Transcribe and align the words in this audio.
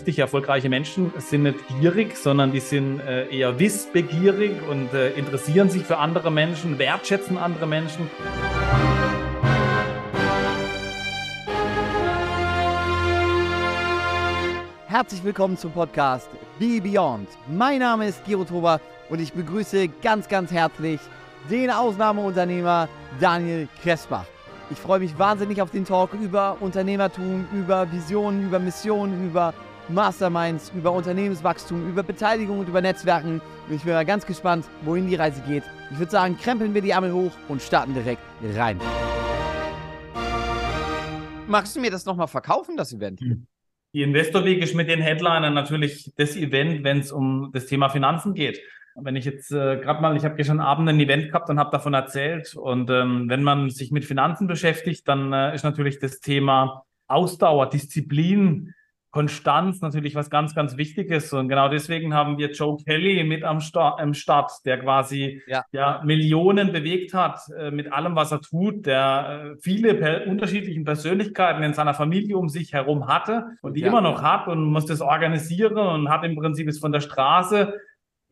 richtig 0.00 0.18
erfolgreiche 0.18 0.70
Menschen 0.70 1.12
sind 1.18 1.42
nicht 1.42 1.58
gierig, 1.78 2.16
sondern 2.16 2.52
die 2.52 2.60
sind 2.60 3.00
äh, 3.00 3.28
eher 3.28 3.58
wissbegierig 3.58 4.52
und 4.66 4.94
äh, 4.94 5.10
interessieren 5.10 5.68
sich 5.68 5.82
für 5.82 5.98
andere 5.98 6.30
Menschen, 6.30 6.78
wertschätzen 6.78 7.36
andere 7.36 7.66
Menschen. 7.66 8.08
Herzlich 14.86 15.22
willkommen 15.22 15.58
zum 15.58 15.70
Podcast 15.72 16.30
Be 16.58 16.80
Beyond. 16.80 17.28
Mein 17.46 17.80
Name 17.80 18.08
ist 18.08 18.24
Gero 18.24 18.44
Tober 18.44 18.80
und 19.10 19.20
ich 19.20 19.34
begrüße 19.34 19.88
ganz, 20.02 20.26
ganz 20.28 20.50
herzlich 20.50 20.98
den 21.50 21.70
Ausnahmeunternehmer 21.70 22.88
Daniel 23.20 23.68
Kressbach. 23.82 24.24
Ich 24.70 24.78
freue 24.78 25.00
mich 25.00 25.18
wahnsinnig 25.18 25.60
auf 25.60 25.70
den 25.70 25.84
Talk 25.84 26.14
über 26.14 26.56
Unternehmertum, 26.60 27.46
über 27.52 27.92
Visionen, 27.92 28.46
über 28.46 28.58
Missionen, 28.58 29.28
über 29.28 29.52
Masterminds, 29.94 30.72
über 30.74 30.92
Unternehmenswachstum, 30.92 31.88
über 31.88 32.02
Beteiligung 32.02 32.60
und 32.60 32.68
über 32.68 32.80
Netzwerken. 32.80 33.40
Und 33.68 33.74
ich 33.74 33.82
bin 33.82 33.92
mal 33.92 34.04
ganz 34.04 34.26
gespannt, 34.26 34.66
wohin 34.82 35.08
die 35.08 35.16
Reise 35.16 35.42
geht. 35.46 35.64
Ich 35.90 35.98
würde 35.98 36.10
sagen, 36.10 36.36
krempeln 36.38 36.74
wir 36.74 36.82
die 36.82 36.90
Ärmel 36.90 37.12
hoch 37.12 37.32
und 37.48 37.60
starten 37.60 37.94
direkt 37.94 38.22
rein. 38.56 38.78
Magst 41.46 41.74
du 41.74 41.80
mir 41.80 41.90
das 41.90 42.04
nochmal 42.04 42.28
verkaufen, 42.28 42.76
das 42.76 42.92
Event? 42.92 43.20
Die 43.92 44.02
Investor 44.02 44.44
Week 44.44 44.62
ist 44.62 44.74
mit 44.74 44.88
den 44.88 45.00
Headlinern 45.00 45.52
natürlich 45.52 46.12
das 46.16 46.36
Event, 46.36 46.84
wenn 46.84 47.00
es 47.00 47.10
um 47.10 47.50
das 47.52 47.66
Thema 47.66 47.88
Finanzen 47.88 48.34
geht. 48.34 48.60
Wenn 48.94 49.16
ich 49.16 49.24
jetzt 49.24 49.50
äh, 49.50 49.78
gerade 49.78 50.00
mal, 50.00 50.16
ich 50.16 50.24
habe 50.24 50.36
gestern 50.36 50.60
Abend 50.60 50.88
ein 50.88 51.00
Event 51.00 51.28
gehabt 51.28 51.48
und 51.50 51.58
habe 51.58 51.70
davon 51.70 51.94
erzählt. 51.94 52.54
Und 52.54 52.90
ähm, 52.90 53.28
wenn 53.28 53.42
man 53.42 53.70
sich 53.70 53.90
mit 53.90 54.04
Finanzen 54.04 54.46
beschäftigt, 54.46 55.08
dann 55.08 55.32
äh, 55.32 55.54
ist 55.54 55.64
natürlich 55.64 55.98
das 55.98 56.20
Thema 56.20 56.84
Ausdauer, 57.08 57.68
Disziplin, 57.68 58.74
Konstanz 59.10 59.80
natürlich 59.80 60.14
was 60.14 60.30
ganz, 60.30 60.54
ganz 60.54 60.76
Wichtiges. 60.76 61.32
Und 61.32 61.48
genau 61.48 61.68
deswegen 61.68 62.14
haben 62.14 62.38
wir 62.38 62.52
Joe 62.52 62.76
Kelly 62.84 63.24
mit 63.24 63.42
am, 63.42 63.60
Sta 63.60 63.96
am 63.98 64.14
Start, 64.14 64.52
der 64.64 64.78
quasi 64.78 65.42
ja. 65.46 65.64
ja 65.72 66.00
Millionen 66.04 66.72
bewegt 66.72 67.12
hat 67.12 67.40
äh, 67.58 67.70
mit 67.70 67.92
allem, 67.92 68.14
was 68.14 68.30
er 68.30 68.40
tut, 68.40 68.86
der 68.86 69.54
äh, 69.54 69.60
viele 69.60 69.94
per 69.94 70.26
unterschiedlichen 70.26 70.84
Persönlichkeiten 70.84 71.62
in 71.62 71.74
seiner 71.74 71.94
Familie 71.94 72.38
um 72.38 72.48
sich 72.48 72.72
herum 72.72 73.08
hatte 73.08 73.56
und 73.62 73.74
die 73.74 73.80
ja. 73.80 73.88
immer 73.88 74.00
noch 74.00 74.22
hat 74.22 74.46
und 74.46 74.62
muss 74.64 74.86
das 74.86 75.00
organisieren 75.00 75.78
und 75.78 76.08
hat 76.08 76.24
im 76.24 76.36
Prinzip 76.36 76.68
es 76.68 76.78
von 76.78 76.92
der 76.92 77.00
Straße 77.00 77.74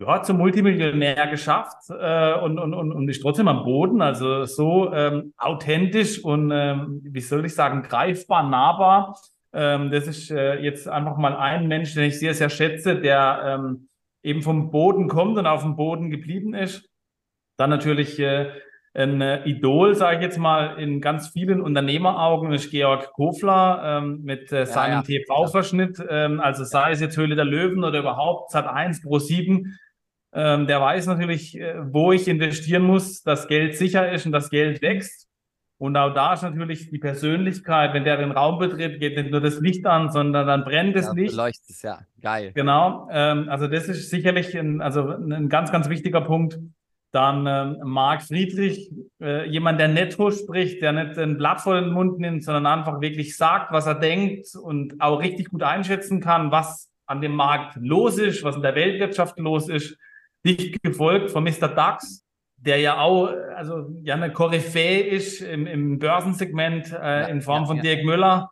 ja, 0.00 0.22
zum 0.22 0.38
Multimillionär 0.38 1.26
geschafft 1.26 1.90
äh, 1.90 2.34
und, 2.34 2.58
und, 2.58 2.72
und, 2.72 2.92
und 2.92 3.08
ist 3.08 3.20
trotzdem 3.20 3.48
am 3.48 3.64
Boden. 3.64 4.00
Also 4.00 4.44
so 4.44 4.92
ähm, 4.92 5.32
authentisch 5.36 6.22
und, 6.22 6.52
ähm, 6.52 7.00
wie 7.02 7.20
soll 7.20 7.44
ich 7.44 7.54
sagen, 7.54 7.82
greifbar, 7.82 8.48
nahbar. 8.48 9.18
Ähm, 9.52 9.90
das 9.90 10.06
ist 10.06 10.30
äh, 10.30 10.60
jetzt 10.60 10.88
einfach 10.88 11.16
mal 11.16 11.36
ein 11.36 11.68
Mensch, 11.68 11.94
den 11.94 12.04
ich 12.04 12.18
sehr, 12.18 12.34
sehr 12.34 12.50
schätze, 12.50 12.96
der 13.00 13.42
ähm, 13.44 13.88
eben 14.22 14.42
vom 14.42 14.70
Boden 14.70 15.08
kommt 15.08 15.38
und 15.38 15.46
auf 15.46 15.62
dem 15.62 15.76
Boden 15.76 16.10
geblieben 16.10 16.54
ist. 16.54 16.88
Dann 17.56 17.70
natürlich 17.70 18.18
äh, 18.18 18.50
ein 18.94 19.20
äh, 19.20 19.44
Idol, 19.44 19.94
sage 19.94 20.16
ich 20.16 20.22
jetzt 20.22 20.38
mal, 20.38 20.78
in 20.78 21.00
ganz 21.00 21.28
vielen 21.28 21.60
Unternehmeraugen 21.60 22.52
ist 22.52 22.70
Georg 22.70 23.12
Kofler 23.12 24.00
ähm, 24.02 24.22
mit 24.22 24.52
äh, 24.52 24.66
seinem 24.66 25.02
ja, 25.08 25.18
ja. 25.18 25.24
TV-Verschnitt. 25.24 26.02
Ähm, 26.08 26.40
also 26.40 26.64
sei 26.64 26.92
es 26.92 27.00
jetzt 27.00 27.16
Höhle 27.16 27.36
der 27.36 27.44
Löwen 27.44 27.84
oder 27.84 28.00
überhaupt 28.00 28.52
Sat1 28.52 29.02
Pro 29.02 29.18
7 29.18 29.78
ähm, 30.32 30.66
der 30.66 30.80
weiß 30.80 31.06
natürlich, 31.06 31.58
äh, 31.58 31.74
wo 31.92 32.12
ich 32.12 32.28
investieren 32.28 32.82
muss, 32.82 33.22
dass 33.22 33.48
Geld 33.48 33.76
sicher 33.76 34.12
ist 34.12 34.26
und 34.26 34.32
das 34.32 34.50
Geld 34.50 34.82
wächst. 34.82 35.27
Und 35.78 35.96
auch 35.96 36.12
da 36.12 36.34
ist 36.34 36.42
natürlich 36.42 36.90
die 36.90 36.98
Persönlichkeit, 36.98 37.94
wenn 37.94 38.04
der 38.04 38.16
den 38.16 38.32
Raum 38.32 38.58
betritt, 38.58 38.98
geht 38.98 39.16
nicht 39.16 39.30
nur 39.30 39.40
das 39.40 39.60
Licht 39.60 39.86
an, 39.86 40.10
sondern 40.10 40.46
dann 40.46 40.64
brennt 40.64 40.96
das 40.96 41.06
ja, 41.06 41.12
Licht. 41.12 41.36
Leuchtet 41.36 41.70
es, 41.70 41.82
ja. 41.82 42.00
Geil. 42.20 42.50
Genau. 42.52 43.08
Ähm, 43.12 43.48
also 43.48 43.68
das 43.68 43.88
ist 43.88 44.10
sicherlich 44.10 44.58
ein, 44.58 44.80
also 44.80 45.08
ein 45.08 45.48
ganz, 45.48 45.70
ganz 45.70 45.88
wichtiger 45.88 46.20
Punkt. 46.20 46.58
Dann 47.12 47.46
ähm, 47.46 47.78
Marc 47.84 48.22
Friedrich, 48.22 48.90
äh, 49.22 49.48
jemand, 49.48 49.80
der 49.80 49.88
netto 49.88 50.30
spricht, 50.30 50.82
der 50.82 50.92
nicht 50.92 51.16
ein 51.16 51.38
Blatt 51.38 51.60
vor 51.60 51.80
den 51.80 51.92
Mund 51.92 52.18
nimmt, 52.18 52.42
sondern 52.42 52.66
einfach 52.66 53.00
wirklich 53.00 53.36
sagt, 53.36 53.72
was 53.72 53.86
er 53.86 53.94
denkt 53.94 54.48
und 54.60 55.00
auch 55.00 55.20
richtig 55.20 55.48
gut 55.48 55.62
einschätzen 55.62 56.20
kann, 56.20 56.50
was 56.50 56.90
an 57.06 57.20
dem 57.20 57.34
Markt 57.34 57.76
los 57.80 58.18
ist, 58.18 58.42
was 58.42 58.56
in 58.56 58.62
der 58.62 58.74
Weltwirtschaft 58.74 59.38
los 59.38 59.68
ist 59.68 59.96
dicht 60.44 60.82
gefolgt 60.82 61.30
von 61.30 61.44
Mr. 61.44 61.68
Dax, 61.68 62.24
der 62.58 62.78
ja 62.78 63.00
auch 63.00 63.30
also 63.56 63.88
ja 64.02 64.14
eine 64.14 64.32
Koryphäe 64.32 65.00
ist 65.00 65.40
im, 65.40 65.66
im 65.66 65.98
Börsensegment 65.98 66.92
äh, 66.92 66.96
ja, 66.96 67.26
in 67.26 67.42
Form 67.42 67.62
ja, 67.62 67.66
von 67.66 67.76
ja. 67.76 67.82
Dirk 67.82 68.04
Müller. 68.04 68.50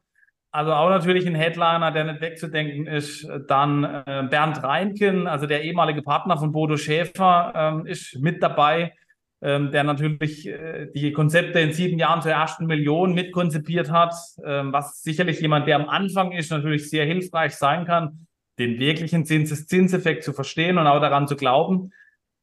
Also 0.52 0.72
auch 0.72 0.88
natürlich 0.88 1.26
ein 1.26 1.34
Headliner, 1.34 1.90
der 1.90 2.04
nicht 2.04 2.20
wegzudenken 2.22 2.86
ist. 2.86 3.28
Dann 3.46 3.84
äh, 3.84 4.26
Bernd 4.30 4.62
Reinken, 4.62 5.26
also 5.26 5.46
der 5.46 5.64
ehemalige 5.64 6.02
Partner 6.02 6.38
von 6.38 6.52
Bodo 6.52 6.78
Schäfer, 6.78 7.52
ähm, 7.54 7.86
ist 7.86 8.18
mit 8.20 8.42
dabei, 8.42 8.94
ähm, 9.42 9.70
der 9.70 9.84
natürlich 9.84 10.48
äh, 10.48 10.86
die 10.94 11.12
Konzepte 11.12 11.60
in 11.60 11.72
sieben 11.72 11.98
Jahren 11.98 12.22
zur 12.22 12.32
ersten 12.32 12.64
Million 12.64 13.12
mitkonzipiert 13.12 13.90
hat, 13.90 14.14
ähm, 14.46 14.72
was 14.72 15.02
sicherlich 15.02 15.40
jemand, 15.40 15.66
der 15.66 15.76
am 15.76 15.90
Anfang 15.90 16.32
ist, 16.32 16.50
natürlich 16.50 16.88
sehr 16.88 17.04
hilfreich 17.04 17.54
sein 17.56 17.84
kann 17.84 18.26
den 18.58 18.78
wirklichen 18.78 19.24
Zinseszinseffekt 19.24 20.24
zu 20.24 20.32
verstehen 20.32 20.78
und 20.78 20.86
auch 20.86 21.00
daran 21.00 21.28
zu 21.28 21.36
glauben. 21.36 21.92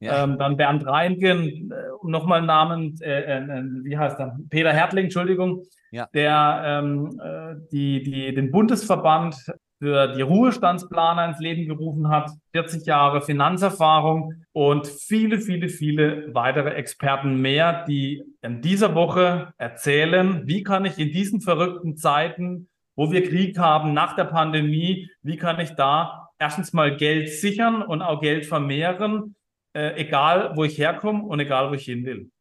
Ja. 0.04 0.24
Ähm, 0.24 0.38
dann 0.38 0.58
Bernd 0.58 0.86
Reinken, 0.86 1.72
äh, 1.72 1.76
nochmal 2.04 2.40
einen 2.40 2.48
Namen, 2.48 2.96
äh, 3.02 3.38
äh, 3.38 3.64
wie 3.84 3.98
heißt 3.98 4.20
er? 4.20 4.38
Peter 4.50 4.74
Hertling, 4.74 5.06
Entschuldigung, 5.06 5.64
ja. 5.92 6.08
der 6.14 6.62
ähm, 6.66 7.20
äh, 7.24 7.56
die, 7.72 8.04
die, 8.04 8.34
den 8.34 8.52
Bundesverband 8.52 9.36
für 9.80 10.14
die 10.14 10.22
Ruhestandsplaner 10.22 11.26
ins 11.26 11.40
Leben 11.40 11.68
gerufen 11.68 12.10
hat, 12.10 12.32
40 12.52 12.86
Jahre 12.86 13.22
Finanzerfahrung 13.22 14.34
und 14.52 14.88
viele, 14.88 15.40
viele, 15.40 15.70
viele 15.70 16.34
weitere 16.34 16.72
Experten 16.72 17.42
mehr, 17.42 17.86
die 17.86 18.24
in 18.42 18.62
dieser 18.62 18.96
Woche 18.96 19.54
erzählen, 19.58 20.44
wie 20.46 20.64
kann 20.64 20.86
ich 20.86 21.00
in 21.00 21.12
diesen 21.12 21.42
verrückten 21.42 21.98
Zeiten 21.98 22.68
wo 22.96 23.12
wir 23.12 23.28
Krieg 23.28 23.58
haben 23.58 23.94
nach 23.94 24.16
der 24.16 24.26
Pandemie, 24.26 25.10
wie 25.22 25.38
kann 25.38 25.60
ich 25.60 25.72
da 25.72 26.30
erstens 26.40 26.74
mal 26.74 26.96
Geld 26.96 27.30
sichern 27.30 27.82
und 27.82 28.02
auch 28.02 28.22
Geld 28.22 28.46
vermehren, 28.46 29.36
äh, 29.74 29.96
egal 29.96 30.56
wo 30.56 30.64
ich 30.64 30.78
herkomme 30.78 31.24
und 31.24 31.40
egal 31.40 31.70
wo 31.70 31.74
ich 31.74 31.86
hin 31.86 32.06
will. 32.06 32.32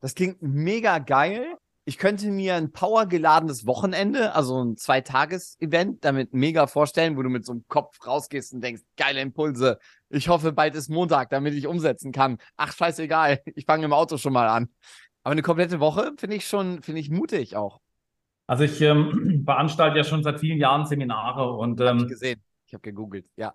Das 0.00 0.14
klingt 0.14 0.42
mega 0.42 0.98
geil. 0.98 1.56
Ich 1.88 1.98
könnte 1.98 2.30
mir 2.32 2.56
ein 2.56 2.72
powergeladenes 2.72 3.64
Wochenende, 3.64 4.34
also 4.34 4.60
ein 4.60 4.76
Zweitages-Event, 4.76 6.04
damit 6.04 6.34
mega 6.34 6.66
vorstellen, 6.66 7.16
wo 7.16 7.22
du 7.22 7.28
mit 7.28 7.46
so 7.46 7.52
einem 7.52 7.64
Kopf 7.68 8.04
rausgehst 8.04 8.52
und 8.52 8.60
denkst, 8.60 8.82
geile 8.96 9.20
Impulse. 9.20 9.78
Ich 10.08 10.28
hoffe, 10.28 10.52
bald 10.52 10.74
ist 10.74 10.88
Montag, 10.88 11.30
damit 11.30 11.54
ich 11.54 11.68
umsetzen 11.68 12.10
kann. 12.10 12.38
Ach, 12.56 12.72
scheißegal. 12.72 13.40
Ich 13.54 13.66
fange 13.66 13.84
im 13.84 13.92
Auto 13.92 14.18
schon 14.18 14.32
mal 14.32 14.48
an. 14.48 14.68
Aber 15.22 15.32
eine 15.32 15.42
komplette 15.42 15.78
Woche 15.78 16.12
finde 16.18 16.36
ich 16.36 16.46
schon, 16.48 16.82
finde 16.82 17.00
ich 17.00 17.10
mutig 17.10 17.54
auch. 17.54 17.80
Also 18.48 18.64
ich 18.64 18.80
ähm, 18.80 19.42
veranstalte 19.44 19.98
ja 19.98 20.04
schon 20.04 20.24
seit 20.24 20.40
vielen 20.40 20.58
Jahren 20.58 20.86
Seminare 20.86 21.52
und 21.52 21.80
ähm, 21.80 21.98
ich 21.98 22.08
gesehen. 22.08 22.42
Ich 22.66 22.74
habe 22.74 22.82
gegoogelt, 22.82 23.26
ja. 23.36 23.54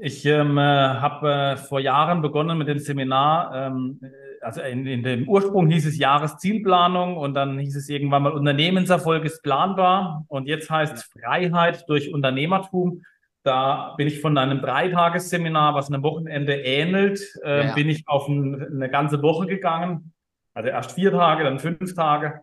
Ich 0.00 0.24
ähm, 0.24 0.58
äh, 0.58 0.60
habe 0.60 1.30
äh, 1.30 1.56
vor 1.56 1.80
Jahren 1.80 2.22
begonnen 2.22 2.56
mit 2.56 2.68
dem 2.68 2.78
Seminar. 2.78 3.52
Ähm, 3.52 4.00
also 4.40 4.60
in, 4.60 4.86
in 4.86 5.02
dem 5.02 5.28
Ursprung 5.28 5.68
hieß 5.68 5.86
es 5.86 5.98
Jahreszielplanung 5.98 7.16
und 7.16 7.34
dann 7.34 7.58
hieß 7.58 7.74
es 7.74 7.88
irgendwann 7.88 8.22
mal 8.22 8.32
Unternehmenserfolg 8.32 9.24
ist 9.24 9.42
planbar 9.42 10.24
und 10.28 10.46
jetzt 10.46 10.70
heißt 10.70 10.94
es 10.94 11.02
Freiheit 11.02 11.84
durch 11.88 12.14
Unternehmertum. 12.14 13.02
Da 13.42 13.94
bin 13.96 14.06
ich 14.06 14.20
von 14.20 14.38
einem 14.38 14.60
Dreitagesseminar, 14.60 15.74
was 15.74 15.90
einem 15.90 16.04
Wochenende 16.04 16.54
ähnelt, 16.54 17.20
äh, 17.42 17.66
ja. 17.66 17.74
bin 17.74 17.88
ich 17.88 18.04
auf 18.06 18.28
ein, 18.28 18.54
eine 18.70 18.88
ganze 18.88 19.20
Woche 19.20 19.46
gegangen. 19.46 20.12
Also 20.54 20.68
erst 20.68 20.92
vier 20.92 21.10
Tage, 21.10 21.42
dann 21.42 21.58
fünf 21.58 21.94
Tage 21.94 22.40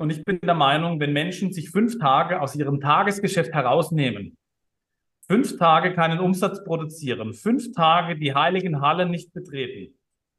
und 0.00 0.10
ich 0.10 0.24
bin 0.24 0.40
der 0.40 0.54
Meinung, 0.54 0.98
wenn 0.98 1.12
Menschen 1.12 1.52
sich 1.52 1.68
fünf 1.68 1.98
Tage 1.98 2.40
aus 2.40 2.56
ihrem 2.56 2.80
Tagesgeschäft 2.80 3.52
herausnehmen, 3.52 4.38
fünf 5.30 5.58
Tage 5.58 5.94
keinen 5.94 6.18
Umsatz 6.18 6.64
produzieren, 6.64 7.34
fünf 7.34 7.70
Tage 7.70 8.18
die 8.18 8.34
heiligen 8.34 8.80
Hallen 8.80 9.12
nicht 9.12 9.32
betreten 9.32 9.94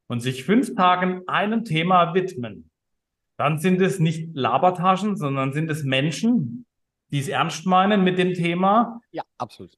und 0.08 0.20
sich 0.20 0.44
fünf 0.44 0.76
Tagen 0.76 1.22
einem 1.28 1.64
Thema 1.64 2.14
widmen, 2.14 2.70
dann 3.38 3.58
sind 3.58 3.80
es 3.80 4.00
nicht 4.00 4.36
Labertaschen, 4.36 5.16
sondern 5.16 5.54
sind 5.54 5.72
es 5.72 5.86
Menschen, 5.86 6.66
die 7.10 7.20
es 7.20 7.30
ernst 7.30 7.66
meinen 7.66 8.04
mit 8.04 8.18
dem 8.18 8.34
Thema. 8.34 9.00
Ja, 9.12 9.24
absolut. 9.38 9.78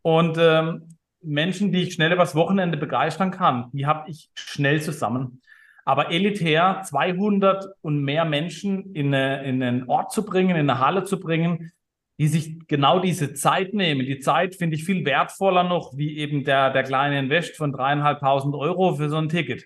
Und 0.00 0.38
ähm, 0.40 0.96
Menschen, 1.20 1.70
die 1.70 1.82
ich 1.82 1.92
schnell 1.92 2.14
übers 2.14 2.34
Wochenende 2.34 2.78
begeistern 2.78 3.32
kann, 3.32 3.68
die 3.74 3.84
habe 3.84 4.08
ich 4.08 4.30
schnell 4.32 4.80
zusammen. 4.80 5.42
Aber 5.84 6.10
elitär 6.10 6.80
200 6.84 7.66
und 7.82 8.02
mehr 8.02 8.24
Menschen 8.24 8.94
in, 8.94 9.14
eine, 9.14 9.44
in 9.44 9.62
einen 9.62 9.90
Ort 9.90 10.10
zu 10.10 10.24
bringen, 10.24 10.56
in 10.56 10.70
eine 10.70 10.78
Halle 10.78 11.04
zu 11.04 11.20
bringen, 11.20 11.70
die 12.18 12.28
sich 12.28 12.66
genau 12.68 13.00
diese 13.00 13.34
Zeit 13.34 13.74
nehmen. 13.74 14.06
Die 14.06 14.20
Zeit 14.20 14.54
finde 14.54 14.76
ich 14.76 14.84
viel 14.84 15.04
wertvoller 15.04 15.64
noch, 15.64 15.96
wie 15.96 16.16
eben 16.18 16.44
der, 16.44 16.70
der 16.70 16.84
kleine 16.84 17.18
Invest 17.18 17.56
von 17.56 17.72
dreieinhalbtausend 17.72 18.54
Euro 18.54 18.94
für 18.94 19.08
so 19.08 19.16
ein 19.16 19.28
Ticket. 19.28 19.64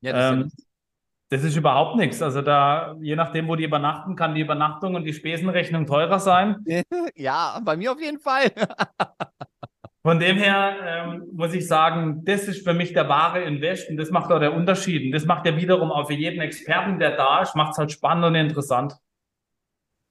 Ja, 0.00 0.12
das, 0.12 0.32
ähm, 0.32 0.42
ist 0.42 0.66
das 1.30 1.44
ist 1.44 1.56
überhaupt 1.56 1.96
nichts. 1.96 2.20
Also 2.22 2.42
da, 2.42 2.96
je 3.00 3.14
nachdem, 3.14 3.46
wo 3.46 3.54
die 3.54 3.64
übernachten, 3.64 4.16
kann 4.16 4.34
die 4.34 4.40
Übernachtung 4.40 4.96
und 4.96 5.04
die 5.04 5.12
Spesenrechnung 5.12 5.86
teurer 5.86 6.18
sein. 6.18 6.56
Ja, 7.14 7.60
bei 7.64 7.76
mir 7.76 7.92
auf 7.92 8.00
jeden 8.00 8.18
Fall. 8.18 8.50
Von 10.02 10.18
dem 10.18 10.38
her 10.38 10.76
ähm, 10.82 11.28
muss 11.32 11.52
ich 11.52 11.68
sagen, 11.68 12.24
das 12.24 12.48
ist 12.48 12.64
für 12.64 12.72
mich 12.72 12.94
der 12.94 13.08
wahre 13.08 13.42
Invest 13.42 13.90
und 13.90 13.98
das 13.98 14.10
macht 14.10 14.32
auch 14.32 14.38
der 14.38 14.54
Unterschied. 14.54 15.04
Und 15.04 15.12
das 15.12 15.26
macht 15.26 15.44
ja 15.44 15.54
wiederum 15.56 15.92
auch 15.92 16.06
für 16.06 16.14
jeden 16.14 16.40
Experten, 16.40 16.98
der 16.98 17.16
da 17.16 17.42
ist, 17.42 17.54
macht 17.54 17.72
es 17.72 17.78
halt 17.78 17.92
spannend 17.92 18.24
und 18.24 18.34
interessant. 18.34 18.94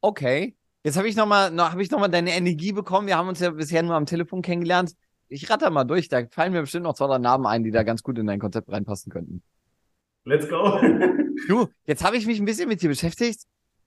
Okay. 0.02 0.56
Jetzt 0.84 0.98
habe 0.98 1.10
ich 1.10 1.16
nochmal 1.16 1.52
noch, 1.52 1.74
hab 1.74 1.92
noch 1.92 2.08
deine 2.08 2.32
Energie 2.32 2.72
bekommen. 2.72 3.08
Wir 3.08 3.18
haben 3.18 3.28
uns 3.28 3.40
ja 3.40 3.50
bisher 3.50 3.84
nur 3.84 3.96
am 3.96 4.06
Telefon 4.06 4.42
kennengelernt. 4.42 4.94
Ich 5.28 5.50
ratter 5.50 5.70
mal 5.70 5.84
durch, 5.84 6.08
da 6.08 6.26
fallen 6.32 6.54
mir 6.54 6.62
bestimmt 6.62 6.84
noch 6.84 6.96
zwei, 6.96 7.08
drei 7.08 7.18
Namen 7.18 7.46
ein, 7.46 7.64
die 7.64 7.72
da 7.72 7.84
ganz 7.84 8.02
gut 8.02 8.18
in 8.18 8.26
dein 8.26 8.40
Konzept 8.40 8.72
reinpassen 8.72 9.12
könnten. 9.12 9.44
Let's 10.24 10.48
go. 10.48 10.80
du, 11.48 11.68
jetzt 11.86 12.04
habe 12.04 12.18
ich 12.18 12.26
mich 12.26 12.40
ein 12.40 12.46
bisschen 12.46 12.70
mit 12.70 12.82
dir 12.82 12.90
beschäftigt 12.90 13.42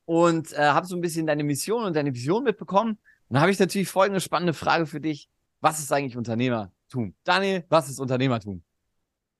und 0.04 0.52
äh, 0.52 0.58
habe 0.58 0.86
so 0.86 0.94
ein 0.94 1.00
bisschen 1.00 1.26
deine 1.26 1.44
Mission 1.44 1.84
und 1.84 1.96
deine 1.96 2.14
Vision 2.14 2.44
mitbekommen. 2.44 2.90
Und 2.90 2.98
dann 3.34 3.40
habe 3.40 3.50
ich 3.50 3.58
natürlich 3.58 3.88
folgende 3.88 4.20
spannende 4.20 4.52
Frage 4.52 4.86
für 4.86 5.00
dich. 5.00 5.28
Was 5.60 5.78
ist 5.78 5.92
eigentlich 5.92 6.16
Unternehmertum? 6.16 7.14
Daniel, 7.24 7.64
was 7.68 7.88
ist 7.88 8.00
Unternehmertum? 8.00 8.62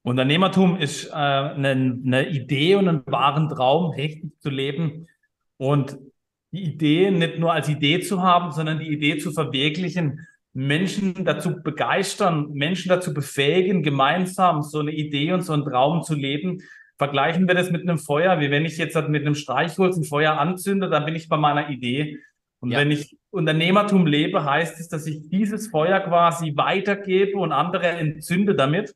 Unternehmertum 0.03 0.79
ist 0.79 1.09
äh, 1.09 1.13
eine, 1.13 1.71
eine 1.71 2.29
Idee 2.31 2.77
und 2.77 2.89
einen 2.89 3.07
wahren 3.07 3.49
Traum, 3.49 3.91
richtig 3.91 4.41
zu 4.41 4.51
leben 4.51 5.07
und 5.59 5.99
die 6.53 6.65
Idee 6.65 7.11
nicht 7.11 7.39
nur 7.39 7.53
als 7.53 7.69
Idee 7.69 8.01
zu 8.01 8.23
haben, 8.23 8.53
sondern 8.53 8.79
die 8.79 8.93
Idee 8.93 9.19
zu 9.19 9.33
verwirklichen, 9.33 10.27
Menschen 10.55 11.25
dazu 11.25 11.63
begeistern, 11.63 12.53
Menschen 12.53 12.91
dazu 12.91 13.15
befähigen, 13.15 13.83
gemeinsam 13.83 14.63
so 14.63 14.81
eine 14.81 14.93
Idee 14.93 15.33
und 15.33 15.41
so 15.43 15.55
einen 15.55 15.65
Traum 15.65 16.03
zu 16.03 16.15
leben. 16.15 16.61
Vergleichen 16.99 17.49
wir 17.49 17.55
das 17.55 17.71
mit 17.71 17.83
einem 17.83 17.99
Feuer, 17.99 18.39
wie 18.41 18.51
wenn 18.51 18.67
ich 18.67 18.77
jetzt 18.77 18.95
mit 19.09 19.23
einem 19.23 19.35
Streichholz 19.35 19.97
ein 19.97 20.05
Feuer 20.05 20.39
anzünde, 20.39 20.91
dann 20.91 21.07
bin 21.07 21.17
ich 21.17 21.29
bei 21.29 21.39
meiner 21.39 21.71
Idee. 21.71 22.19
Und 22.61 22.71
ja. 22.71 22.79
wenn 22.79 22.91
ich 22.91 23.17
Unternehmertum 23.31 24.07
lebe, 24.07 24.45
heißt 24.45 24.79
es, 24.79 24.89
dass 24.89 25.07
ich 25.07 25.29
dieses 25.29 25.69
Feuer 25.69 26.01
quasi 26.01 26.53
weitergebe 26.55 27.39
und 27.39 27.51
andere 27.51 27.89
entzünde 27.89 28.55
damit 28.55 28.95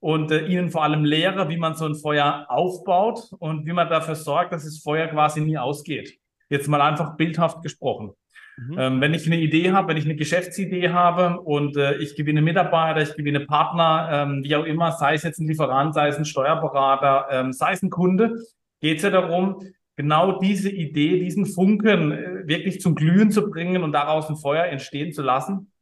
und 0.00 0.32
äh, 0.32 0.46
ihnen 0.46 0.70
vor 0.70 0.82
allem 0.82 1.04
lehre, 1.04 1.48
wie 1.50 1.58
man 1.58 1.74
so 1.74 1.84
ein 1.84 1.94
Feuer 1.94 2.46
aufbaut 2.48 3.30
und 3.38 3.66
wie 3.66 3.72
man 3.72 3.88
dafür 3.88 4.16
sorgt, 4.16 4.52
dass 4.52 4.64
das 4.64 4.78
Feuer 4.78 5.06
quasi 5.08 5.42
nie 5.42 5.58
ausgeht. 5.58 6.18
Jetzt 6.48 6.68
mal 6.68 6.80
einfach 6.80 7.16
bildhaft 7.16 7.62
gesprochen. 7.62 8.12
Mhm. 8.56 8.76
Ähm, 8.78 9.00
wenn 9.00 9.14
ich 9.14 9.26
eine 9.26 9.38
Idee 9.38 9.72
habe, 9.72 9.88
wenn 9.88 9.96
ich 9.96 10.04
eine 10.04 10.14
Geschäftsidee 10.14 10.90
habe 10.90 11.40
und 11.40 11.76
äh, 11.76 11.96
ich 11.96 12.14
gewinne 12.14 12.42
Mitarbeiter, 12.42 13.02
ich 13.02 13.16
gewinne 13.16 13.40
Partner, 13.40 14.08
ähm, 14.12 14.44
wie 14.44 14.54
auch 14.54 14.64
immer, 14.64 14.92
sei 14.92 15.14
es 15.14 15.24
jetzt 15.24 15.40
ein 15.40 15.48
Lieferant, 15.48 15.94
sei 15.94 16.08
es 16.08 16.16
ein 16.16 16.24
Steuerberater, 16.24 17.26
ähm, 17.30 17.52
sei 17.52 17.72
es 17.72 17.82
ein 17.82 17.90
Kunde, 17.90 18.36
geht 18.80 18.98
es 18.98 19.02
ja 19.02 19.10
darum, 19.10 19.60
genau 19.96 20.38
diese 20.38 20.70
Idee, 20.70 21.18
diesen 21.18 21.46
Funken 21.46 22.12
äh, 22.12 22.46
wirklich 22.46 22.80
zum 22.80 22.94
Glühen 22.94 23.30
zu 23.30 23.50
bringen 23.50 23.82
und 23.82 23.92
daraus 23.92 24.28
ein 24.28 24.36
Feuer 24.36 24.64
entstehen 24.64 25.12
zu 25.12 25.22
lassen. 25.22 25.72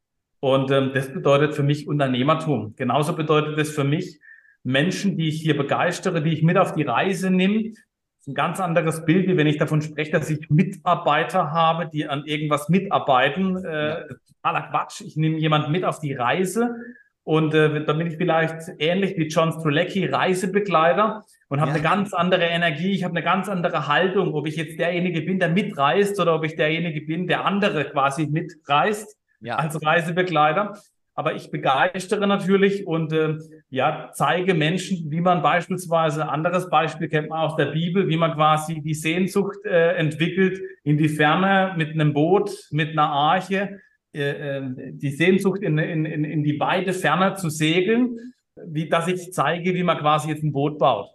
Und 0.41 0.71
ähm, 0.71 0.91
das 0.95 1.13
bedeutet 1.13 1.55
für 1.55 1.63
mich 1.63 1.87
Unternehmertum. 1.87 2.75
Genauso 2.77 3.15
bedeutet 3.15 3.59
es 3.59 3.75
für 3.75 3.85
mich 3.85 4.19
Menschen, 4.65 5.17
die 5.17 5.29
ich 5.29 5.41
hier 5.41 5.57
begeistere, 5.57 6.23
die 6.23 6.33
ich 6.33 6.43
mit 6.43 6.57
auf 6.57 6.75
die 6.75 6.83
Reise 6.83 7.31
nehme. 7.31 7.73
Ist 8.23 8.29
ein 8.29 8.35
ganz 8.35 8.61
anderes 8.61 9.05
Bild, 9.05 9.27
wie 9.27 9.37
wenn 9.37 9.49
ich 9.49 9.59
davon 9.59 9.83
spreche, 9.83 10.13
dass 10.13 10.31
ich 10.31 10.49
Mitarbeiter 10.49 11.51
habe, 11.51 11.89
die 11.93 12.07
an 12.07 12.25
irgendwas 12.25 12.69
mitarbeiten. 12.69 13.57
Äh, 13.57 14.05
totaler 14.29 14.69
Quatsch. 14.71 15.01
Ich 15.01 15.17
nehme 15.17 15.39
jemanden 15.39 15.73
mit 15.73 15.85
auf 15.85 15.99
die 15.99 16.15
Reise 16.15 16.73
und 17.25 17.53
äh, 17.53 17.85
dann 17.85 17.99
bin 17.99 18.07
ich 18.07 18.17
vielleicht 18.17 18.63
ähnlich 18.79 19.17
wie 19.17 19.27
John 19.27 19.51
Strulecki, 19.51 20.07
Reisebegleiter 20.07 21.25
und 21.49 21.61
habe 21.61 21.71
ja. 21.71 21.75
eine 21.79 21.83
ganz 21.83 22.15
andere 22.15 22.45
Energie, 22.45 22.93
ich 22.93 23.03
habe 23.03 23.17
eine 23.17 23.25
ganz 23.25 23.49
andere 23.49 23.89
Haltung, 23.89 24.35
ob 24.35 24.47
ich 24.47 24.55
jetzt 24.55 24.79
derjenige 24.79 25.23
bin, 25.23 25.41
der 25.41 25.49
mitreist 25.49 26.21
oder 26.21 26.37
ob 26.37 26.45
ich 26.45 26.55
derjenige 26.55 27.01
bin, 27.01 27.27
der 27.27 27.45
andere 27.45 27.87
quasi 27.87 28.29
mitreist 28.29 29.17
ja. 29.41 29.57
als 29.57 29.85
Reisebegleiter. 29.85 30.79
Aber 31.15 31.35
ich 31.35 31.51
begeistere 31.51 32.27
natürlich 32.27 32.87
und 32.87 33.13
äh, 33.13 33.37
ja 33.69 34.11
zeige 34.15 34.55
Menschen, 34.55 35.11
wie 35.11 35.21
man 35.21 35.43
beispielsweise 35.43 36.29
anderes 36.29 36.71
Beispiel 36.71 37.09
kennt 37.09 37.29
man 37.29 37.41
aus 37.41 37.57
der 37.57 37.67
Bibel, 37.67 38.09
wie 38.09 38.17
man 38.17 38.33
quasi 38.33 38.81
die 38.81 38.95
Sehnsucht 38.95 39.59
äh, 39.65 39.95
entwickelt 39.97 40.61
in 40.85 40.97
die 40.97 41.11
Ferne 41.11 41.75
mit 41.77 41.91
einem 41.91 42.15
Boot, 42.15 42.51
mit 42.71 42.91
einer 42.91 43.11
Arche, 43.11 43.81
äh, 44.15 44.57
ähm, 44.57 44.77
die 44.99 45.11
Sehnsucht 45.11 45.63
in, 45.63 45.77
in, 45.79 46.05
in 46.07 46.43
die 46.45 46.59
weite 46.59 46.95
Ferne 46.95 47.35
zu 47.35 47.51
segeln, 47.51 48.19
wie 48.67 48.89
dass 48.89 49.09
ich 49.09 49.33
zeige, 49.33 49.75
wie 49.75 49.83
man 49.83 49.99
quasi 49.99 50.31
jetzt 50.31 50.43
ein 50.43 50.53
Boot 50.53 50.79
baut. 50.79 51.11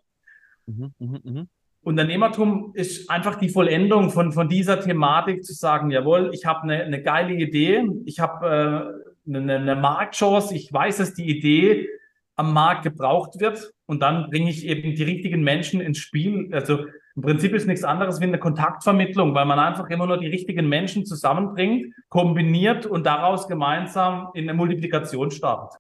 Mhm, 0.67 0.93
mh, 0.99 1.19
mh. 1.23 1.45
Unternehmertum 1.81 2.71
ist 2.73 3.09
einfach 3.09 3.35
die 3.35 3.47
Vollendung 3.47 4.09
von, 4.09 4.33
von 4.33 4.49
dieser 4.49 4.79
Thematik 4.81 5.45
zu 5.45 5.53
sagen, 5.53 5.89
jawohl, 5.89 6.31
ich 6.33 6.45
habe 6.45 6.63
eine, 6.63 6.83
eine 6.83 7.01
geile 7.01 7.33
Idee, 7.33 7.87
ich 8.05 8.19
habe 8.19 8.99
äh, 9.05 9.06
eine, 9.27 9.55
eine 9.55 9.75
Marktchance, 9.75 10.55
ich 10.55 10.71
weiß, 10.71 10.97
dass 10.97 11.13
die 11.13 11.29
Idee 11.29 11.89
am 12.35 12.53
Markt 12.53 12.83
gebraucht 12.83 13.39
wird 13.39 13.73
und 13.85 14.01
dann 14.01 14.29
bringe 14.29 14.49
ich 14.49 14.65
eben 14.65 14.95
die 14.95 15.03
richtigen 15.03 15.41
Menschen 15.41 15.81
ins 15.81 15.97
Spiel. 15.97 16.49
Also 16.53 16.85
im 17.15 17.23
Prinzip 17.23 17.53
ist 17.53 17.65
nichts 17.65 17.83
anderes 17.83 18.19
wie 18.19 18.25
eine 18.25 18.37
Kontaktvermittlung, 18.37 19.33
weil 19.33 19.45
man 19.45 19.57
einfach 19.57 19.89
immer 19.89 20.05
nur 20.05 20.19
die 20.19 20.27
richtigen 20.27 20.69
Menschen 20.69 21.05
zusammenbringt, 21.05 21.95
kombiniert 22.09 22.85
und 22.85 23.05
daraus 23.05 23.47
gemeinsam 23.47 24.29
in 24.35 24.43
eine 24.43 24.53
Multiplikation 24.53 25.31
startet. 25.31 25.79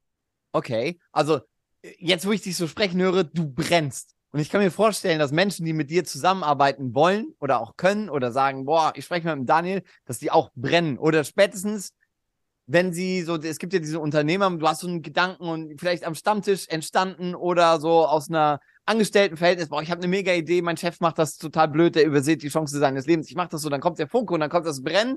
Okay, 0.51 0.97
also 1.11 1.41
jetzt, 1.99 2.25
wo 2.25 2.31
ich 2.31 2.41
dich 2.41 2.57
so 2.57 2.67
sprechen 2.67 2.99
höre, 3.01 3.23
du 3.23 3.47
brennst. 3.53 4.15
Und 4.31 4.39
ich 4.39 4.49
kann 4.49 4.61
mir 4.61 4.71
vorstellen, 4.71 5.19
dass 5.19 5.31
Menschen, 5.31 5.65
die 5.65 5.73
mit 5.73 5.89
dir 5.89 6.03
zusammenarbeiten 6.03 6.93
wollen 6.93 7.33
oder 7.39 7.61
auch 7.61 7.77
können 7.77 8.09
oder 8.09 8.31
sagen, 8.31 8.65
boah, 8.65 8.91
ich 8.95 9.05
spreche 9.05 9.27
mit 9.27 9.35
dem 9.35 9.45
Daniel, 9.45 9.83
dass 10.05 10.19
die 10.19 10.31
auch 10.31 10.49
brennen. 10.55 10.97
Oder 10.97 11.23
spätestens, 11.23 11.93
wenn 12.67 12.91
sie 12.91 13.21
so, 13.21 13.35
es 13.37 13.59
gibt 13.59 13.73
ja 13.73 13.79
diese 13.79 13.99
Unternehmer, 13.99 14.49
du 14.49 14.67
hast 14.67 14.81
so 14.81 14.87
einen 14.87 15.01
Gedanken 15.01 15.47
und 15.47 15.79
vielleicht 15.79 16.05
am 16.05 16.15
Stammtisch 16.15 16.67
entstanden 16.67 17.33
oder 17.33 17.79
so 17.79 18.05
aus 18.05 18.29
einer 18.29 18.59
Angestelltenverhältnis, 18.85 19.69
boah, 19.69 19.81
ich 19.81 19.89
habe 19.89 20.01
eine 20.01 20.09
mega 20.09 20.33
Idee, 20.33 20.61
mein 20.61 20.75
Chef 20.75 20.99
macht 20.99 21.17
das 21.17 21.37
total 21.37 21.69
blöd, 21.69 21.95
der 21.95 22.05
übersieht 22.05 22.43
die 22.43 22.49
Chance 22.49 22.77
seines 22.77 23.05
Lebens. 23.05 23.29
Ich 23.29 23.35
mache 23.35 23.49
das 23.49 23.61
so, 23.61 23.69
dann 23.69 23.79
kommt 23.79 23.99
der 23.99 24.09
Funke 24.09 24.33
und 24.33 24.41
dann 24.41 24.49
kommt 24.49 24.65
das 24.65 24.83
Brennen. 24.83 25.13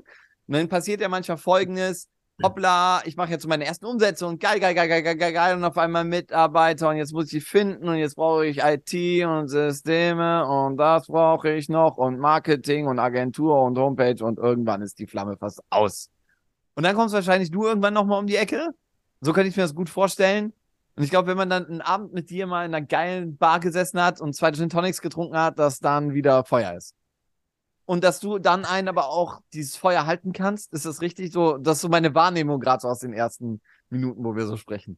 Und 0.47 0.55
dann 0.55 0.69
passiert 0.69 1.01
ja 1.01 1.09
manchmal 1.09 1.37
Folgendes, 1.37 2.07
hoppla, 2.41 3.01
ich 3.05 3.17
mache 3.17 3.31
jetzt 3.31 3.45
meine 3.45 3.65
ersten 3.65 3.85
Umsätze 3.85 4.25
geil, 4.37 4.59
geil, 4.59 4.73
geil, 4.73 4.87
geil, 4.87 5.03
geil, 5.03 5.17
geil, 5.17 5.33
geil 5.33 5.55
und 5.55 5.63
auf 5.65 5.77
einmal 5.77 6.05
Mitarbeiter 6.05 6.89
und 6.89 6.97
jetzt 6.97 7.13
muss 7.13 7.25
ich 7.25 7.31
die 7.31 7.41
finden 7.41 7.87
und 7.87 7.97
jetzt 7.97 8.15
brauche 8.15 8.45
ich 8.45 8.59
IT 8.63 9.25
und 9.25 9.49
Systeme 9.49 10.47
und 10.47 10.77
das 10.77 11.07
brauche 11.07 11.51
ich 11.51 11.67
noch 11.67 11.97
und 11.97 12.17
Marketing 12.17 12.87
und 12.87 12.97
Agentur 12.97 13.61
und 13.61 13.77
Homepage 13.77 14.23
und 14.23 14.39
irgendwann 14.39 14.81
ist 14.81 14.99
die 14.99 15.07
Flamme 15.07 15.35
fast 15.37 15.61
aus. 15.69 16.09
Und 16.81 16.85
dann 16.85 16.95
kommst 16.95 17.13
wahrscheinlich 17.13 17.51
du 17.51 17.67
irgendwann 17.67 17.93
nochmal 17.93 18.17
um 18.17 18.25
die 18.25 18.37
Ecke. 18.37 18.69
So 19.19 19.33
kann 19.33 19.45
ich 19.45 19.55
mir 19.55 19.61
das 19.61 19.75
gut 19.75 19.87
vorstellen. 19.87 20.51
Und 20.95 21.03
ich 21.03 21.11
glaube, 21.11 21.27
wenn 21.27 21.37
man 21.37 21.47
dann 21.47 21.67
einen 21.67 21.81
Abend 21.81 22.11
mit 22.11 22.31
dir 22.31 22.47
mal 22.47 22.65
in 22.65 22.73
einer 22.73 22.83
geilen 22.83 23.37
Bar 23.37 23.59
gesessen 23.59 24.01
hat 24.01 24.19
und 24.19 24.33
zwei 24.33 24.51
Gin 24.51 24.67
Tonics 24.67 24.99
getrunken 24.99 25.37
hat, 25.37 25.59
dass 25.59 25.77
dann 25.77 26.15
wieder 26.15 26.43
Feuer 26.43 26.73
ist. 26.75 26.95
Und 27.85 28.03
dass 28.03 28.19
du 28.19 28.39
dann 28.39 28.65
einen 28.65 28.87
aber 28.87 29.09
auch 29.09 29.41
dieses 29.53 29.75
Feuer 29.75 30.07
halten 30.07 30.33
kannst, 30.33 30.73
ist 30.73 30.87
das 30.87 31.03
richtig 31.03 31.31
so? 31.31 31.59
Das 31.59 31.77
ist 31.77 31.81
so 31.81 31.87
meine 31.87 32.15
Wahrnehmung 32.15 32.59
gerade 32.59 32.81
so 32.81 32.87
aus 32.87 32.97
den 32.97 33.13
ersten 33.13 33.61
Minuten, 33.91 34.23
wo 34.23 34.35
wir 34.35 34.47
so 34.47 34.57
sprechen. 34.57 34.97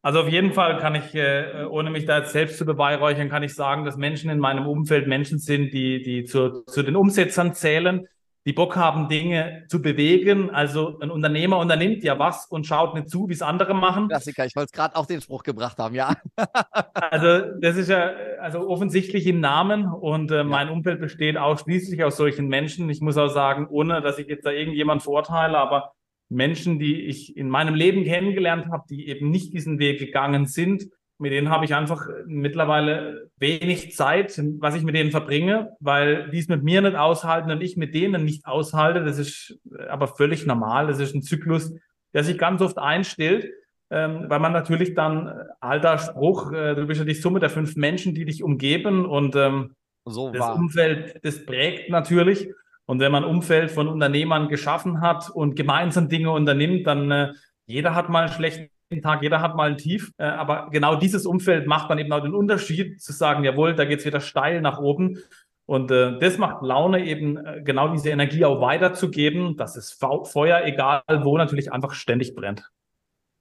Also 0.00 0.22
auf 0.22 0.28
jeden 0.28 0.52
Fall 0.52 0.78
kann 0.78 0.96
ich, 0.96 1.14
äh, 1.14 1.64
ohne 1.70 1.90
mich 1.90 2.06
da 2.06 2.18
jetzt 2.18 2.32
selbst 2.32 2.58
zu 2.58 2.64
beweihräuchern, 2.64 3.28
kann 3.28 3.44
ich 3.44 3.54
sagen, 3.54 3.84
dass 3.84 3.96
Menschen 3.96 4.30
in 4.30 4.40
meinem 4.40 4.66
Umfeld 4.66 5.06
Menschen 5.06 5.38
sind, 5.38 5.72
die, 5.72 6.02
die 6.02 6.24
zu, 6.24 6.64
zu 6.64 6.82
den 6.82 6.96
Umsetzern 6.96 7.54
zählen, 7.54 8.08
die 8.44 8.52
Bock 8.52 8.76
haben, 8.76 9.08
Dinge 9.08 9.64
zu 9.68 9.80
bewegen. 9.80 10.50
Also 10.50 10.98
ein 11.00 11.10
Unternehmer 11.10 11.58
unternimmt 11.58 12.02
ja 12.02 12.18
was 12.18 12.46
und 12.46 12.66
schaut 12.66 12.94
nicht 12.94 13.08
zu, 13.08 13.28
wie 13.28 13.32
es 13.32 13.42
andere 13.42 13.74
machen. 13.74 14.08
Klassiker, 14.08 14.44
ich 14.44 14.56
wollte 14.56 14.66
es 14.66 14.72
gerade 14.72 14.96
auch 14.96 15.06
den 15.06 15.20
Spruch 15.20 15.42
gebracht 15.42 15.78
haben, 15.78 15.94
ja. 15.94 16.14
also 16.94 17.52
das 17.60 17.76
ist 17.76 17.88
ja 17.88 18.10
also 18.40 18.68
offensichtlich 18.68 19.26
im 19.26 19.40
Namen 19.40 19.86
und 19.86 20.30
äh, 20.32 20.42
mein 20.42 20.68
Umfeld 20.68 21.00
besteht 21.00 21.36
ausschließlich 21.36 22.02
aus 22.02 22.16
solchen 22.16 22.48
Menschen. 22.48 22.90
Ich 22.90 23.00
muss 23.00 23.16
auch 23.16 23.28
sagen, 23.28 23.68
ohne 23.70 24.02
dass 24.02 24.18
ich 24.18 24.26
jetzt 24.26 24.44
da 24.44 24.50
irgendjemand 24.50 25.02
verurteile, 25.02 25.58
aber 25.58 25.92
Menschen, 26.28 26.78
die 26.78 27.02
ich 27.02 27.36
in 27.36 27.48
meinem 27.48 27.74
Leben 27.74 28.04
kennengelernt 28.04 28.66
habe, 28.72 28.84
die 28.90 29.08
eben 29.08 29.30
nicht 29.30 29.52
diesen 29.52 29.78
Weg 29.78 30.00
gegangen 30.00 30.46
sind, 30.46 30.88
mit 31.22 31.30
denen 31.30 31.50
habe 31.50 31.64
ich 31.64 31.74
einfach 31.74 32.04
mittlerweile 32.26 33.30
wenig 33.38 33.94
Zeit, 33.94 34.42
was 34.58 34.74
ich 34.74 34.82
mit 34.82 34.96
denen 34.96 35.12
verbringe, 35.12 35.70
weil 35.78 36.28
die 36.30 36.40
es 36.40 36.48
mit 36.48 36.64
mir 36.64 36.82
nicht 36.82 36.96
aushalten 36.96 37.52
und 37.52 37.62
ich 37.62 37.76
mit 37.76 37.94
denen 37.94 38.24
nicht 38.24 38.44
aushalte. 38.44 39.04
Das 39.04 39.18
ist 39.18 39.56
aber 39.88 40.08
völlig 40.08 40.46
normal. 40.46 40.88
Das 40.88 40.98
ist 40.98 41.14
ein 41.14 41.22
Zyklus, 41.22 41.72
der 42.12 42.24
sich 42.24 42.38
ganz 42.38 42.60
oft 42.60 42.76
einstellt, 42.76 43.48
ähm, 43.90 44.24
weil 44.26 44.40
man 44.40 44.52
natürlich 44.52 44.94
dann, 44.94 45.28
äh, 45.28 45.32
alter 45.60 45.98
Spruch, 45.98 46.52
äh, 46.52 46.74
du 46.74 46.86
bist 46.86 46.98
ja 46.98 47.06
die 47.06 47.14
Summe 47.14 47.38
der 47.38 47.50
fünf 47.50 47.76
Menschen, 47.76 48.16
die 48.16 48.24
dich 48.24 48.42
umgeben 48.42 49.06
und 49.06 49.36
ähm, 49.36 49.76
so 50.04 50.30
das 50.32 50.40
war. 50.40 50.56
Umfeld, 50.56 51.24
das 51.24 51.46
prägt 51.46 51.88
natürlich. 51.88 52.48
Und 52.84 52.98
wenn 52.98 53.12
man 53.12 53.22
Umfeld 53.22 53.70
von 53.70 53.86
Unternehmern 53.86 54.48
geschaffen 54.48 55.00
hat 55.00 55.30
und 55.30 55.54
gemeinsam 55.54 56.08
Dinge 56.08 56.32
unternimmt, 56.32 56.84
dann 56.84 57.10
äh, 57.12 57.32
jeder 57.66 57.94
hat 57.94 58.08
mal 58.08 58.24
einen 58.24 58.32
schlechten 58.32 58.70
Tag, 59.00 59.22
jeder 59.22 59.40
hat 59.40 59.56
mal 59.56 59.70
ein 59.70 59.78
Tief, 59.78 60.12
äh, 60.18 60.24
aber 60.24 60.68
genau 60.70 60.96
dieses 60.96 61.24
Umfeld 61.24 61.66
macht 61.66 61.88
dann 61.88 61.98
eben 61.98 62.12
auch 62.12 62.22
den 62.22 62.34
Unterschied, 62.34 63.00
zu 63.00 63.12
sagen, 63.12 63.44
jawohl, 63.44 63.74
da 63.74 63.84
geht 63.84 64.00
es 64.00 64.04
wieder 64.04 64.20
steil 64.20 64.60
nach 64.60 64.78
oben. 64.78 65.18
Und 65.64 65.90
äh, 65.90 66.18
das 66.18 66.36
macht 66.36 66.62
Laune, 66.62 67.04
eben 67.06 67.38
äh, 67.38 67.62
genau 67.62 67.88
diese 67.88 68.10
Energie 68.10 68.44
auch 68.44 68.60
weiterzugeben, 68.60 69.56
dass 69.56 69.76
es 69.76 69.92
Feuer, 69.92 70.62
egal 70.64 71.02
wo, 71.22 71.38
natürlich 71.38 71.72
einfach 71.72 71.92
ständig 71.92 72.34
brennt. 72.34 72.70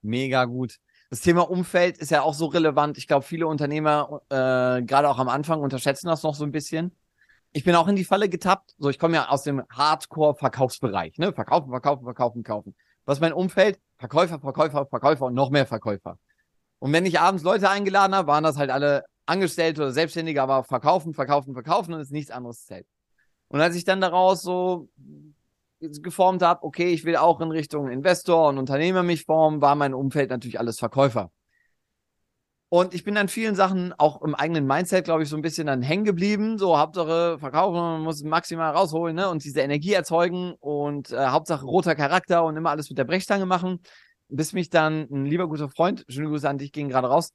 Mega 0.02 0.46
gut. 0.46 0.78
Das 1.10 1.20
Thema 1.20 1.50
Umfeld 1.50 1.98
ist 1.98 2.10
ja 2.10 2.22
auch 2.22 2.34
so 2.34 2.46
relevant. 2.46 2.98
Ich 2.98 3.06
glaube, 3.06 3.26
viele 3.26 3.46
Unternehmer, 3.48 4.22
äh, 4.30 4.82
gerade 4.82 5.10
auch 5.10 5.20
am 5.20 5.28
Anfang, 5.28 5.60
unterschätzen 5.60 6.08
das 6.08 6.24
noch 6.24 6.36
so 6.36 6.46
ein 6.46 6.54
bisschen. 6.54 6.96
Ich 7.52 7.66
bin 7.66 7.76
auch 7.76 7.90
in 7.90 7.98
die 7.98 8.06
Falle 8.06 8.30
getappt. 8.30 8.76
So, 8.78 8.90
ich 8.90 8.98
komme 8.98 9.16
ja 9.16 9.28
aus 9.28 9.44
dem 9.44 9.62
Hardcore-Verkaufsbereich. 9.70 11.18
Ne? 11.18 11.34
Verkaufen, 11.34 11.70
verkaufen, 11.70 12.06
verkaufen, 12.06 12.44
kaufen. 12.44 12.76
Was 13.04 13.20
mein 13.20 13.34
Umfeld? 13.34 13.78
Verkäufer, 14.02 14.40
Verkäufer, 14.40 14.88
Verkäufer 14.88 15.26
und 15.28 15.36
noch 15.36 15.52
mehr 15.52 15.68
Verkäufer. 15.68 16.18
Und 16.80 16.92
wenn 16.92 17.06
ich 17.06 17.20
abends 17.20 17.44
Leute 17.44 17.70
eingeladen 17.70 18.16
habe, 18.16 18.28
waren 18.28 18.44
das 18.44 18.58
halt 18.58 18.72
alle 18.72 19.06
Angestellte 19.28 19.82
oder 19.82 19.92
Selbstständige, 19.92 20.42
aber 20.42 20.64
verkaufen, 20.64 21.14
verkaufen, 21.14 21.54
verkaufen 21.54 21.94
und 21.94 22.00
es 22.00 22.08
ist 22.08 22.14
nichts 22.14 22.32
anderes 22.32 22.66
zählt. 22.66 22.88
Und 23.50 23.62
als 23.62 23.76
ich 23.76 23.84
dann 23.84 24.02
daraus 24.02 24.42
so 24.42 24.90
geformt 25.80 26.42
habe, 26.42 26.64
okay, 26.64 26.92
ich 26.92 27.06
will 27.06 27.16
auch 27.16 27.42
in 27.42 27.52
Richtung 27.52 27.90
Investor 27.90 28.50
und 28.50 28.58
Unternehmer 28.58 29.04
mich 29.04 29.24
formen, 29.24 29.62
war 29.62 29.76
mein 29.76 29.94
Umfeld 29.94 30.32
natürlich 30.32 30.60
alles 30.60 30.80
Verkäufer. 30.80 31.32
Und 32.74 32.94
ich 32.94 33.04
bin 33.04 33.18
an 33.18 33.28
vielen 33.28 33.54
Sachen 33.54 33.92
auch 33.98 34.22
im 34.22 34.34
eigenen 34.34 34.66
Mindset, 34.66 35.04
glaube 35.04 35.24
ich, 35.24 35.30
so 35.30 35.36
ein 35.36 35.42
bisschen 35.42 35.68
dann 35.68 35.82
hängen 35.82 36.06
geblieben. 36.06 36.58
So, 36.58 36.80
Hauptsache 36.80 37.38
verkaufen, 37.38 37.76
man 37.76 38.02
muss 38.02 38.24
maximal 38.24 38.72
rausholen, 38.72 39.14
ne? 39.14 39.28
Und 39.28 39.44
diese 39.44 39.60
Energie 39.60 39.92
erzeugen 39.92 40.54
und 40.62 41.12
äh, 41.12 41.18
Hauptsache 41.18 41.66
roter 41.66 41.96
Charakter 41.96 42.46
und 42.46 42.56
immer 42.56 42.70
alles 42.70 42.88
mit 42.88 42.98
der 42.98 43.04
Brechstange 43.04 43.46
machen. 43.46 43.82
Bis 44.30 44.54
mich 44.54 44.70
dann 44.70 45.06
ein 45.12 45.26
lieber 45.26 45.50
guter 45.50 45.68
Freund, 45.68 46.06
schöne 46.08 46.30
Grüße 46.30 46.48
an 46.48 46.60
dich, 46.60 46.72
ging 46.72 46.88
gerade 46.88 47.10
raus, 47.10 47.34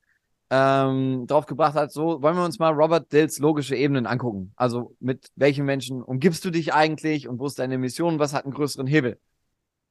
ähm, 0.49 1.27
drauf 1.27 1.45
gebracht 1.45 1.75
hat, 1.75 1.93
so 1.93 2.23
wollen 2.23 2.37
wir 2.37 2.45
uns 2.45 2.59
mal 2.59 2.73
Robert 2.73 3.13
Dills 3.13 3.39
logische 3.39 3.77
Ebenen 3.77 4.07
angucken. 4.07 4.55
Also 4.57 4.97
mit 5.01 5.27
welchen 5.35 5.67
Menschen 5.67 6.03
umgibst 6.03 6.47
du 6.47 6.51
dich 6.51 6.73
eigentlich 6.73 7.29
und 7.29 7.39
wo 7.41 7.47
ist 7.47 7.59
deine 7.59 7.77
Mission, 7.77 8.19
was 8.19 8.33
hat 8.33 8.45
einen 8.45 8.55
größeren 8.55 8.87
Hebel? 8.87 9.21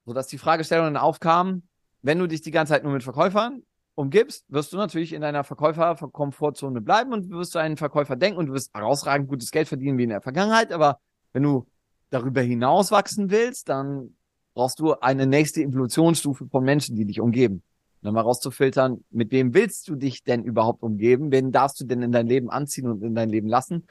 Sodass 0.07 0.25
die 0.25 0.39
Fragestellung 0.39 0.87
dann 0.87 0.97
aufkam, 0.97 1.61
wenn 2.01 2.17
du 2.17 2.25
dich 2.25 2.41
die 2.41 2.49
ganze 2.49 2.73
Zeit 2.73 2.83
nur 2.83 2.93
mit 2.93 3.03
Verkäufern 3.03 3.61
umgibst, 3.95 4.45
wirst 4.49 4.73
du 4.73 4.77
natürlich 4.77 5.13
in 5.13 5.21
deiner 5.21 5.43
Verkäufer-Komfortzone 5.43 6.81
bleiben 6.81 7.13
und 7.13 7.29
wirst 7.29 7.55
du 7.55 7.59
einen 7.59 7.77
Verkäufer 7.77 8.15
denken 8.15 8.39
und 8.39 8.47
du 8.47 8.53
wirst 8.53 8.73
herausragend 8.73 9.29
gutes 9.29 9.51
Geld 9.51 9.67
verdienen 9.67 9.97
wie 9.97 10.03
in 10.03 10.09
der 10.09 10.21
Vergangenheit. 10.21 10.71
Aber 10.71 10.99
wenn 11.33 11.43
du 11.43 11.65
darüber 12.09 12.41
hinaus 12.41 12.91
wachsen 12.91 13.31
willst, 13.31 13.69
dann 13.69 14.15
brauchst 14.53 14.79
du 14.79 14.93
eine 14.93 15.25
nächste 15.25 15.61
Evolutionsstufe 15.61 16.47
von 16.47 16.63
Menschen, 16.63 16.95
die 16.95 17.05
dich 17.05 17.19
umgeben 17.19 17.63
nochmal 18.05 18.23
rauszufiltern, 18.23 19.03
mit 19.09 19.31
wem 19.31 19.53
willst 19.53 19.89
du 19.89 19.95
dich 19.95 20.23
denn 20.23 20.43
überhaupt 20.43 20.81
umgeben? 20.83 21.31
Wen 21.31 21.51
darfst 21.51 21.79
du 21.81 21.85
denn 21.85 22.01
in 22.01 22.11
dein 22.11 22.27
Leben 22.27 22.49
anziehen 22.49 22.87
und 22.87 23.03
in 23.03 23.15
dein 23.15 23.29
Leben 23.29 23.49
lassen? 23.49 23.85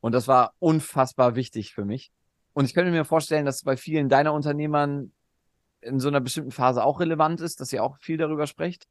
Und 0.00 0.12
das 0.12 0.28
war 0.28 0.52
unfassbar 0.58 1.36
wichtig 1.36 1.72
für 1.72 1.84
mich. 1.84 2.10
Und 2.52 2.64
ich 2.64 2.74
könnte 2.74 2.90
mir 2.90 3.04
vorstellen, 3.04 3.46
dass 3.46 3.62
bei 3.62 3.76
vielen 3.76 4.08
deiner 4.08 4.34
Unternehmern 4.34 5.12
in 5.80 6.00
so 6.00 6.08
einer 6.08 6.20
bestimmten 6.20 6.50
Phase 6.50 6.84
auch 6.84 7.00
relevant 7.00 7.40
ist, 7.40 7.60
dass 7.60 7.72
ihr 7.72 7.82
auch 7.82 7.96
viel 8.00 8.18
darüber 8.18 8.46
sprecht. 8.46 8.86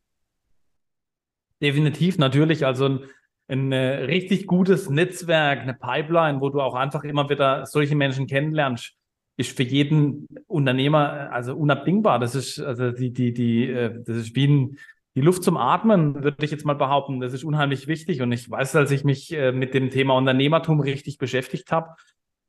Definitiv, 1.61 2.17
natürlich. 2.17 2.65
Also 2.65 2.85
ein, 2.85 2.99
ein 3.47 3.71
äh, 3.71 4.03
richtig 4.05 4.47
gutes 4.47 4.89
Netzwerk, 4.89 5.59
eine 5.59 5.73
Pipeline, 5.73 6.41
wo 6.41 6.49
du 6.49 6.61
auch 6.61 6.75
einfach 6.75 7.03
immer 7.03 7.29
wieder 7.29 7.65
solche 7.65 7.95
Menschen 7.95 8.27
kennenlernst 8.27 8.95
ist 9.39 9.55
für 9.55 9.63
jeden 9.63 10.27
Unternehmer 10.47 11.31
also 11.31 11.55
unabdingbar. 11.55 12.19
Das 12.19 12.35
ist 12.35 12.59
also 12.59 12.91
die 12.91 13.13
die 13.13 13.33
die 13.33 13.69
äh, 13.69 14.03
das 14.05 14.17
ist 14.17 14.35
wie 14.35 14.47
ein, 14.47 14.77
die 15.15 15.21
Luft 15.21 15.43
zum 15.43 15.55
Atmen, 15.55 16.23
würde 16.23 16.43
ich 16.43 16.51
jetzt 16.51 16.65
mal 16.65 16.75
behaupten. 16.75 17.21
Das 17.21 17.33
ist 17.33 17.45
unheimlich 17.45 17.87
wichtig. 17.87 18.21
Und 18.21 18.33
ich 18.33 18.49
weiß, 18.49 18.75
als 18.75 18.91
ich 18.91 19.05
mich 19.05 19.31
äh, 19.31 19.53
mit 19.53 19.73
dem 19.73 19.91
Thema 19.91 20.15
Unternehmertum 20.15 20.81
richtig 20.81 21.17
beschäftigt 21.17 21.71
habe, 21.71 21.95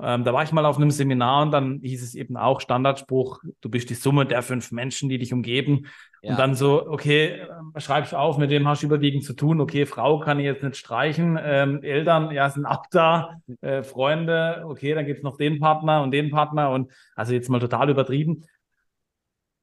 ähm, 0.02 0.24
da 0.24 0.32
war 0.32 0.42
ich 0.42 0.50
mal 0.50 0.66
auf 0.66 0.78
einem 0.78 0.90
Seminar 0.90 1.42
und 1.42 1.52
dann 1.52 1.80
hieß 1.80 2.02
es 2.02 2.14
eben 2.14 2.36
auch 2.36 2.60
Standardspruch, 2.60 3.40
du 3.60 3.68
bist 3.68 3.88
die 3.90 3.94
Summe 3.94 4.26
der 4.26 4.42
fünf 4.42 4.72
Menschen, 4.72 5.08
die 5.08 5.18
dich 5.18 5.32
umgeben. 5.32 5.86
Ja. 6.22 6.30
Und 6.30 6.38
dann 6.38 6.54
so, 6.54 6.88
okay, 6.88 7.26
äh, 7.26 7.48
schreibe 7.78 8.06
ich 8.06 8.14
auf, 8.14 8.38
mit 8.38 8.50
dem 8.50 8.66
hast 8.66 8.82
du 8.82 8.86
überwiegend 8.86 9.24
zu 9.24 9.34
tun. 9.34 9.60
Okay, 9.60 9.86
Frau 9.86 10.18
kann 10.18 10.38
ich 10.38 10.44
jetzt 10.44 10.62
nicht 10.62 10.76
streichen. 10.76 11.38
Ähm, 11.42 11.82
Eltern, 11.82 12.30
ja, 12.30 12.48
sind 12.50 12.66
auch 12.66 12.84
da. 12.90 13.40
Äh, 13.60 13.82
Freunde, 13.82 14.64
okay, 14.66 14.94
dann 14.94 15.06
gibt's 15.06 15.22
noch 15.22 15.36
den 15.36 15.60
Partner 15.60 16.02
und 16.02 16.10
den 16.10 16.30
Partner. 16.30 16.70
Und 16.70 16.90
also 17.14 17.32
jetzt 17.32 17.48
mal 17.48 17.60
total 17.60 17.90
übertrieben. 17.90 18.44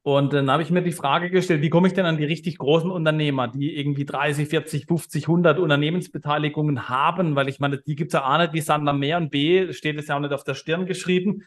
Und 0.02 0.32
dann 0.32 0.50
habe 0.50 0.62
ich 0.62 0.70
mir 0.70 0.82
die 0.82 0.92
Frage 0.92 1.28
gestellt, 1.28 1.60
wie 1.60 1.68
komme 1.68 1.88
ich 1.88 1.92
denn 1.92 2.06
an 2.06 2.16
die 2.16 2.24
richtig 2.24 2.56
großen 2.56 2.90
Unternehmer, 2.90 3.48
die 3.48 3.76
irgendwie 3.76 4.06
30, 4.06 4.48
40, 4.48 4.86
50, 4.86 5.24
100 5.24 5.58
Unternehmensbeteiligungen 5.58 6.88
haben, 6.88 7.36
weil 7.36 7.48
ich 7.48 7.60
meine, 7.60 7.78
die 7.78 7.94
gibt 7.94 8.14
es 8.14 8.18
ja 8.18 8.24
auch 8.24 8.38
nicht 8.38 8.54
wie 8.54 8.62
Sand 8.62 8.88
am 8.88 9.00
Meer 9.00 9.18
und 9.18 9.30
B 9.30 9.70
steht 9.72 9.98
es 9.98 10.08
ja 10.08 10.16
auch 10.16 10.20
nicht 10.20 10.32
auf 10.32 10.44
der 10.44 10.54
Stirn 10.54 10.86
geschrieben. 10.86 11.42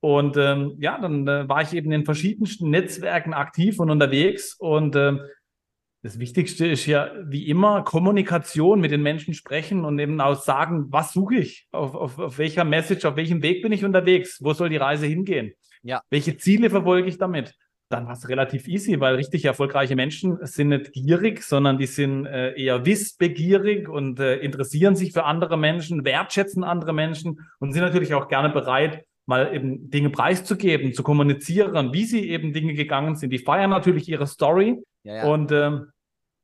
Und 0.00 0.36
ähm, 0.36 0.76
ja, 0.78 0.98
dann 0.98 1.26
äh, 1.26 1.48
war 1.48 1.62
ich 1.62 1.74
eben 1.74 1.90
in 1.90 2.04
verschiedensten 2.04 2.70
Netzwerken 2.70 3.34
aktiv 3.34 3.80
und 3.80 3.90
unterwegs. 3.90 4.54
Und 4.54 4.94
ähm, 4.94 5.20
das 6.02 6.18
Wichtigste 6.18 6.66
ist 6.66 6.86
ja 6.86 7.10
wie 7.24 7.48
immer 7.48 7.82
Kommunikation 7.82 8.80
mit 8.80 8.92
den 8.92 9.02
Menschen 9.02 9.34
sprechen 9.34 9.84
und 9.84 9.98
eben 9.98 10.20
auch 10.20 10.40
sagen, 10.40 10.86
was 10.90 11.12
suche 11.12 11.36
ich, 11.36 11.66
auf, 11.72 11.94
auf, 11.94 12.18
auf 12.18 12.38
welcher 12.38 12.64
Message, 12.64 13.04
auf 13.04 13.16
welchem 13.16 13.42
Weg 13.42 13.62
bin 13.62 13.72
ich 13.72 13.84
unterwegs, 13.84 14.38
wo 14.40 14.52
soll 14.52 14.68
die 14.68 14.76
Reise 14.76 15.06
hingehen, 15.06 15.52
ja. 15.82 16.00
welche 16.10 16.36
Ziele 16.36 16.70
verfolge 16.70 17.08
ich 17.08 17.18
damit? 17.18 17.54
Dann 17.90 18.06
war 18.06 18.12
es 18.12 18.28
relativ 18.28 18.68
easy, 18.68 19.00
weil 19.00 19.14
richtig 19.14 19.46
erfolgreiche 19.46 19.96
Menschen 19.96 20.38
sind 20.42 20.68
nicht 20.68 20.92
gierig, 20.92 21.42
sondern 21.42 21.78
die 21.78 21.86
sind 21.86 22.26
äh, 22.26 22.52
eher 22.52 22.84
wissbegierig 22.84 23.88
und 23.88 24.20
äh, 24.20 24.36
interessieren 24.36 24.94
sich 24.94 25.12
für 25.12 25.24
andere 25.24 25.56
Menschen, 25.56 26.04
wertschätzen 26.04 26.64
andere 26.64 26.92
Menschen 26.92 27.40
und 27.58 27.72
sind 27.72 27.82
natürlich 27.82 28.12
auch 28.12 28.28
gerne 28.28 28.50
bereit, 28.50 29.04
mal 29.28 29.54
eben 29.54 29.90
Dinge 29.90 30.10
preiszugeben, 30.10 30.94
zu 30.94 31.02
kommunizieren, 31.02 31.92
wie 31.92 32.04
sie 32.04 32.30
eben 32.30 32.52
Dinge 32.52 32.74
gegangen 32.74 33.14
sind. 33.14 33.30
Die 33.30 33.38
feiern 33.38 33.70
natürlich 33.70 34.08
ihre 34.08 34.26
Story 34.26 34.82
ja, 35.04 35.16
ja. 35.16 35.24
und 35.30 35.52
ähm, 35.52 35.88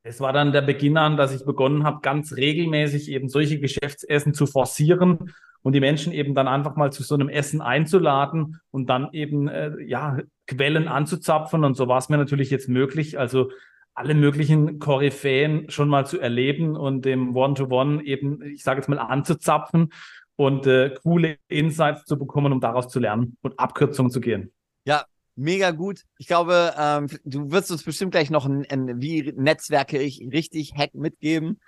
es 0.03 0.21
war 0.21 0.33
dann 0.33 0.51
der 0.51 0.61
Beginn 0.61 0.97
an, 0.97 1.17
dass 1.17 1.33
ich 1.33 1.43
begonnen 1.43 1.83
habe, 1.83 2.01
ganz 2.01 2.33
regelmäßig 2.33 3.09
eben 3.09 3.27
solche 3.27 3.59
Geschäftsessen 3.59 4.35
zu 4.35 4.45
forcieren 4.45 5.33
und 5.63 5.73
die 5.73 5.79
Menschen 5.79 6.13
eben 6.13 6.35
dann 6.35 6.47
einfach 6.47 6.75
mal 6.75 6.91
zu 6.91 7.01
so 7.01 7.15
einem 7.15 7.27
Essen 7.27 7.59
einzuladen 7.59 8.59
und 8.69 8.87
dann 8.87 9.09
eben 9.13 9.47
äh, 9.47 9.81
ja 9.83 10.19
Quellen 10.45 10.87
anzuzapfen. 10.87 11.63
Und 11.63 11.75
so 11.75 11.87
war 11.87 11.97
es 11.97 12.09
mir 12.09 12.17
natürlich 12.17 12.51
jetzt 12.51 12.69
möglich, 12.69 13.17
also 13.17 13.49
alle 13.95 14.13
möglichen 14.13 14.77
Koryphäen 14.77 15.71
schon 15.71 15.89
mal 15.89 16.05
zu 16.05 16.19
erleben 16.19 16.75
und 16.75 17.03
dem 17.03 17.35
One-to-One 17.35 17.97
-One 17.97 18.03
eben, 18.03 18.43
ich 18.43 18.61
sage 18.61 18.81
jetzt 18.81 18.89
mal, 18.89 18.99
anzuzapfen 18.99 19.89
und 20.35 20.67
äh, 20.67 20.95
coole 21.03 21.37
Insights 21.47 22.05
zu 22.05 22.17
bekommen, 22.17 22.51
um 22.51 22.59
daraus 22.59 22.89
zu 22.89 22.99
lernen 22.99 23.37
und 23.41 23.59
Abkürzungen 23.59 24.11
zu 24.11 24.19
gehen. 24.19 24.51
Ja, 24.85 25.05
mega 25.35 25.71
gut. 25.71 26.01
Ich 26.17 26.27
glaube, 26.27 26.73
ähm, 26.77 27.07
du 27.23 27.51
wirst 27.51 27.71
uns 27.71 27.83
bestimmt 27.83 28.11
gleich 28.11 28.29
noch 28.29 28.45
ein, 28.45 28.65
ein 28.69 29.01
wie 29.01 29.33
Netzwerke 29.35 29.99
ich 29.99 30.27
richtig 30.31 30.73
Hack 30.75 30.93
mitgeben. 30.93 31.59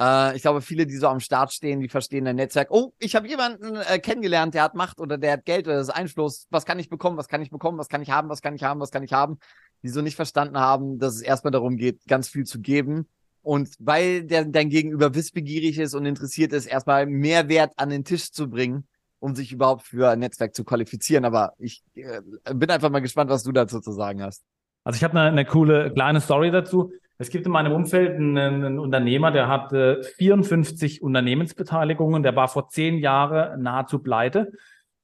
Äh, 0.00 0.36
ich 0.36 0.42
glaube, 0.42 0.62
viele, 0.62 0.86
die 0.86 0.96
so 0.96 1.08
am 1.08 1.20
Start 1.20 1.52
stehen, 1.52 1.80
die 1.80 1.88
verstehen 1.88 2.26
ein 2.26 2.36
Netzwerk. 2.36 2.68
Oh, 2.70 2.92
ich 2.98 3.14
habe 3.14 3.28
jemanden 3.28 3.76
äh, 3.76 3.98
kennengelernt, 3.98 4.54
der 4.54 4.62
hat 4.62 4.74
Macht 4.74 5.00
oder 5.00 5.18
der 5.18 5.32
hat 5.34 5.44
Geld 5.44 5.66
oder 5.66 5.76
das 5.76 5.90
Einfluss. 5.90 6.46
Was 6.50 6.64
kann 6.64 6.78
ich 6.78 6.88
bekommen? 6.88 7.16
Was 7.16 7.28
kann 7.28 7.42
ich 7.42 7.50
bekommen? 7.50 7.78
Was 7.78 7.88
kann 7.88 8.02
ich 8.02 8.10
haben? 8.10 8.28
Was 8.28 8.42
kann 8.42 8.54
ich 8.54 8.62
haben? 8.62 8.80
Was 8.80 8.90
kann 8.90 9.02
ich 9.02 9.12
haben? 9.12 9.38
Die 9.82 9.88
so 9.88 10.00
nicht 10.00 10.16
verstanden 10.16 10.58
haben, 10.58 10.98
dass 10.98 11.14
es 11.14 11.22
erstmal 11.22 11.52
darum 11.52 11.76
geht, 11.76 12.04
ganz 12.06 12.28
viel 12.28 12.44
zu 12.44 12.60
geben. 12.60 13.08
Und 13.42 13.70
weil 13.78 14.24
der, 14.24 14.44
dein 14.44 14.68
Gegenüber 14.68 15.14
wissbegierig 15.14 15.78
ist 15.78 15.94
und 15.94 16.06
interessiert 16.06 16.52
ist, 16.52 16.66
erstmal 16.66 17.06
Mehrwert 17.06 17.72
an 17.76 17.90
den 17.90 18.04
Tisch 18.04 18.30
zu 18.32 18.50
bringen, 18.50 18.86
um 19.20 19.34
sich 19.34 19.52
überhaupt 19.52 19.82
für 19.82 20.10
ein 20.10 20.18
Netzwerk 20.18 20.54
zu 20.54 20.64
qualifizieren. 20.64 21.24
Aber 21.24 21.52
ich 21.58 21.82
äh, 21.94 22.20
bin 22.54 22.70
einfach 22.70 22.90
mal 22.90 23.00
gespannt, 23.00 23.30
was 23.30 23.42
du 23.42 23.52
dazu 23.52 23.80
zu 23.80 23.92
sagen 23.92 24.22
hast. 24.22 24.44
Also 24.84 24.96
ich 24.96 25.04
habe 25.04 25.18
eine, 25.18 25.30
eine 25.30 25.44
coole 25.44 25.92
kleine 25.92 26.20
Story 26.20 26.50
dazu. 26.50 26.92
Es 27.18 27.30
gibt 27.30 27.46
in 27.46 27.52
meinem 27.52 27.72
Umfeld 27.72 28.14
einen, 28.14 28.38
einen 28.38 28.78
Unternehmer, 28.78 29.32
der 29.32 29.48
hat 29.48 29.72
äh, 29.72 30.02
54 30.02 31.02
Unternehmensbeteiligungen. 31.02 32.22
Der 32.22 32.36
war 32.36 32.48
vor 32.48 32.68
zehn 32.68 32.98
Jahren 32.98 33.62
nahezu 33.62 33.98
pleite. 33.98 34.52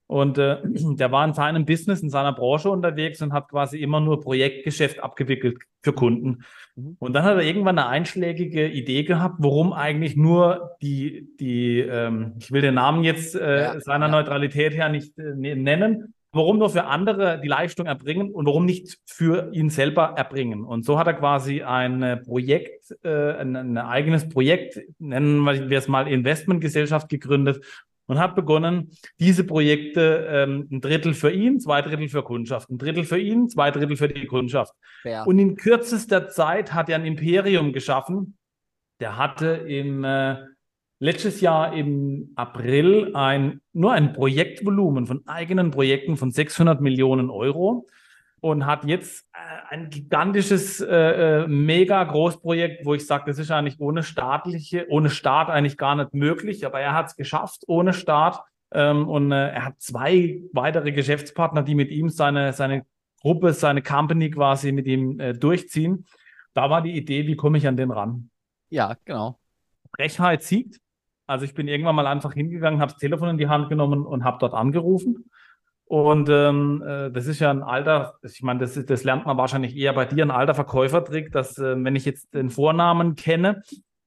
Und 0.06 0.38
äh, 0.38 0.58
der 0.64 1.12
war 1.12 1.24
in 1.24 1.34
seinem 1.34 1.64
Business, 1.64 2.02
in 2.02 2.10
seiner 2.10 2.32
Branche 2.32 2.70
unterwegs 2.70 3.22
und 3.22 3.32
hat 3.32 3.48
quasi 3.48 3.78
immer 3.78 4.00
nur 4.00 4.20
Projektgeschäft 4.20 5.02
abgewickelt 5.02 5.58
für 5.82 5.92
Kunden. 5.92 6.44
Mhm. 6.76 6.96
Und 6.98 7.12
dann 7.14 7.24
hat 7.24 7.36
er 7.36 7.42
irgendwann 7.42 7.78
eine 7.78 7.88
einschlägige 7.88 8.68
Idee 8.68 9.04
gehabt, 9.04 9.36
warum 9.38 9.72
eigentlich 9.72 10.16
nur 10.16 10.76
die, 10.82 11.28
die 11.40 11.80
ähm, 11.80 12.34
ich 12.38 12.52
will 12.52 12.62
den 12.62 12.74
Namen 12.74 13.04
jetzt 13.04 13.34
äh, 13.34 13.62
ja, 13.62 13.80
seiner 13.80 14.06
ja. 14.06 14.12
Neutralität 14.12 14.74
her 14.74 14.88
nicht 14.88 15.18
äh, 15.18 15.34
ne-, 15.34 15.56
nennen, 15.56 16.14
warum 16.32 16.58
nur 16.58 16.68
für 16.68 16.84
andere 16.84 17.40
die 17.40 17.48
Leistung 17.48 17.86
erbringen 17.86 18.30
und 18.30 18.46
warum 18.46 18.66
nicht 18.66 18.98
für 19.06 19.50
ihn 19.52 19.70
selber 19.70 20.14
erbringen. 20.16 20.64
Und 20.64 20.84
so 20.84 20.98
hat 20.98 21.06
er 21.06 21.14
quasi 21.14 21.62
ein 21.62 22.02
äh, 22.02 22.16
Projekt, 22.18 22.94
äh, 23.04 23.34
ein, 23.36 23.56
ein 23.56 23.78
eigenes 23.78 24.28
Projekt, 24.28 24.80
nennen 24.98 25.44
wir 25.44 25.78
es 25.78 25.88
mal 25.88 26.08
Investmentgesellschaft 26.08 27.08
gegründet 27.08 27.64
und 28.06 28.18
hat 28.18 28.34
begonnen, 28.34 28.90
diese 29.18 29.44
Projekte 29.44 30.26
ähm, 30.28 30.68
ein 30.70 30.80
Drittel 30.80 31.14
für 31.14 31.30
ihn, 31.30 31.60
zwei 31.60 31.82
Drittel 31.82 32.08
für 32.08 32.22
Kundschaft, 32.22 32.70
ein 32.70 32.78
Drittel 32.78 33.04
für 33.04 33.18
ihn, 33.18 33.48
zwei 33.48 33.70
Drittel 33.70 33.96
für 33.96 34.08
die 34.08 34.26
Kundschaft. 34.26 34.74
Ja. 35.04 35.24
Und 35.24 35.38
in 35.38 35.56
kürzester 35.56 36.28
Zeit 36.28 36.74
hat 36.74 36.88
er 36.88 36.96
ein 36.96 37.06
Imperium 37.06 37.72
geschaffen. 37.72 38.36
Der 39.00 39.16
hatte 39.16 39.46
im 39.46 40.04
äh, 40.04 40.36
letztes 40.98 41.40
Jahr 41.40 41.74
im 41.74 42.32
April 42.36 43.14
ein, 43.14 43.60
nur 43.72 43.92
ein 43.92 44.12
Projektvolumen 44.12 45.06
von 45.06 45.26
eigenen 45.26 45.70
Projekten 45.70 46.16
von 46.16 46.30
600 46.30 46.80
Millionen 46.80 47.30
Euro. 47.30 47.86
Und 48.44 48.66
hat 48.66 48.84
jetzt 48.84 49.26
äh, 49.32 49.38
ein 49.70 49.88
gigantisches, 49.88 50.78
äh, 50.78 51.44
äh, 51.44 51.48
mega 51.48 52.04
Großprojekt, 52.04 52.84
wo 52.84 52.92
ich 52.92 53.06
sage, 53.06 53.24
das 53.26 53.38
ist 53.38 53.50
eigentlich 53.50 53.80
ohne 53.80 54.02
staatliche, 54.02 54.84
ohne 54.90 55.08
Staat 55.08 55.48
eigentlich 55.48 55.78
gar 55.78 55.96
nicht 55.96 56.12
möglich, 56.12 56.66
aber 56.66 56.78
er 56.78 56.92
hat 56.92 57.06
es 57.06 57.16
geschafft 57.16 57.62
ohne 57.68 57.94
Staat. 57.94 58.42
Ähm, 58.70 59.08
und 59.08 59.32
äh, 59.32 59.48
er 59.48 59.64
hat 59.64 59.80
zwei 59.80 60.42
weitere 60.52 60.92
Geschäftspartner, 60.92 61.62
die 61.62 61.74
mit 61.74 61.90
ihm 61.90 62.10
seine, 62.10 62.52
seine 62.52 62.84
Gruppe, 63.22 63.54
seine 63.54 63.80
Company 63.80 64.30
quasi 64.30 64.72
mit 64.72 64.86
ihm 64.86 65.18
äh, 65.20 65.32
durchziehen. 65.32 66.04
Da 66.52 66.68
war 66.68 66.82
die 66.82 66.94
Idee, 66.94 67.26
wie 67.26 67.36
komme 67.36 67.56
ich 67.56 67.66
an 67.66 67.78
den 67.78 67.90
ran? 67.90 68.28
Ja, 68.68 68.94
genau. 69.06 69.38
Frechheit 69.96 70.42
siegt. 70.42 70.82
Also 71.26 71.46
ich 71.46 71.54
bin 71.54 71.66
irgendwann 71.66 71.96
mal 71.96 72.06
einfach 72.06 72.34
hingegangen, 72.34 72.82
habe 72.82 72.92
das 72.92 73.00
Telefon 73.00 73.30
in 73.30 73.38
die 73.38 73.48
Hand 73.48 73.70
genommen 73.70 74.04
und 74.04 74.22
habe 74.22 74.36
dort 74.38 74.52
angerufen. 74.52 75.30
Und 75.94 76.28
ähm, 76.28 76.82
äh, 76.84 77.12
das 77.12 77.28
ist 77.28 77.38
ja 77.38 77.52
ein 77.52 77.62
alter, 77.62 78.18
ich 78.24 78.42
meine, 78.42 78.58
das, 78.58 78.84
das 78.84 79.04
lernt 79.04 79.26
man 79.26 79.36
wahrscheinlich 79.36 79.76
eher 79.76 79.92
bei 79.92 80.04
dir, 80.04 80.24
ein 80.24 80.32
alter 80.32 80.52
Verkäufertrick, 80.52 81.30
dass 81.30 81.56
äh, 81.56 81.76
wenn 81.84 81.94
ich 81.94 82.04
jetzt 82.04 82.34
den 82.34 82.50
Vornamen 82.50 83.14
kenne, 83.14 83.62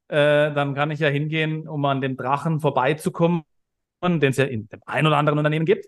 äh, 0.09 0.51
dann 0.51 0.75
kann 0.75 0.91
ich 0.91 0.99
ja 0.99 1.07
hingehen, 1.07 1.65
um 1.65 1.85
an 1.85 2.01
dem 2.01 2.17
Drachen 2.17 2.59
vorbeizukommen, 2.59 3.43
den 4.03 4.21
es 4.21 4.35
ja 4.35 4.43
in 4.43 4.67
dem 4.67 4.81
ein 4.85 5.07
oder 5.07 5.15
anderen 5.15 5.39
Unternehmen 5.39 5.65
gibt. 5.65 5.85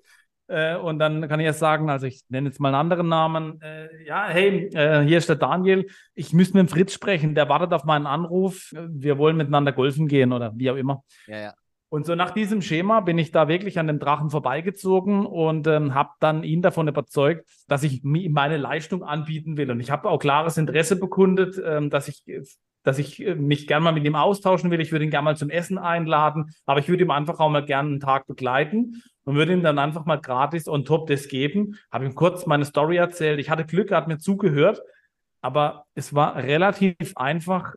Äh, 0.47 0.77
und 0.77 0.99
dann 0.99 1.27
kann 1.27 1.41
ich 1.41 1.45
ja 1.45 1.51
sagen, 1.51 1.89
also 1.89 2.07
ich 2.07 2.21
nenne 2.29 2.47
jetzt 2.47 2.61
mal 2.61 2.69
einen 2.69 2.75
anderen 2.75 3.09
Namen. 3.09 3.61
Äh, 3.61 4.05
ja, 4.05 4.25
hey, 4.29 4.67
äh, 4.73 5.03
hier 5.05 5.17
ist 5.17 5.27
der 5.27 5.35
Daniel. 5.35 5.85
Ich 6.15 6.31
müsste 6.31 6.55
mit 6.55 6.69
dem 6.69 6.71
Fritz 6.71 6.93
sprechen. 6.93 7.35
Der 7.35 7.49
wartet 7.49 7.73
auf 7.73 7.83
meinen 7.83 8.07
Anruf. 8.07 8.73
Wir 8.87 9.17
wollen 9.17 9.35
miteinander 9.35 9.73
golfen 9.73 10.07
gehen 10.07 10.31
oder 10.31 10.53
wie 10.55 10.71
auch 10.71 10.77
immer. 10.77 11.03
Ja, 11.27 11.39
ja. 11.39 11.53
Und 11.89 12.05
so 12.05 12.13
nach 12.13 12.31
diesem 12.31 12.61
Schema 12.61 12.99
bin 12.99 13.17
ich 13.17 13.31
da 13.31 13.47
wirklich 13.47 13.79
an 13.79 13.87
dem 13.87 13.97
Drachen 13.97 14.29
vorbeigezogen 14.29 15.25
und 15.25 15.65
ähm, 15.65 15.95
habe 15.95 16.11
dann 16.19 16.43
ihn 16.43 16.61
davon 16.61 16.87
überzeugt, 16.87 17.49
dass 17.67 17.83
ich 17.83 18.03
meine 18.03 18.57
Leistung 18.57 19.03
anbieten 19.03 19.57
will. 19.57 19.71
Und 19.71 19.79
ich 19.79 19.89
habe 19.89 20.07
auch 20.07 20.19
klares 20.19 20.57
Interesse 20.57 20.99
bekundet, 20.99 21.59
ähm, 21.65 21.89
dass 21.89 22.07
ich 22.07 22.23
dass 22.83 22.97
ich 22.97 23.25
äh, 23.25 23.35
mich 23.35 23.67
gerne 23.67 23.83
mal 23.83 23.91
mit 23.91 24.05
ihm 24.05 24.15
austauschen 24.15 24.71
will. 24.71 24.81
Ich 24.81 24.91
würde 24.91 25.05
ihn 25.05 25.11
gerne 25.11 25.25
mal 25.25 25.37
zum 25.37 25.49
Essen 25.49 25.77
einladen, 25.77 26.51
aber 26.65 26.79
ich 26.79 26.89
würde 26.89 27.03
ihm 27.03 27.11
einfach 27.11 27.39
auch 27.39 27.49
mal 27.49 27.65
gerne 27.65 27.89
einen 27.89 27.99
Tag 27.99 28.27
begleiten 28.27 29.01
und 29.23 29.35
würde 29.35 29.53
ihm 29.53 29.63
dann 29.63 29.79
einfach 29.79 30.05
mal 30.05 30.19
gratis 30.19 30.67
on 30.67 30.85
top 30.85 31.07
das 31.07 31.27
geben. 31.27 31.77
Habe 31.91 32.05
ihm 32.05 32.15
kurz 32.15 32.45
meine 32.45 32.65
Story 32.65 32.97
erzählt. 32.97 33.39
Ich 33.39 33.49
hatte 33.49 33.65
Glück, 33.65 33.91
er 33.91 33.97
hat 33.97 34.07
mir 34.07 34.17
zugehört, 34.17 34.81
aber 35.41 35.85
es 35.95 36.13
war 36.13 36.35
relativ 36.35 36.95
einfach, 37.15 37.73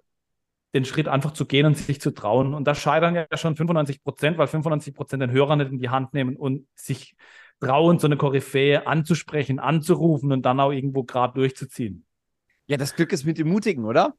den 0.75 0.85
Schritt 0.85 1.09
einfach 1.09 1.33
zu 1.33 1.47
gehen 1.47 1.67
und 1.67 1.77
sich 1.77 2.01
zu 2.01 2.13
trauen. 2.13 2.55
Und 2.55 2.65
da 2.65 2.75
scheitern 2.75 3.15
ja 3.15 3.27
schon 3.35 3.57
95 3.57 4.03
Prozent, 4.03 4.39
weil 4.39 4.47
95 4.47 4.95
Prozent 4.95 5.23
den 5.23 5.31
Hörer 5.31 5.57
nicht 5.57 5.71
in 5.71 5.79
die 5.79 5.91
Hand 5.91 6.15
nehmen 6.15 6.37
und 6.37 6.67
sich 6.75 7.15
trauen, 7.61 7.99
so 7.99 8.07
eine 8.07 8.17
Koryphäe 8.17 8.87
anzusprechen, 8.87 9.59
anzurufen 9.59 10.33
und 10.33 10.43
dann 10.43 10.61
auch 10.61 10.73
irgendwo 10.73 11.05
gerade 11.05 11.35
durchzuziehen. 11.35 12.07
Ja, 12.67 12.77
das 12.77 12.97
Glück 12.97 13.13
ist 13.13 13.25
mit 13.25 13.39
dem 13.39 13.49
Mutigen, 13.49 13.85
oder? 13.85 14.15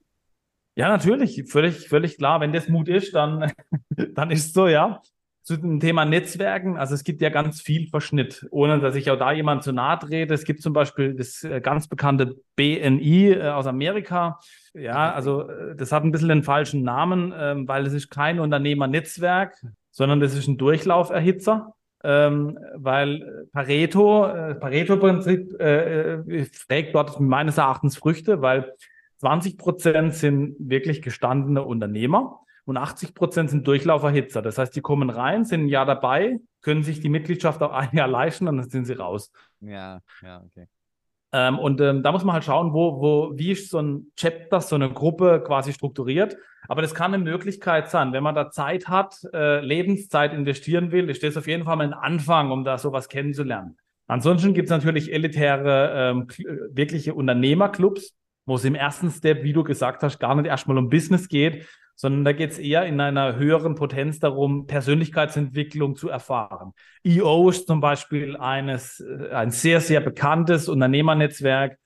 Ja, 0.75 0.89
natürlich, 0.89 1.43
völlig, 1.47 1.87
völlig 1.87 2.17
klar. 2.17 2.39
Wenn 2.39 2.51
das 2.51 2.67
Mut 2.67 2.87
ist, 2.87 3.13
dann, 3.13 3.51
dann 3.89 4.31
ist 4.31 4.47
es 4.47 4.53
so, 4.53 4.67
ja. 4.67 5.01
Zu 5.43 5.57
dem 5.57 5.81
Thema 5.81 6.05
Netzwerken, 6.05 6.77
also 6.77 6.95
es 6.95 7.03
gibt 7.03 7.21
ja 7.21 7.27
ganz 7.27 7.59
viel 7.59 7.89
Verschnitt, 7.89 8.47
ohne 8.49 8.79
dass 8.79 8.95
ich 8.95 9.11
auch 9.11 9.19
da 9.19 9.33
jemand 9.33 9.61
zu 9.61 9.73
nahe 9.73 9.99
trete. 9.99 10.33
Es 10.33 10.45
gibt 10.45 10.61
zum 10.61 10.71
Beispiel 10.71 11.15
das 11.15 11.43
äh, 11.43 11.59
ganz 11.59 11.89
bekannte 11.89 12.37
BNI 12.55 13.33
äh, 13.33 13.49
aus 13.49 13.67
Amerika. 13.67 14.39
Ja, 14.73 15.11
also 15.11 15.49
äh, 15.49 15.75
das 15.75 15.91
hat 15.91 16.05
ein 16.05 16.13
bisschen 16.13 16.29
den 16.29 16.43
falschen 16.43 16.83
Namen, 16.83 17.33
ähm, 17.37 17.67
weil 17.67 17.85
es 17.85 17.91
ist 17.91 18.09
kein 18.09 18.39
Unternehmernetzwerk, 18.39 19.61
sondern 19.91 20.21
das 20.21 20.33
ist 20.33 20.47
ein 20.47 20.57
Durchlauferhitzer. 20.57 21.73
Ähm, 22.05 22.57
weil 22.75 23.47
Pareto, 23.51 24.27
äh, 24.27 24.55
Pareto-Prinzip 24.55 25.59
äh, 25.59 26.45
trägt 26.67 26.95
dort 26.95 27.19
meines 27.19 27.57
Erachtens 27.57 27.97
Früchte, 27.97 28.41
weil 28.41 28.73
20 29.17 29.57
Prozent 29.57 30.13
sind 30.13 30.55
wirklich 30.59 31.01
gestandene 31.01 31.63
Unternehmer 31.63 32.42
und 32.65 32.77
80 32.77 33.13
Prozent 33.13 33.49
sind 33.49 33.67
Durchlauferhitzer. 33.67 34.41
Das 34.41 34.57
heißt, 34.57 34.75
die 34.75 34.81
kommen 34.81 35.09
rein, 35.09 35.45
sind 35.45 35.65
ein 35.65 35.69
Jahr 35.69 35.85
dabei, 35.85 36.39
können 36.61 36.83
sich 36.83 37.01
die 37.01 37.09
Mitgliedschaft 37.09 37.61
auch 37.61 37.71
ein 37.71 37.95
Jahr 37.95 38.07
leisten 38.07 38.47
und 38.47 38.57
dann 38.57 38.69
sind 38.69 38.85
sie 38.85 38.93
raus. 38.93 39.31
Ja, 39.59 39.99
ja, 40.21 40.43
okay. 40.45 40.67
Ähm, 41.33 41.57
und 41.57 41.81
ähm, 41.81 42.03
da 42.03 42.11
muss 42.11 42.23
man 42.23 42.33
halt 42.33 42.43
schauen, 42.43 42.73
wo, 42.73 43.01
wo, 43.01 43.31
wie 43.35 43.51
ist 43.51 43.69
so 43.69 43.79
ein 43.79 44.11
Chapter, 44.15 44.61
so 44.61 44.75
eine 44.75 44.91
Gruppe 44.91 45.43
quasi 45.45 45.73
strukturiert. 45.73 46.37
Aber 46.67 46.81
das 46.81 46.93
kann 46.93 47.13
eine 47.13 47.23
Möglichkeit 47.23 47.89
sein, 47.89 48.13
wenn 48.13 48.23
man 48.23 48.35
da 48.35 48.51
Zeit 48.51 48.87
hat, 48.87 49.15
äh, 49.33 49.59
Lebenszeit 49.59 50.33
investieren 50.33 50.91
will, 50.91 51.09
ist 51.09 51.23
das 51.23 51.35
auf 51.35 51.47
jeden 51.47 51.63
Fall 51.65 51.75
mal 51.75 51.85
ein 51.85 51.93
Anfang, 51.93 52.51
um 52.51 52.63
da 52.63 52.77
sowas 52.77 53.09
kennenzulernen. 53.09 53.77
Ansonsten 54.05 54.53
gibt 54.53 54.67
es 54.67 54.69
natürlich 54.69 55.11
elitäre, 55.11 55.91
ähm, 55.95 56.27
wirkliche 56.71 57.15
Unternehmerclubs, 57.15 58.13
wo 58.45 58.55
es 58.55 58.65
im 58.65 58.75
ersten 58.75 59.09
Step, 59.09 59.43
wie 59.43 59.53
du 59.53 59.63
gesagt 59.63 60.03
hast, 60.03 60.19
gar 60.19 60.35
nicht 60.35 60.47
erstmal 60.47 60.77
um 60.77 60.89
Business 60.89 61.27
geht, 61.27 61.67
sondern 61.95 62.25
da 62.25 62.33
geht 62.33 62.51
es 62.51 62.59
eher 62.59 62.85
in 62.85 62.99
einer 62.99 63.35
höheren 63.35 63.75
Potenz 63.75 64.19
darum, 64.19 64.65
Persönlichkeitsentwicklung 64.65 65.95
zu 65.95 66.09
erfahren. 66.09 66.73
EO 67.05 67.49
ist 67.49 67.67
zum 67.67 67.81
Beispiel 67.81 68.35
eines, 68.37 68.99
äh, 68.99 69.29
ein 69.29 69.51
sehr, 69.51 69.79
sehr 69.79 70.01
bekanntes 70.01 70.69
Unternehmernetzwerk, 70.69 71.77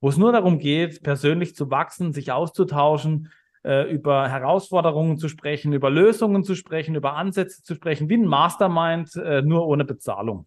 wo 0.00 0.08
es 0.08 0.16
nur 0.16 0.32
darum 0.32 0.58
geht, 0.58 1.02
persönlich 1.02 1.56
zu 1.56 1.70
wachsen, 1.70 2.12
sich 2.12 2.30
auszutauschen, 2.30 3.32
äh, 3.64 3.90
über 3.90 4.28
Herausforderungen 4.28 5.18
zu 5.18 5.28
sprechen, 5.28 5.72
über 5.72 5.90
Lösungen 5.90 6.44
zu 6.44 6.54
sprechen, 6.54 6.94
über 6.94 7.14
Ansätze 7.16 7.62
zu 7.62 7.74
sprechen, 7.74 8.08
wie 8.08 8.16
ein 8.16 8.26
Mastermind, 8.26 9.16
äh, 9.16 9.42
nur 9.42 9.66
ohne 9.66 9.84
Bezahlung. 9.84 10.46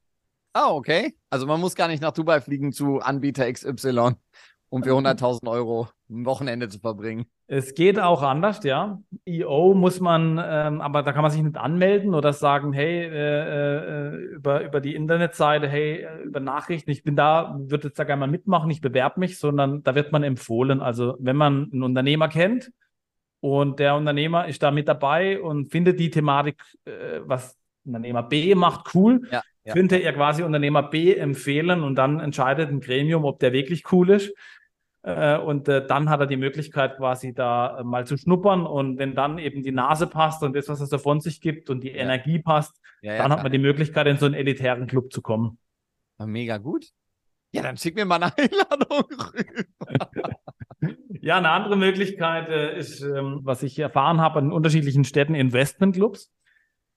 Ah, 0.53 0.71
okay. 0.71 1.15
Also 1.29 1.45
man 1.45 1.59
muss 1.59 1.75
gar 1.75 1.87
nicht 1.87 2.01
nach 2.01 2.11
Dubai 2.11 2.41
fliegen 2.41 2.71
zu 2.71 2.99
Anbieter 2.99 3.51
XY 3.51 4.15
um 4.71 4.83
für 4.83 4.91
100.000 4.91 5.49
Euro 5.49 5.89
ein 6.09 6.25
Wochenende 6.25 6.69
zu 6.69 6.79
verbringen. 6.79 7.25
Es 7.47 7.73
geht 7.73 7.99
auch 7.99 8.23
anders, 8.23 8.63
ja. 8.63 9.01
EO 9.25 9.73
muss 9.73 9.99
man, 9.99 10.41
ähm, 10.41 10.79
aber 10.79 11.03
da 11.03 11.11
kann 11.11 11.23
man 11.23 11.31
sich 11.31 11.41
nicht 11.41 11.57
anmelden 11.57 12.15
oder 12.15 12.31
sagen, 12.31 12.71
hey, 12.71 13.03
äh, 13.03 14.13
äh, 14.13 14.15
über, 14.35 14.63
über 14.63 14.79
die 14.79 14.95
Internetseite, 14.95 15.67
hey, 15.67 16.03
äh, 16.05 16.21
über 16.23 16.39
Nachrichten, 16.39 16.89
ich 16.89 17.03
bin 17.03 17.17
da, 17.17 17.57
würde 17.59 17.89
jetzt 17.89 17.99
da 17.99 18.05
gerne 18.05 18.21
mal 18.21 18.31
mitmachen, 18.31 18.71
ich 18.71 18.79
bewerbe 18.79 19.19
mich, 19.19 19.37
sondern 19.39 19.83
da 19.83 19.93
wird 19.93 20.13
man 20.13 20.23
empfohlen. 20.23 20.79
Also 20.81 21.17
wenn 21.19 21.35
man 21.35 21.69
einen 21.73 21.83
Unternehmer 21.83 22.29
kennt 22.29 22.71
und 23.41 23.79
der 23.79 23.95
Unternehmer 23.95 24.47
ist 24.47 24.63
da 24.63 24.71
mit 24.71 24.87
dabei 24.87 25.41
und 25.41 25.69
findet 25.69 25.99
die 25.99 26.11
Thematik, 26.11 26.63
äh, 26.85 27.19
was 27.25 27.57
Unternehmer 27.83 28.23
B 28.23 28.55
macht, 28.55 28.95
cool, 28.95 29.27
ja, 29.29 29.41
ja. 29.65 29.73
könnte 29.73 29.97
er 29.97 30.13
quasi 30.13 30.43
Unternehmer 30.43 30.83
B 30.83 31.13
empfehlen 31.13 31.83
und 31.83 31.95
dann 31.95 32.21
entscheidet 32.21 32.69
ein 32.69 32.79
Gremium, 32.79 33.25
ob 33.25 33.39
der 33.39 33.51
wirklich 33.51 33.91
cool 33.91 34.11
ist. 34.11 34.33
Äh, 35.03 35.37
und 35.39 35.67
äh, 35.67 35.85
dann 35.85 36.09
hat 36.09 36.19
er 36.19 36.27
die 36.27 36.37
Möglichkeit, 36.37 36.97
quasi 36.97 37.33
da 37.33 37.79
äh, 37.79 37.83
mal 37.83 38.05
zu 38.05 38.17
schnuppern. 38.17 38.65
Und 38.65 38.99
wenn 38.99 39.15
dann 39.15 39.39
eben 39.39 39.63
die 39.63 39.71
Nase 39.71 40.07
passt 40.07 40.43
und 40.43 40.55
das, 40.55 40.69
was 40.69 40.81
es 40.81 40.89
da 40.89 40.97
von 40.97 41.19
sich 41.19 41.41
gibt 41.41 41.69
und 41.69 41.81
die 41.81 41.89
ja. 41.89 41.95
Energie 41.95 42.39
passt, 42.39 42.79
ja, 43.01 43.13
ja, 43.13 43.17
dann 43.17 43.27
klar. 43.27 43.37
hat 43.37 43.43
man 43.43 43.51
die 43.51 43.57
Möglichkeit, 43.57 44.07
in 44.07 44.17
so 44.17 44.25
einen 44.25 44.35
elitären 44.35 44.87
Club 44.87 45.11
zu 45.11 45.21
kommen. 45.21 45.57
Mega 46.19 46.57
gut. 46.57 46.85
Ja, 47.51 47.63
dann 47.63 47.77
schick 47.77 47.95
mir 47.95 48.05
mal 48.05 48.21
eine 48.21 48.31
Einladung 48.37 49.05
rüber. 49.33 50.29
ja, 51.19 51.37
eine 51.37 51.49
andere 51.49 51.77
Möglichkeit 51.77 52.47
ist, 52.77 53.01
ähm, 53.01 53.39
was 53.43 53.63
ich 53.63 53.79
erfahren 53.79 54.21
habe 54.21 54.39
in 54.39 54.51
unterschiedlichen 54.51 55.03
Städten, 55.03 55.33
Investmentclubs. 55.33 56.31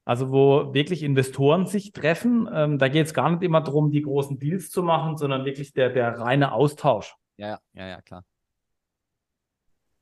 Also 0.07 0.31
wo 0.31 0.75
wirklich 0.75 1.03
Investoren 1.03 1.65
sich 1.65 1.93
treffen. 1.93 2.47
Ähm, 2.53 2.79
da 2.79 2.89
geht 2.89 3.07
es 3.07 3.15
gar 3.15 3.31
nicht 3.31 3.43
immer 3.43 3.63
darum, 3.63 3.91
die 3.91 4.03
großen 4.03 4.39
Deals 4.39 4.69
zu 4.69 4.83
machen, 4.83 5.17
sondern 5.17 5.47
wirklich 5.47 5.73
der, 5.73 5.89
der 5.89 6.19
reine 6.19 6.53
Austausch. 6.53 7.17
Ja, 7.37 7.59
ja, 7.73 7.87
ja, 7.87 8.03
klar. 8.03 8.25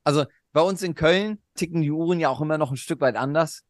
Also 0.03 0.25
bei 0.51 0.61
uns 0.61 0.81
in 0.83 0.95
Köln 0.95 1.41
ticken 1.55 1.81
die 1.81 1.91
Uhren 1.91 2.19
ja 2.19 2.29
auch 2.29 2.41
immer 2.41 2.57
noch 2.57 2.71
ein 2.71 2.77
Stück 2.77 3.01
weit 3.01 3.15
anders. 3.15 3.63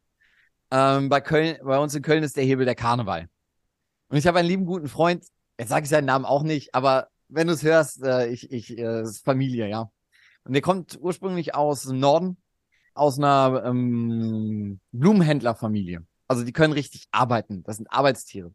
Ähm, 0.71 1.09
bei, 1.09 1.21
Köln, 1.21 1.57
bei 1.63 1.77
uns 1.77 1.95
in 1.95 2.01
Köln 2.01 2.23
ist 2.23 2.35
der 2.35 2.43
Hebel 2.43 2.65
der 2.65 2.75
Karneval. 2.75 3.29
Und 4.09 4.17
ich 4.17 4.27
habe 4.27 4.39
einen 4.39 4.47
lieben 4.47 4.65
guten 4.65 4.87
Freund, 4.87 5.25
jetzt 5.59 5.69
sage 5.69 5.83
ich 5.83 5.89
seinen 5.89 6.05
Namen 6.05 6.25
auch 6.25 6.43
nicht, 6.43 6.75
aber 6.75 7.07
wenn 7.29 7.47
du 7.47 7.53
es 7.53 7.63
hörst, 7.63 8.03
äh, 8.03 8.27
ich, 8.27 8.51
ich, 8.51 8.77
äh, 8.77 9.01
ist 9.01 9.23
Familie, 9.23 9.67
ja. 9.67 9.91
Und 10.43 10.53
der 10.53 10.61
kommt 10.61 10.97
ursprünglich 10.99 11.55
aus 11.55 11.83
dem 11.83 11.99
Norden, 11.99 12.37
aus 12.93 13.17
einer 13.17 13.63
ähm, 13.65 14.79
Blumenhändlerfamilie. 14.91 16.05
Also 16.27 16.43
die 16.43 16.53
können 16.53 16.73
richtig 16.73 17.07
arbeiten. 17.11 17.63
Das 17.63 17.77
sind 17.77 17.91
Arbeitstiere. 17.91 18.53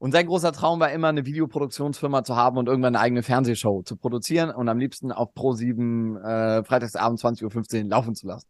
Und 0.00 0.12
sein 0.12 0.26
großer 0.26 0.52
Traum 0.52 0.80
war 0.80 0.90
immer, 0.92 1.08
eine 1.08 1.26
Videoproduktionsfirma 1.26 2.24
zu 2.24 2.34
haben 2.34 2.56
und 2.56 2.68
irgendwann 2.68 2.96
eine 2.96 3.04
eigene 3.04 3.22
Fernsehshow 3.22 3.82
zu 3.82 3.96
produzieren 3.96 4.50
und 4.50 4.66
am 4.70 4.78
liebsten 4.78 5.12
auf 5.12 5.34
Pro7 5.34 6.18
äh, 6.22 6.64
freitagsabend 6.64 7.20
20.15 7.20 7.82
Uhr 7.82 7.90
laufen 7.90 8.14
zu 8.14 8.26
lassen. 8.26 8.48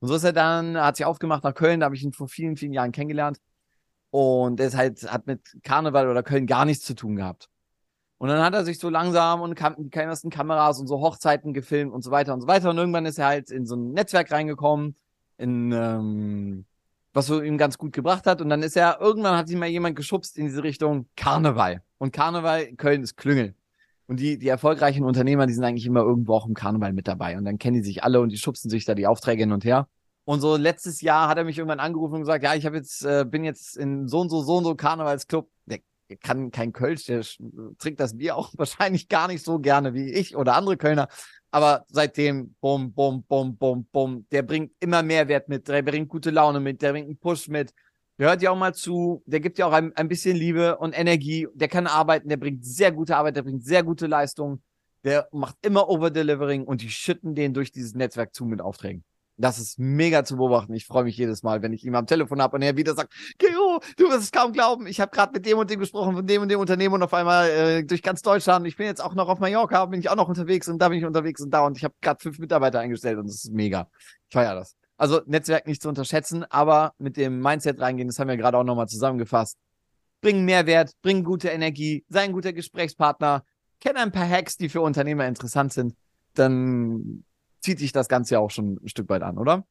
Und 0.00 0.08
so 0.08 0.14
ist 0.14 0.24
er 0.24 0.34
dann, 0.34 0.76
hat 0.76 0.98
sich 0.98 1.06
aufgemacht 1.06 1.44
nach 1.44 1.54
Köln, 1.54 1.80
da 1.80 1.86
habe 1.86 1.96
ich 1.96 2.02
ihn 2.02 2.12
vor 2.12 2.28
vielen, 2.28 2.58
vielen 2.58 2.74
Jahren 2.74 2.92
kennengelernt. 2.92 3.38
Und 4.10 4.60
er 4.60 4.66
ist 4.66 4.76
halt, 4.76 5.10
hat 5.10 5.26
mit 5.26 5.40
Karneval 5.62 6.10
oder 6.10 6.22
Köln 6.22 6.46
gar 6.46 6.66
nichts 6.66 6.84
zu 6.84 6.94
tun 6.94 7.16
gehabt. 7.16 7.48
Und 8.18 8.28
dann 8.28 8.42
hat 8.42 8.52
er 8.52 8.66
sich 8.66 8.78
so 8.78 8.90
langsam 8.90 9.40
und 9.40 9.54
kam 9.54 9.76
die 9.78 9.90
ersten 9.90 10.28
Kameras 10.28 10.78
und 10.78 10.88
so 10.88 11.00
Hochzeiten 11.00 11.54
gefilmt 11.54 11.94
und 11.94 12.02
so 12.02 12.10
weiter 12.10 12.34
und 12.34 12.42
so 12.42 12.48
weiter. 12.48 12.68
Und 12.68 12.76
irgendwann 12.76 13.06
ist 13.06 13.18
er 13.18 13.28
halt 13.28 13.50
in 13.50 13.64
so 13.64 13.76
ein 13.76 13.92
Netzwerk 13.92 14.30
reingekommen, 14.30 14.94
in 15.38 15.72
ähm, 15.72 16.66
was 17.16 17.26
so 17.26 17.40
ihm 17.40 17.56
ganz 17.56 17.78
gut 17.78 17.92
gebracht 17.92 18.26
hat. 18.26 18.42
Und 18.42 18.50
dann 18.50 18.62
ist 18.62 18.76
er, 18.76 19.00
irgendwann 19.00 19.36
hat 19.36 19.48
sich 19.48 19.56
mal 19.56 19.68
jemand 19.68 19.96
geschubst 19.96 20.36
in 20.36 20.46
diese 20.46 20.62
Richtung 20.62 21.08
Karneval. 21.16 21.82
Und 21.98 22.12
Karneval 22.12 22.62
in 22.62 22.76
Köln 22.76 23.02
ist 23.02 23.16
Klüngel. 23.16 23.54
Und 24.06 24.20
die, 24.20 24.38
die 24.38 24.48
erfolgreichen 24.48 25.02
Unternehmer, 25.02 25.46
die 25.46 25.54
sind 25.54 25.64
eigentlich 25.64 25.86
immer 25.86 26.00
irgendwo 26.00 26.34
auch 26.34 26.46
im 26.46 26.54
Karneval 26.54 26.92
mit 26.92 27.08
dabei. 27.08 27.38
Und 27.38 27.46
dann 27.46 27.58
kennen 27.58 27.78
die 27.78 27.82
sich 27.82 28.04
alle 28.04 28.20
und 28.20 28.28
die 28.28 28.36
schubsen 28.36 28.70
sich 28.70 28.84
da 28.84 28.94
die 28.94 29.06
Aufträge 29.06 29.42
hin 29.42 29.52
und 29.52 29.64
her. 29.64 29.88
Und 30.24 30.40
so 30.40 30.56
letztes 30.56 31.00
Jahr 31.00 31.28
hat 31.28 31.38
er 31.38 31.44
mich 31.44 31.56
irgendwann 31.56 31.80
angerufen 31.80 32.14
und 32.14 32.20
gesagt, 32.20 32.44
ja, 32.44 32.54
ich 32.54 32.66
habe 32.66 32.76
jetzt, 32.76 33.02
äh, 33.04 33.24
bin 33.26 33.44
jetzt 33.44 33.76
in 33.76 34.08
so 34.08 34.20
und 34.20 34.28
so, 34.28 34.42
so 34.42 34.58
und 34.58 34.64
so 34.64 34.74
Karnevalsclub. 34.74 35.48
Der, 35.64 35.78
kann 36.20 36.52
kein 36.52 36.72
Kölsch, 36.72 37.06
der 37.06 37.24
trinkt 37.78 37.98
das 37.98 38.16
Bier 38.16 38.36
auch 38.36 38.52
wahrscheinlich 38.56 39.08
gar 39.08 39.26
nicht 39.26 39.44
so 39.44 39.58
gerne 39.58 39.94
wie 39.94 40.12
ich 40.12 40.36
oder 40.36 40.54
andere 40.54 40.76
Kölner. 40.76 41.08
Aber 41.56 41.86
seitdem, 41.88 42.54
bum, 42.60 42.92
bum, 42.92 43.24
bum, 43.26 43.56
bum, 43.56 43.86
bum, 43.90 44.26
der 44.30 44.42
bringt 44.42 44.72
immer 44.78 45.02
Mehrwert 45.02 45.48
mit, 45.48 45.66
der 45.66 45.80
bringt 45.80 46.10
gute 46.10 46.28
Laune 46.28 46.60
mit, 46.60 46.82
der 46.82 46.92
bringt 46.92 47.06
einen 47.06 47.16
Push 47.16 47.48
mit. 47.48 47.72
Der 48.18 48.28
hört 48.28 48.42
ja 48.42 48.50
auch 48.50 48.58
mal 48.58 48.74
zu, 48.74 49.22
der 49.24 49.40
gibt 49.40 49.56
ja 49.56 49.64
auch 49.64 49.72
ein, 49.72 49.90
ein 49.96 50.06
bisschen 50.06 50.36
Liebe 50.36 50.76
und 50.76 50.92
Energie, 50.92 51.48
der 51.54 51.68
kann 51.68 51.86
arbeiten, 51.86 52.28
der 52.28 52.36
bringt 52.36 52.62
sehr 52.62 52.92
gute 52.92 53.16
Arbeit, 53.16 53.36
der 53.36 53.42
bringt 53.42 53.64
sehr 53.64 53.82
gute 53.82 54.06
Leistung, 54.06 54.62
der 55.02 55.30
macht 55.32 55.56
immer 55.62 55.88
Overdelivering 55.88 56.64
und 56.64 56.82
die 56.82 56.90
schütten 56.90 57.34
den 57.34 57.54
durch 57.54 57.72
dieses 57.72 57.94
Netzwerk 57.94 58.34
zu 58.34 58.44
mit 58.44 58.60
Aufträgen. 58.60 59.02
Das 59.38 59.58
ist 59.58 59.78
mega 59.78 60.24
zu 60.24 60.36
beobachten. 60.36 60.72
Ich 60.74 60.86
freue 60.86 61.04
mich 61.04 61.16
jedes 61.16 61.42
Mal, 61.42 61.60
wenn 61.60 61.72
ich 61.72 61.84
ihn 61.84 61.94
am 61.94 62.06
Telefon 62.06 62.40
habe 62.40 62.56
und 62.56 62.62
er 62.62 62.76
wieder 62.76 62.94
sagt, 62.94 63.12
Gero, 63.38 63.80
du 63.96 64.08
wirst 64.08 64.22
es 64.22 64.32
kaum 64.32 64.52
glauben. 64.52 64.86
Ich 64.86 65.00
habe 65.00 65.10
gerade 65.10 65.32
mit 65.32 65.44
dem 65.44 65.58
und 65.58 65.70
dem 65.70 65.78
gesprochen, 65.78 66.14
von 66.14 66.26
dem 66.26 66.42
und 66.42 66.48
dem 66.48 66.58
Unternehmen 66.58 66.94
und 66.94 67.02
auf 67.02 67.12
einmal 67.12 67.50
äh, 67.50 67.84
durch 67.84 68.02
ganz 68.02 68.22
Deutschland. 68.22 68.66
Ich 68.66 68.76
bin 68.76 68.86
jetzt 68.86 69.02
auch 69.02 69.14
noch 69.14 69.28
auf 69.28 69.38
Mallorca, 69.38 69.84
bin 69.86 70.00
ich 70.00 70.08
auch 70.08 70.16
noch 70.16 70.28
unterwegs 70.28 70.68
und 70.68 70.78
da 70.78 70.88
bin 70.88 70.98
ich 70.98 71.04
unterwegs 71.04 71.42
und 71.42 71.50
da 71.50 71.66
und 71.66 71.76
ich 71.76 71.84
habe 71.84 71.94
gerade 72.00 72.18
fünf 72.20 72.38
Mitarbeiter 72.38 72.80
eingestellt 72.80 73.18
und 73.18 73.26
das 73.26 73.44
ist 73.44 73.52
mega. 73.52 73.88
Ich 74.28 74.32
feiere 74.32 74.54
das. 74.54 74.74
Also 74.96 75.20
Netzwerk 75.26 75.66
nicht 75.66 75.82
zu 75.82 75.90
unterschätzen, 75.90 76.44
aber 76.44 76.94
mit 76.98 77.18
dem 77.18 77.40
Mindset 77.40 77.78
reingehen, 77.80 78.08
das 78.08 78.18
haben 78.18 78.28
wir 78.28 78.38
gerade 78.38 78.56
auch 78.56 78.64
nochmal 78.64 78.88
zusammengefasst. 78.88 79.58
Bringen 80.22 80.46
Mehrwert, 80.46 80.92
bringen 81.02 81.24
gute 81.24 81.48
Energie, 81.48 82.04
sei 82.08 82.22
ein 82.22 82.32
guter 82.32 82.54
Gesprächspartner, 82.54 83.44
kenn 83.80 83.96
ein 83.96 84.12
paar 84.12 84.26
Hacks, 84.26 84.56
die 84.56 84.70
für 84.70 84.80
Unternehmer 84.80 85.26
interessant 85.26 85.74
sind. 85.74 85.94
Dann 86.32 87.24
zieht 87.66 87.80
sich 87.80 87.90
das 87.90 88.08
Ganze 88.08 88.34
ja 88.34 88.40
auch 88.40 88.50
schon 88.50 88.78
ein 88.82 88.88
Stück 88.88 89.08
weit 89.08 89.22
an, 89.22 89.38
oder? 89.38 89.66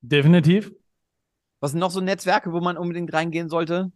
Definitiv. 0.00 0.72
Was 1.58 1.72
sind 1.72 1.80
noch 1.80 1.90
so 1.90 2.00
Netzwerke, 2.00 2.52
wo 2.52 2.60
man 2.60 2.78
unbedingt 2.78 3.12
reingehen 3.12 3.48
sollte? 3.48 3.90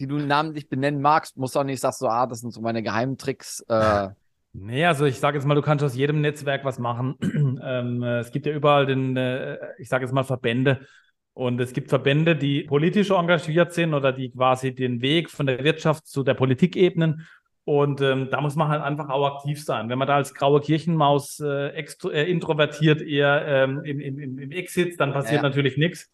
Die 0.00 0.08
du 0.08 0.16
namentlich 0.18 0.68
benennen 0.68 1.00
magst, 1.00 1.36
musst 1.36 1.56
auch 1.56 1.62
nicht 1.62 1.80
sagst 1.80 2.00
so, 2.00 2.08
ah, 2.08 2.26
das 2.26 2.40
sind 2.40 2.52
so 2.52 2.60
meine 2.60 2.82
Geheimtricks. 2.82 3.64
Äh. 3.68 4.08
Nee, 4.58 4.86
also 4.86 5.04
ich 5.04 5.20
sage 5.20 5.36
jetzt 5.36 5.44
mal, 5.44 5.54
du 5.54 5.60
kannst 5.60 5.84
aus 5.84 5.94
jedem 5.94 6.22
Netzwerk 6.22 6.64
was 6.64 6.78
machen. 6.78 7.16
ähm, 7.62 8.02
äh, 8.02 8.20
es 8.20 8.32
gibt 8.32 8.46
ja 8.46 8.54
überall 8.54 8.86
den, 8.86 9.14
äh, 9.14 9.58
ich 9.76 9.90
sage 9.90 10.06
jetzt 10.06 10.14
mal, 10.14 10.24
Verbände. 10.24 10.86
Und 11.34 11.60
es 11.60 11.74
gibt 11.74 11.90
Verbände, 11.90 12.36
die 12.36 12.62
politisch 12.62 13.10
engagiert 13.10 13.74
sind 13.74 13.92
oder 13.92 14.14
die 14.14 14.30
quasi 14.30 14.74
den 14.74 15.02
Weg 15.02 15.28
von 15.28 15.44
der 15.44 15.62
Wirtschaft 15.62 16.06
zu 16.06 16.22
der 16.22 16.32
Politik 16.32 16.74
ebnen. 16.74 17.26
Und 17.66 18.00
ähm, 18.00 18.28
da 18.30 18.40
muss 18.40 18.54
man 18.54 18.68
halt 18.68 18.80
einfach 18.80 19.08
auch 19.08 19.26
aktiv 19.26 19.62
sein. 19.64 19.88
Wenn 19.88 19.98
man 19.98 20.06
da 20.06 20.14
als 20.14 20.34
graue 20.34 20.60
Kirchenmaus 20.60 21.40
äh, 21.40 21.76
äh, 21.76 22.30
introvertiert 22.30 23.02
eher 23.02 23.44
ähm, 23.44 23.82
im, 23.82 23.98
im, 23.98 24.38
im 24.38 24.50
Eck 24.52 24.70
sitzt, 24.70 25.00
dann 25.00 25.12
passiert 25.12 25.42
ja. 25.42 25.48
natürlich 25.48 25.76
nichts. 25.76 26.08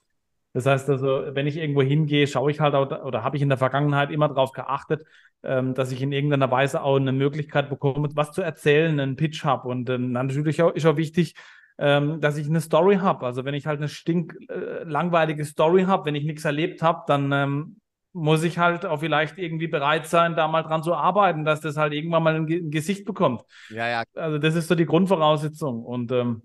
Das 0.54 0.64
heißt 0.64 0.88
also, 0.88 1.24
wenn 1.32 1.46
ich 1.46 1.58
irgendwo 1.58 1.82
hingehe, 1.82 2.26
schaue 2.26 2.50
ich 2.50 2.60
halt 2.60 2.74
auch, 2.74 3.04
oder 3.04 3.22
habe 3.22 3.36
ich 3.36 3.42
in 3.42 3.50
der 3.50 3.58
Vergangenheit 3.58 4.10
immer 4.10 4.28
darauf 4.28 4.52
geachtet, 4.52 5.04
ähm, 5.42 5.74
dass 5.74 5.92
ich 5.92 6.00
in 6.00 6.10
irgendeiner 6.12 6.50
Weise 6.50 6.82
auch 6.82 6.96
eine 6.96 7.12
Möglichkeit 7.12 7.68
bekomme, 7.68 8.08
was 8.14 8.32
zu 8.32 8.40
erzählen, 8.40 8.98
einen 8.98 9.16
Pitch 9.16 9.44
habe. 9.44 9.68
Und 9.68 9.90
ähm, 9.90 10.10
natürlich 10.12 10.62
auch, 10.62 10.72
ist 10.72 10.86
auch 10.86 10.96
wichtig, 10.96 11.34
ähm, 11.76 12.22
dass 12.22 12.38
ich 12.38 12.46
eine 12.48 12.62
Story 12.62 12.96
habe. 12.96 13.26
Also 13.26 13.44
wenn 13.44 13.52
ich 13.52 13.66
halt 13.66 13.78
eine 13.78 13.88
stink 13.88 14.38
äh, 14.48 14.84
langweilige 14.84 15.44
Story 15.44 15.82
habe, 15.82 16.06
wenn 16.06 16.14
ich 16.14 16.24
nichts 16.24 16.46
erlebt 16.46 16.80
habe, 16.80 17.02
dann 17.06 17.30
ähm, 17.30 17.76
muss 18.12 18.42
ich 18.42 18.58
halt 18.58 18.84
auch 18.84 19.00
vielleicht 19.00 19.38
irgendwie 19.38 19.68
bereit 19.68 20.06
sein, 20.06 20.36
da 20.36 20.48
mal 20.48 20.62
dran 20.62 20.82
zu 20.82 20.94
arbeiten, 20.94 21.44
dass 21.44 21.60
das 21.60 21.76
halt 21.76 21.92
irgendwann 21.92 22.22
mal 22.22 22.34
ein, 22.34 22.46
ein 22.46 22.70
Gesicht 22.70 23.04
bekommt. 23.04 23.42
Ja, 23.70 23.88
ja. 23.88 24.02
Also 24.14 24.38
das 24.38 24.54
ist 24.54 24.68
so 24.68 24.74
die 24.74 24.86
Grundvoraussetzung. 24.86 25.84
Und 25.84 26.12
ähm, 26.12 26.42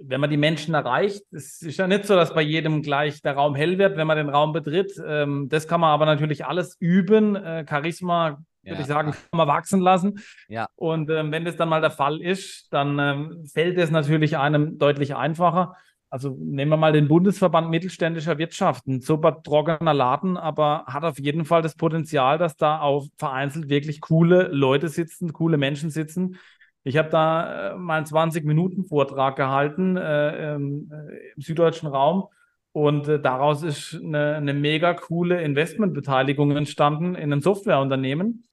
wenn 0.00 0.20
man 0.20 0.30
die 0.30 0.36
Menschen 0.36 0.74
erreicht, 0.74 1.22
es 1.30 1.62
ist 1.62 1.78
ja 1.78 1.86
nicht 1.86 2.04
so, 2.04 2.14
dass 2.14 2.34
bei 2.34 2.42
jedem 2.42 2.82
gleich 2.82 3.22
der 3.22 3.34
Raum 3.34 3.54
hell 3.54 3.78
wird, 3.78 3.96
wenn 3.96 4.06
man 4.06 4.16
den 4.16 4.28
Raum 4.28 4.52
betritt. 4.52 4.92
Ähm, 5.06 5.48
das 5.48 5.66
kann 5.66 5.80
man 5.80 5.90
aber 5.90 6.06
natürlich 6.06 6.44
alles 6.44 6.76
üben. 6.78 7.36
Äh, 7.36 7.64
Charisma, 7.68 8.38
ja, 8.62 8.72
würde 8.72 8.82
ich 8.82 8.88
sagen, 8.88 9.12
kann 9.12 9.38
man 9.38 9.48
wachsen 9.48 9.80
lassen. 9.80 10.20
Ja. 10.48 10.68
Und 10.76 11.10
ähm, 11.10 11.32
wenn 11.32 11.44
das 11.44 11.56
dann 11.56 11.68
mal 11.68 11.80
der 11.80 11.90
Fall 11.90 12.20
ist, 12.20 12.68
dann 12.70 12.98
ähm, 12.98 13.44
fällt 13.52 13.78
es 13.78 13.90
natürlich 13.90 14.36
einem 14.36 14.78
deutlich 14.78 15.16
einfacher 15.16 15.74
also 16.10 16.36
nehmen 16.38 16.70
wir 16.70 16.76
mal 16.76 16.92
den 16.92 17.08
Bundesverband 17.08 17.70
mittelständischer 17.70 18.38
Wirtschaft, 18.38 18.86
ein 18.86 19.00
super 19.00 19.42
trockener 19.42 19.94
Laden, 19.94 20.36
aber 20.36 20.84
hat 20.86 21.04
auf 21.04 21.18
jeden 21.18 21.44
Fall 21.44 21.62
das 21.62 21.74
Potenzial, 21.74 22.38
dass 22.38 22.56
da 22.56 22.80
auch 22.80 23.06
vereinzelt 23.18 23.68
wirklich 23.68 24.00
coole 24.00 24.48
Leute 24.48 24.88
sitzen, 24.88 25.32
coole 25.32 25.58
Menschen 25.58 25.90
sitzen. 25.90 26.36
Ich 26.84 26.96
habe 26.96 27.10
da 27.10 27.72
äh, 27.72 27.76
mal 27.76 27.98
einen 27.98 28.06
20-Minuten-Vortrag 28.06 29.36
gehalten 29.36 29.96
äh, 29.96 30.54
im, 30.54 30.90
äh, 30.90 31.32
im, 31.36 31.42
süddeutschen 31.42 31.88
Raum. 31.88 32.28
Und 32.72 33.08
äh, 33.08 33.20
daraus 33.20 33.62
ist 33.62 33.94
eine, 34.02 34.36
eine 34.36 34.54
mega 34.54 34.94
coole 34.94 35.42
Investmentbeteiligung 35.42 36.56
entstanden 36.56 37.14
in 37.14 37.32
ein 37.32 37.42
Softwareunternehmen 37.42 38.44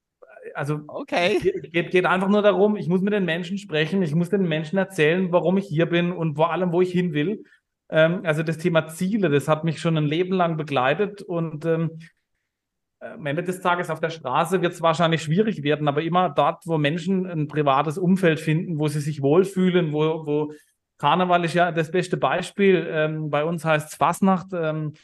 also 0.54 0.80
okay. 0.88 1.38
geht, 1.72 1.90
geht 1.90 2.06
einfach 2.06 2.28
nur 2.28 2.42
darum, 2.42 2.76
ich 2.76 2.88
muss 2.88 3.00
mit 3.00 3.12
den 3.12 3.24
Menschen 3.24 3.58
sprechen, 3.58 4.02
ich 4.02 4.14
muss 4.14 4.30
den 4.30 4.48
Menschen 4.48 4.78
erzählen, 4.78 5.32
warum 5.32 5.58
ich 5.58 5.66
hier 5.66 5.86
bin 5.86 6.12
und 6.12 6.36
vor 6.36 6.52
allem, 6.52 6.72
wo 6.72 6.80
ich 6.80 6.92
hin 6.92 7.12
will. 7.12 7.44
Ähm, 7.88 8.20
also 8.24 8.42
das 8.42 8.58
Thema 8.58 8.88
Ziele, 8.88 9.28
das 9.28 9.48
hat 9.48 9.64
mich 9.64 9.80
schon 9.80 9.96
ein 9.96 10.06
Leben 10.06 10.34
lang 10.34 10.56
begleitet 10.56 11.22
und 11.22 11.64
ähm, 11.64 11.98
am 12.98 13.26
Ende 13.26 13.42
des 13.42 13.60
Tages 13.60 13.90
auf 13.90 14.00
der 14.00 14.10
Straße 14.10 14.62
wird 14.62 14.72
es 14.72 14.82
wahrscheinlich 14.82 15.22
schwierig 15.22 15.62
werden, 15.62 15.86
aber 15.86 16.02
immer 16.02 16.30
dort, 16.30 16.66
wo 16.66 16.78
Menschen 16.78 17.26
ein 17.26 17.46
privates 17.46 17.98
Umfeld 17.98 18.40
finden, 18.40 18.78
wo 18.78 18.88
sie 18.88 19.00
sich 19.00 19.22
wohlfühlen, 19.22 19.92
wo, 19.92 20.26
wo 20.26 20.52
Karneval 20.98 21.44
ist 21.44 21.54
ja 21.54 21.72
das 21.72 21.90
beste 21.90 22.16
Beispiel. 22.16 22.86
Ähm, 22.90 23.30
bei 23.30 23.44
uns 23.44 23.64
heißt 23.64 23.92
es 23.92 23.94
Fasnacht. 23.96 24.48
Ähm, 24.54 24.94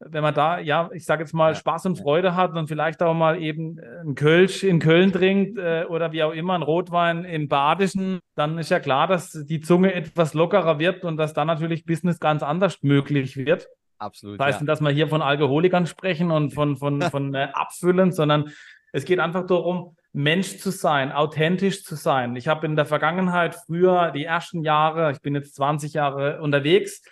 wenn 0.00 0.22
man 0.22 0.34
da, 0.34 0.58
ja, 0.60 0.90
ich 0.92 1.04
sage 1.04 1.22
jetzt 1.22 1.32
mal, 1.32 1.52
ja. 1.52 1.54
Spaß 1.54 1.86
und 1.86 1.96
Freude 1.96 2.34
hat 2.36 2.54
und 2.54 2.68
vielleicht 2.68 3.02
auch 3.02 3.14
mal 3.14 3.40
eben 3.40 3.80
ein 4.04 4.14
Kölsch 4.14 4.62
in 4.62 4.78
Köln 4.78 5.12
trinkt 5.12 5.58
äh, 5.58 5.84
oder 5.88 6.12
wie 6.12 6.22
auch 6.22 6.32
immer, 6.32 6.54
ein 6.54 6.62
Rotwein 6.62 7.24
im 7.24 7.48
Badischen, 7.48 8.20
dann 8.36 8.58
ist 8.58 8.70
ja 8.70 8.80
klar, 8.80 9.06
dass 9.08 9.32
die 9.32 9.60
Zunge 9.60 9.92
etwas 9.94 10.34
lockerer 10.34 10.78
wird 10.78 11.04
und 11.04 11.16
dass 11.16 11.34
dann 11.34 11.48
natürlich 11.48 11.84
Business 11.84 12.20
ganz 12.20 12.42
anders 12.42 12.82
möglich 12.82 13.36
wird. 13.36 13.68
Absolut. 13.98 14.38
Das 14.38 14.46
heißt 14.46 14.56
ja. 14.58 14.62
nicht, 14.62 14.68
dass 14.68 14.80
wir 14.80 14.90
hier 14.90 15.08
von 15.08 15.22
Alkoholikern 15.22 15.86
sprechen 15.86 16.30
und 16.30 16.54
von, 16.54 16.76
von, 16.76 17.02
von 17.10 17.34
äh, 17.34 17.48
Abfüllen, 17.52 18.12
sondern 18.12 18.52
es 18.92 19.04
geht 19.04 19.18
einfach 19.18 19.46
darum, 19.46 19.96
Mensch 20.12 20.58
zu 20.58 20.70
sein, 20.70 21.12
authentisch 21.12 21.84
zu 21.84 21.94
sein. 21.94 22.34
Ich 22.36 22.48
habe 22.48 22.66
in 22.66 22.76
der 22.76 22.86
Vergangenheit 22.86 23.56
früher 23.66 24.10
die 24.12 24.24
ersten 24.24 24.62
Jahre, 24.62 25.12
ich 25.12 25.20
bin 25.20 25.34
jetzt 25.34 25.54
20 25.56 25.92
Jahre 25.92 26.40
unterwegs, 26.40 27.02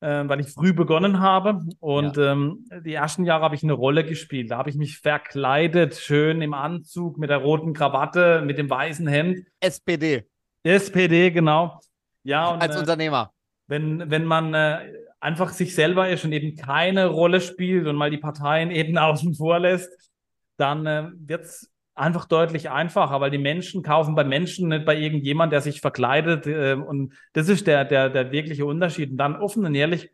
äh, 0.00 0.24
weil 0.26 0.40
ich 0.40 0.48
früh 0.48 0.72
begonnen 0.72 1.20
habe. 1.20 1.62
Und 1.78 2.16
ja. 2.16 2.32
ähm, 2.32 2.66
die 2.84 2.94
ersten 2.94 3.24
Jahre 3.24 3.44
habe 3.44 3.54
ich 3.54 3.62
eine 3.62 3.72
Rolle 3.72 4.04
gespielt. 4.04 4.50
Da 4.50 4.58
habe 4.58 4.70
ich 4.70 4.76
mich 4.76 4.98
verkleidet, 4.98 5.94
schön 5.96 6.42
im 6.42 6.54
Anzug, 6.54 7.18
mit 7.18 7.30
der 7.30 7.38
roten 7.38 7.72
Krawatte, 7.72 8.42
mit 8.44 8.58
dem 8.58 8.68
weißen 8.70 9.06
Hemd. 9.06 9.46
SPD. 9.60 10.24
SPD, 10.62 11.30
genau. 11.30 11.80
Ja, 12.22 12.50
und, 12.50 12.62
Als 12.62 12.76
äh, 12.76 12.80
Unternehmer. 12.80 13.32
Wenn, 13.66 14.10
wenn 14.10 14.24
man 14.24 14.52
äh, 14.54 14.78
einfach 15.20 15.50
sich 15.50 15.74
selber 15.74 16.08
ist 16.08 16.24
und 16.24 16.32
eben 16.32 16.56
keine 16.56 17.06
Rolle 17.06 17.40
spielt 17.40 17.86
und 17.86 17.96
mal 17.96 18.10
die 18.10 18.18
Parteien 18.18 18.70
eben 18.70 18.98
außen 18.98 19.34
vor 19.34 19.58
lässt, 19.58 20.10
dann 20.56 20.86
äh, 20.86 21.08
wird 21.14 21.44
es 21.44 21.70
einfach 22.00 22.24
deutlich 22.24 22.70
einfacher, 22.70 23.20
weil 23.20 23.30
die 23.30 23.38
Menschen 23.38 23.82
kaufen 23.82 24.14
bei 24.14 24.24
Menschen, 24.24 24.68
nicht 24.68 24.84
bei 24.84 24.96
irgendjemand, 24.96 25.52
der 25.52 25.60
sich 25.60 25.80
verkleidet. 25.80 26.46
Äh, 26.46 26.74
und 26.74 27.12
das 27.32 27.48
ist 27.48 27.66
der, 27.66 27.84
der, 27.84 28.10
der 28.10 28.32
wirkliche 28.32 28.64
Unterschied. 28.64 29.12
Und 29.12 29.18
dann 29.18 29.36
offen 29.36 29.64
und 29.64 29.74
ehrlich 29.74 30.10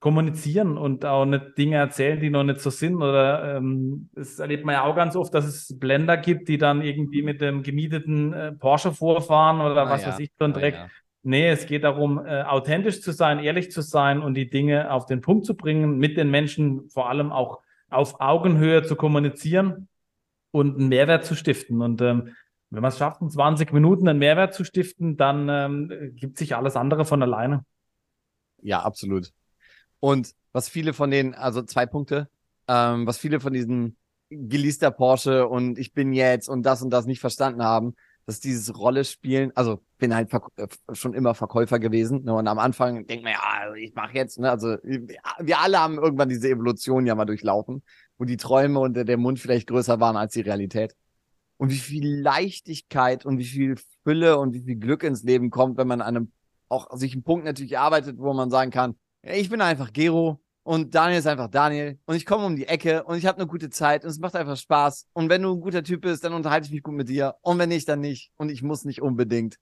kommunizieren 0.00 0.76
und 0.76 1.04
auch 1.04 1.24
nicht 1.24 1.56
Dinge 1.58 1.76
erzählen, 1.76 2.20
die 2.20 2.30
noch 2.30 2.44
nicht 2.44 2.60
so 2.60 2.70
sind. 2.70 2.96
Oder 2.96 3.56
ähm, 3.56 4.08
das 4.14 4.38
erlebt 4.38 4.64
man 4.64 4.74
ja 4.74 4.84
auch 4.84 4.96
ganz 4.96 5.16
oft, 5.16 5.32
dass 5.34 5.44
es 5.46 5.78
Blender 5.78 6.16
gibt, 6.16 6.48
die 6.48 6.58
dann 6.58 6.82
irgendwie 6.82 7.22
mit 7.22 7.40
dem 7.40 7.62
gemieteten 7.62 8.32
äh, 8.32 8.52
Porsche 8.52 8.92
vorfahren 8.92 9.60
oder 9.60 9.86
ah, 9.86 9.90
was 9.90 10.02
ja. 10.02 10.08
weiß 10.08 10.18
ich, 10.20 10.30
so 10.38 10.44
ein 10.44 10.52
ah, 10.52 10.58
Dreck. 10.58 10.74
ja. 10.74 10.88
Nee, 11.22 11.48
es 11.48 11.66
geht 11.66 11.82
darum, 11.82 12.24
äh, 12.24 12.42
authentisch 12.42 13.00
zu 13.00 13.10
sein, 13.10 13.40
ehrlich 13.40 13.72
zu 13.72 13.80
sein 13.80 14.22
und 14.22 14.34
die 14.34 14.48
Dinge 14.48 14.92
auf 14.92 15.06
den 15.06 15.20
Punkt 15.20 15.44
zu 15.44 15.56
bringen, 15.56 15.98
mit 15.98 16.16
den 16.16 16.30
Menschen 16.30 16.88
vor 16.88 17.08
allem 17.08 17.32
auch 17.32 17.60
auf 17.90 18.20
Augenhöhe 18.20 18.84
zu 18.84 18.94
kommunizieren 18.94 19.88
und 20.50 20.76
einen 20.76 20.88
Mehrwert 20.88 21.24
zu 21.24 21.34
stiften. 21.34 21.82
Und 21.82 22.00
ähm, 22.00 22.34
wenn 22.70 22.82
man 22.82 22.90
es 22.90 22.98
schafft, 22.98 23.22
in 23.22 23.30
20 23.30 23.72
Minuten 23.72 24.08
einen 24.08 24.18
Mehrwert 24.18 24.54
zu 24.54 24.64
stiften, 24.64 25.16
dann 25.16 25.48
ähm, 25.48 26.12
gibt 26.14 26.38
sich 26.38 26.56
alles 26.56 26.76
andere 26.76 27.04
von 27.04 27.22
alleine. 27.22 27.64
Ja, 28.62 28.82
absolut. 28.82 29.32
Und 30.00 30.34
was 30.52 30.68
viele 30.68 30.92
von 30.92 31.10
den, 31.10 31.34
also 31.34 31.62
zwei 31.62 31.86
Punkte, 31.86 32.28
ähm, 32.68 33.06
was 33.06 33.18
viele 33.18 33.40
von 33.40 33.52
diesen 33.52 33.96
geleaster 34.30 34.90
Porsche 34.90 35.46
und 35.46 35.78
ich 35.78 35.92
bin 35.92 36.12
jetzt 36.12 36.48
und 36.48 36.64
das 36.64 36.82
und 36.82 36.90
das 36.90 37.06
nicht 37.06 37.20
verstanden 37.20 37.62
haben, 37.62 37.94
dass 38.26 38.40
dieses 38.40 38.76
Rolle 38.76 39.04
spielen, 39.04 39.52
also 39.54 39.80
bin 39.98 40.14
halt 40.14 40.32
äh, 40.32 40.66
schon 40.92 41.14
immer 41.14 41.34
Verkäufer 41.34 41.78
gewesen 41.78 42.24
ne, 42.24 42.34
und 42.34 42.48
am 42.48 42.58
Anfang 42.58 43.06
denkt 43.06 43.22
man 43.22 43.34
ja, 43.34 43.40
also 43.60 43.74
ich 43.74 43.94
mache 43.94 44.14
jetzt, 44.14 44.38
ne, 44.40 44.50
also 44.50 44.76
wir 44.82 45.60
alle 45.60 45.78
haben 45.78 45.98
irgendwann 45.98 46.28
diese 46.28 46.48
Evolution 46.48 47.06
ja 47.06 47.14
mal 47.14 47.24
durchlaufen 47.24 47.84
wo 48.18 48.24
die 48.24 48.36
Träume 48.36 48.80
und 48.80 48.94
der 48.94 49.16
Mund 49.16 49.38
vielleicht 49.38 49.68
größer 49.68 50.00
waren 50.00 50.16
als 50.16 50.32
die 50.32 50.40
Realität. 50.42 50.94
und 51.58 51.70
wie 51.70 51.78
viel 51.78 52.20
Leichtigkeit 52.20 53.24
und 53.24 53.38
wie 53.38 53.44
viel 53.44 53.76
Fülle 54.04 54.38
und 54.38 54.52
wie 54.52 54.62
viel 54.62 54.76
Glück 54.76 55.02
ins 55.02 55.22
Leben 55.22 55.50
kommt, 55.50 55.78
wenn 55.78 55.88
man 55.88 56.00
an 56.02 56.16
einem 56.16 56.32
auch 56.68 56.88
sich 56.96 57.12
einen 57.12 57.22
Punkt 57.22 57.44
natürlich 57.44 57.78
arbeitet, 57.78 58.18
wo 58.18 58.32
man 58.34 58.50
sagen 58.50 58.70
kann, 58.70 58.96
ich 59.22 59.48
bin 59.48 59.60
einfach 59.60 59.92
Gero 59.92 60.40
und 60.64 60.94
Daniel 60.94 61.18
ist 61.20 61.26
einfach 61.26 61.48
Daniel 61.48 61.98
und 62.06 62.16
ich 62.16 62.26
komme 62.26 62.44
um 62.44 62.56
die 62.56 62.66
Ecke 62.66 63.04
und 63.04 63.16
ich 63.16 63.26
habe 63.26 63.38
eine 63.38 63.46
gute 63.46 63.70
Zeit 63.70 64.04
und 64.04 64.10
es 64.10 64.18
macht 64.18 64.36
einfach 64.36 64.56
Spaß 64.56 65.08
und 65.12 65.30
wenn 65.30 65.42
du 65.42 65.54
ein 65.54 65.60
guter 65.60 65.82
Typ 65.82 66.02
bist, 66.02 66.24
dann 66.24 66.34
unterhalte 66.34 66.66
ich 66.66 66.72
mich 66.72 66.82
gut 66.82 66.94
mit 66.94 67.08
dir 67.08 67.36
und 67.42 67.58
wenn 67.58 67.68
nicht, 67.68 67.88
dann 67.88 68.00
nicht 68.00 68.32
und 68.36 68.50
ich 68.50 68.62
muss 68.62 68.84
nicht 68.84 69.00
unbedingt. 69.00 69.56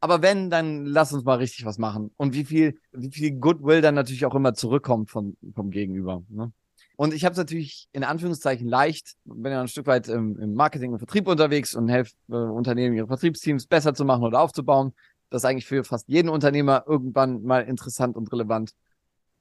Aber 0.00 0.22
wenn, 0.22 0.50
dann 0.50 0.86
lass 0.86 1.12
uns 1.12 1.24
mal 1.24 1.38
richtig 1.38 1.64
was 1.64 1.78
machen. 1.78 2.12
Und 2.16 2.32
wie 2.32 2.44
viel, 2.44 2.78
wie 2.92 3.10
viel 3.10 3.32
Goodwill 3.32 3.80
dann 3.80 3.96
natürlich 3.96 4.24
auch 4.26 4.34
immer 4.34 4.54
zurückkommt 4.54 5.10
von, 5.10 5.36
vom 5.54 5.70
Gegenüber. 5.70 6.22
Ne? 6.28 6.52
Und 7.00 7.14
ich 7.14 7.24
habe 7.24 7.30
es 7.30 7.38
natürlich 7.38 7.88
in 7.92 8.02
Anführungszeichen 8.02 8.66
leicht, 8.66 9.14
bin 9.24 9.52
ja 9.52 9.60
ein 9.60 9.68
Stück 9.68 9.86
weit 9.86 10.08
im, 10.08 10.36
im 10.40 10.54
Marketing 10.54 10.92
und 10.92 10.98
Vertrieb 10.98 11.28
unterwegs 11.28 11.76
und 11.76 11.88
helfe 11.88 12.12
äh, 12.28 12.34
Unternehmen, 12.34 12.96
ihre 12.96 13.06
Vertriebsteams 13.06 13.68
besser 13.68 13.94
zu 13.94 14.04
machen 14.04 14.24
oder 14.24 14.40
aufzubauen. 14.40 14.92
Das 15.30 15.42
ist 15.42 15.44
eigentlich 15.44 15.66
für 15.66 15.84
fast 15.84 16.08
jeden 16.08 16.28
Unternehmer 16.28 16.82
irgendwann 16.88 17.44
mal 17.44 17.60
interessant 17.60 18.16
und 18.16 18.32
relevant. 18.32 18.72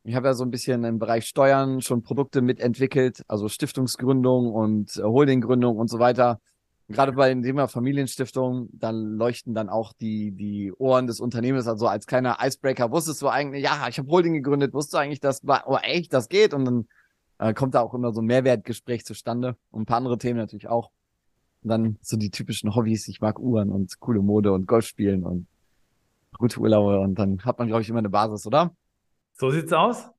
Ich 0.03 0.13
habe 0.13 0.27
ja 0.27 0.35
so 0.35 0.43
ein 0.43 0.51
bisschen 0.51 0.83
im 0.83 0.99
Bereich 0.99 1.25
Steuern 1.25 1.81
schon 1.81 2.03
Produkte 2.03 2.43
mitentwickelt, 2.43 3.23
also 3.27 3.49
Stiftungsgründung 3.49 4.53
und 4.53 4.95
äh, 4.95 5.01
Holdinggründung 5.01 5.77
und 5.77 5.89
so 5.89 5.97
weiter. 5.97 6.39
Gerade 6.89 7.13
bei 7.13 7.29
dem 7.29 7.41
Thema 7.41 7.67
Familienstiftung, 7.67 8.69
dann 8.71 9.17
leuchten 9.17 9.55
dann 9.55 9.69
auch 9.69 9.93
die, 9.93 10.29
die 10.29 10.71
Ohren 10.77 11.07
des 11.07 11.19
Unternehmens. 11.19 11.67
Also 11.67 11.87
als 11.87 12.05
kleiner 12.05 12.37
Icebreaker 12.39 12.91
wusstest 12.91 13.19
du 13.23 13.29
eigentlich, 13.29 13.63
ja, 13.63 13.87
ich 13.89 13.97
habe 13.97 14.11
Holding 14.11 14.33
gegründet, 14.33 14.75
wusstest 14.75 14.93
du 14.93 14.97
eigentlich, 14.99 15.21
dass, 15.21 15.41
oh 15.65 15.77
echt, 15.81 16.13
das 16.13 16.29
geht? 16.29 16.53
Und 16.53 16.65
dann 16.65 16.87
äh, 17.39 17.53
kommt 17.53 17.75
da 17.75 17.81
auch 17.81 17.93
immer 17.93 18.11
so 18.13 18.21
ein 18.21 18.25
Mehrwertgespräch 18.25 19.05
zustande 19.05 19.55
und 19.71 19.83
ein 19.83 19.85
paar 19.85 19.97
andere 19.97 20.17
Themen 20.17 20.39
natürlich 20.39 20.67
auch. 20.67 20.91
Und 21.63 21.69
dann 21.69 21.97
so 22.01 22.17
die 22.17 22.31
typischen 22.31 22.75
Hobbys, 22.75 23.07
ich 23.07 23.21
mag 23.21 23.39
Uhren 23.39 23.69
und 23.69 23.99
coole 23.99 24.21
Mode 24.21 24.51
und 24.53 24.67
Golf 24.67 24.85
spielen 24.85 25.23
und 25.23 25.47
gute 26.37 26.59
Urlaube 26.59 26.99
und 26.99 27.15
dann 27.15 27.43
hat 27.43 27.59
man, 27.59 27.67
glaube 27.67 27.81
ich, 27.81 27.89
immer 27.89 27.99
eine 27.99 28.09
Basis, 28.09 28.45
oder? 28.45 28.75
So 29.33 29.49
sieht's 29.49 29.73
aus. 29.73 30.09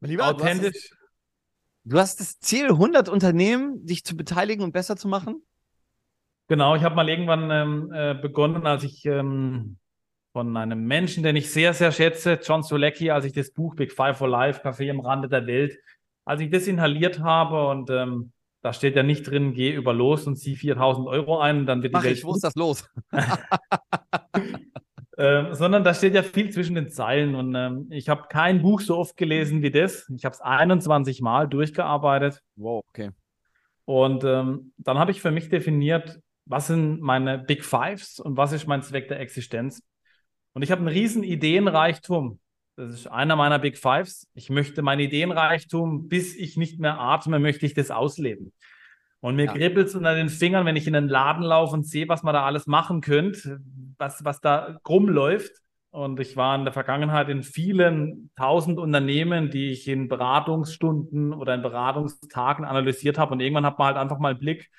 Lieber, 0.00 0.28
Authentisch. 0.28 0.90
Du 1.84 1.98
hast, 1.98 2.20
das 2.20 2.38
Ziel, 2.40 2.70
100 2.70 3.08
Unternehmen, 3.08 3.84
dich 3.84 4.04
zu 4.04 4.16
beteiligen 4.16 4.64
und 4.64 4.72
besser 4.72 4.96
zu 4.96 5.06
machen? 5.06 5.42
Genau, 6.48 6.74
ich 6.76 6.82
habe 6.82 6.94
mal 6.94 7.08
irgendwann 7.08 7.50
ähm, 7.50 7.92
äh, 7.92 8.14
begonnen, 8.14 8.66
als 8.66 8.84
ich 8.84 9.04
ähm, 9.04 9.76
von 10.32 10.56
einem 10.56 10.84
Menschen, 10.84 11.22
den 11.22 11.36
ich 11.36 11.52
sehr, 11.52 11.74
sehr 11.74 11.92
schätze, 11.92 12.40
John 12.42 12.62
Solecki, 12.62 13.10
als 13.10 13.24
ich 13.24 13.32
das 13.32 13.50
Buch 13.50 13.74
Big 13.76 13.92
Five 13.92 14.16
for 14.16 14.28
Life, 14.28 14.66
Café 14.66 14.90
am 14.90 15.00
Rande 15.00 15.28
der 15.28 15.46
Welt, 15.46 15.78
als 16.24 16.40
ich 16.40 16.50
das 16.50 16.66
inhaliert 16.66 17.20
habe 17.20 17.68
und 17.68 17.90
ähm, 17.90 18.32
da 18.62 18.72
steht 18.72 18.96
ja 18.96 19.02
nicht 19.02 19.28
drin, 19.28 19.52
geh 19.52 19.72
über 19.72 19.92
los 19.92 20.26
und 20.26 20.36
zieh 20.36 20.56
4000 20.56 21.06
Euro 21.06 21.38
ein, 21.38 21.66
dann 21.66 21.82
wird 21.82 21.92
Mach 21.92 22.00
die 22.00 22.08
Welt. 22.08 22.18
Ich, 22.18 22.24
wo 22.24 22.34
ist 22.34 22.44
das 22.44 22.54
los? 22.54 22.88
ähm, 25.18 25.52
sondern 25.52 25.84
da 25.84 25.92
steht 25.92 26.14
ja 26.14 26.22
viel 26.22 26.50
zwischen 26.50 26.74
den 26.74 26.88
Zeilen 26.88 27.34
und 27.34 27.54
ähm, 27.54 27.88
ich 27.90 28.08
habe 28.08 28.24
kein 28.30 28.62
Buch 28.62 28.80
so 28.80 28.96
oft 28.96 29.18
gelesen 29.18 29.62
wie 29.62 29.70
das. 29.70 30.10
Ich 30.16 30.24
habe 30.24 30.32
es 30.32 30.40
21 30.40 31.20
Mal 31.20 31.46
durchgearbeitet. 31.46 32.40
Wow, 32.56 32.82
okay. 32.88 33.10
Und 33.84 34.24
ähm, 34.24 34.72
dann 34.78 34.98
habe 34.98 35.10
ich 35.10 35.20
für 35.20 35.30
mich 35.30 35.50
definiert, 35.50 36.20
was 36.46 36.68
sind 36.68 37.00
meine 37.00 37.38
Big 37.38 37.64
Fives 37.64 38.18
und 38.18 38.36
was 38.36 38.52
ist 38.52 38.66
mein 38.66 38.82
Zweck 38.82 39.08
der 39.08 39.20
Existenz. 39.20 39.82
Und 40.54 40.62
ich 40.62 40.70
habe 40.70 40.80
einen 40.80 40.88
riesen 40.88 41.22
Ideenreichtum. 41.22 42.38
Das 42.76 42.92
ist 42.92 43.06
einer 43.06 43.36
meiner 43.36 43.58
Big 43.58 43.78
Fives. 43.78 44.28
Ich 44.34 44.50
möchte 44.50 44.82
mein 44.82 44.98
Ideenreichtum, 44.98 46.08
bis 46.08 46.34
ich 46.34 46.56
nicht 46.56 46.80
mehr 46.80 46.98
atme, 46.98 47.38
möchte 47.38 47.66
ich 47.66 47.74
das 47.74 47.90
ausleben. 47.90 48.52
Und 49.20 49.36
mir 49.36 49.46
ja. 49.46 49.52
kribbelt 49.52 49.88
es 49.88 49.94
unter 49.94 50.14
den 50.14 50.28
Fingern, 50.28 50.66
wenn 50.66 50.76
ich 50.76 50.86
in 50.86 50.92
den 50.92 51.08
Laden 51.08 51.44
laufe 51.44 51.72
und 51.72 51.86
sehe, 51.86 52.08
was 52.08 52.22
man 52.22 52.34
da 52.34 52.44
alles 52.44 52.66
machen 52.66 53.00
könnte, 53.00 53.60
was, 53.96 54.24
was 54.24 54.40
da 54.40 54.78
krumm 54.82 55.08
läuft. 55.08 55.52
Und 55.90 56.18
ich 56.18 56.36
war 56.36 56.56
in 56.56 56.64
der 56.64 56.72
Vergangenheit 56.72 57.28
in 57.28 57.44
vielen 57.44 58.30
tausend 58.36 58.78
Unternehmen, 58.78 59.50
die 59.50 59.70
ich 59.70 59.86
in 59.86 60.08
Beratungsstunden 60.08 61.32
oder 61.32 61.54
in 61.54 61.62
Beratungstagen 61.62 62.64
analysiert 62.64 63.16
habe. 63.16 63.32
Und 63.32 63.40
irgendwann 63.40 63.64
hat 63.64 63.78
man 63.78 63.86
halt 63.86 63.96
einfach 63.96 64.18
mal 64.18 64.30
einen 64.30 64.40
Blick 64.40 64.70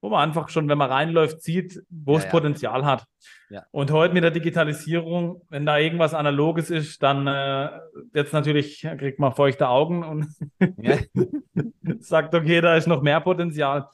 wo 0.00 0.10
man 0.10 0.28
einfach 0.28 0.48
schon, 0.48 0.68
wenn 0.68 0.78
man 0.78 0.90
reinläuft, 0.90 1.42
sieht, 1.42 1.82
wo 1.88 2.12
ja, 2.12 2.18
es 2.18 2.24
ja. 2.24 2.30
Potenzial 2.30 2.84
hat. 2.84 3.04
Ja. 3.48 3.64
Und 3.70 3.90
heute 3.90 4.14
mit 4.14 4.24
der 4.24 4.30
Digitalisierung, 4.30 5.42
wenn 5.48 5.66
da 5.66 5.78
irgendwas 5.78 6.14
Analoges 6.14 6.70
ist, 6.70 7.02
dann 7.02 7.26
äh, 7.26 7.70
jetzt 8.14 8.32
natürlich, 8.32 8.86
kriegt 8.98 9.18
man 9.18 9.32
feuchte 9.32 9.68
Augen 9.68 10.04
und 10.04 10.26
sagt, 12.00 12.34
okay, 12.34 12.60
da 12.60 12.76
ist 12.76 12.86
noch 12.86 13.02
mehr 13.02 13.20
Potenzial. 13.20 13.88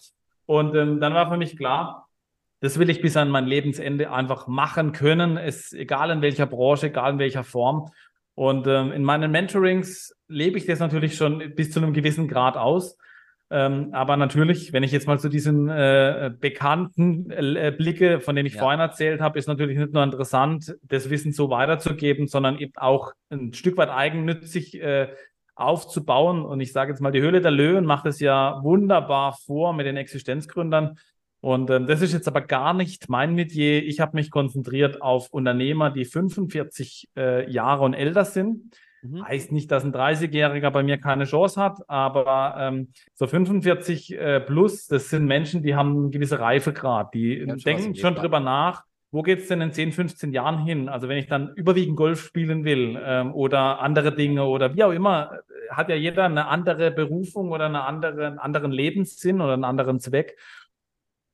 Und 0.47 0.75
ähm, 0.75 1.01
dann 1.01 1.15
war 1.15 1.31
für 1.31 1.37
mich 1.37 1.57
klar, 1.57 2.09
das 2.61 2.79
will 2.79 2.91
ich 2.91 3.01
bis 3.01 3.17
an 3.17 3.29
mein 3.29 3.47
Lebensende 3.47 4.11
einfach 4.13 4.47
machen 4.47 4.93
können. 4.93 5.37
Es 5.37 5.73
egal 5.73 6.11
in 6.11 6.23
welcher 6.23 6.47
Branche, 6.47 6.87
egal 6.87 7.15
in 7.15 7.19
welcher 7.19 7.43
Form. 7.43 7.91
Und 8.35 8.67
ähm, 8.67 8.93
in 8.93 9.03
meinen 9.03 9.31
Mentorings 9.31 10.17
lebe 10.29 10.59
ich 10.59 10.67
das 10.67 10.79
natürlich 10.79 11.17
schon 11.17 11.55
bis 11.55 11.71
zu 11.71 11.81
einem 11.81 11.93
gewissen 11.93 12.29
Grad 12.29 12.57
aus. 12.57 12.97
Ähm, 13.55 13.91
aber 13.93 14.17
natürlich, 14.17 14.73
wenn 14.73 14.83
ich 14.83 14.93
jetzt 14.93 15.07
mal 15.07 15.21
zu 15.21 15.29
diesen 15.29 15.69
äh, 15.69 16.33
bekannten 16.41 17.31
äh, 17.31 17.71
Blicke, 17.77 18.19
von 18.21 18.35
denen 18.35 18.47
ich 18.47 18.55
ja. 18.55 18.61
vorhin 18.61 18.81
erzählt 18.81 19.21
habe, 19.21 19.39
ist 19.39 19.47
natürlich 19.47 19.77
nicht 19.77 19.93
nur 19.93 20.03
interessant, 20.03 20.75
das 20.83 21.11
Wissen 21.11 21.33
so 21.33 21.51
weiterzugeben, 21.51 22.29
sondern 22.29 22.57
eben 22.57 22.73
auch 22.77 23.13
ein 23.29 23.53
Stück 23.53 23.77
weit 23.77 23.91
eigennützig 23.91 24.81
äh, 24.81 25.09
aufzubauen. 25.55 26.47
Und 26.47 26.61
ich 26.61 26.73
sage 26.73 26.93
jetzt 26.93 27.01
mal, 27.01 27.13
die 27.13 27.21
Höhle 27.21 27.43
der 27.43 27.51
Löwen 27.51 27.85
macht 27.85 28.07
es 28.07 28.21
ja 28.21 28.59
wunderbar 28.63 29.37
vor 29.45 29.75
mit 29.75 29.85
den 29.85 29.99
Existenzgründern. 29.99 30.99
Und 31.41 31.69
ähm, 31.69 31.87
das 31.87 32.01
ist 32.01 32.15
jetzt 32.15 32.29
aber 32.29 32.41
gar 32.41 32.73
nicht 32.73 33.11
mein 33.11 33.35
Metier. 33.35 33.85
Ich 33.85 34.01
habe 34.01 34.17
mich 34.17 34.31
konzentriert 34.31 35.03
auf 35.03 35.29
Unternehmer, 35.29 35.91
die 35.91 36.07
45 36.07 37.11
äh, 37.19 37.51
Jahre 37.51 37.85
und 37.85 37.93
älter 37.93 38.25
sind 38.25 38.75
Mhm. 39.03 39.27
Heißt 39.27 39.53
nicht, 39.53 39.71
dass 39.71 39.85
ein 39.85 39.93
30-Jähriger 39.93 40.71
bei 40.71 40.83
mir 40.83 40.99
keine 40.99 41.25
Chance 41.25 41.61
hat, 41.61 41.79
aber 41.89 42.57
ähm, 42.59 42.93
so 43.15 43.27
45 43.27 44.17
äh, 44.17 44.41
plus, 44.41 44.87
das 44.87 45.11
sind 45.11 45.27
Menschen, 45.27 45.63
die 45.63 45.75
haben 45.75 45.91
einen 45.91 46.11
gewissen 46.11 46.39
Reifegrad, 46.39 47.13
die 47.13 47.39
ja, 47.39 47.57
denken 47.57 47.95
schon 47.97 48.15
drüber 48.15 48.39
nach, 48.39 48.85
wo 49.11 49.23
geht's 49.23 49.49
denn 49.49 49.61
in 49.61 49.73
10, 49.73 49.93
15 49.93 50.33
Jahren 50.33 50.65
hin? 50.65 50.89
Also 50.89 51.09
wenn 51.09 51.19
ich 51.19 51.27
dann 51.27 51.53
überwiegend 51.55 51.97
Golf 51.97 52.25
spielen 52.25 52.65
will 52.65 52.99
ähm, 53.05 53.35
oder 53.35 53.81
andere 53.81 54.15
Dinge 54.15 54.45
oder 54.45 54.75
wie 54.75 54.85
auch 54.85 54.93
immer, 54.93 55.33
äh, 55.33 55.75
hat 55.75 55.89
ja 55.91 55.97
jeder 55.97 56.25
eine 56.25 56.47
andere 56.47 56.91
Berufung 56.91 57.51
oder 57.51 57.67
eine 57.67 57.85
andere, 57.85 58.27
einen 58.27 58.39
anderen 58.39 58.73
Lebenssinn 58.73 59.41
oder 59.41 59.53
einen 59.53 59.65
anderen 59.65 60.01
Zweck. 60.01 60.39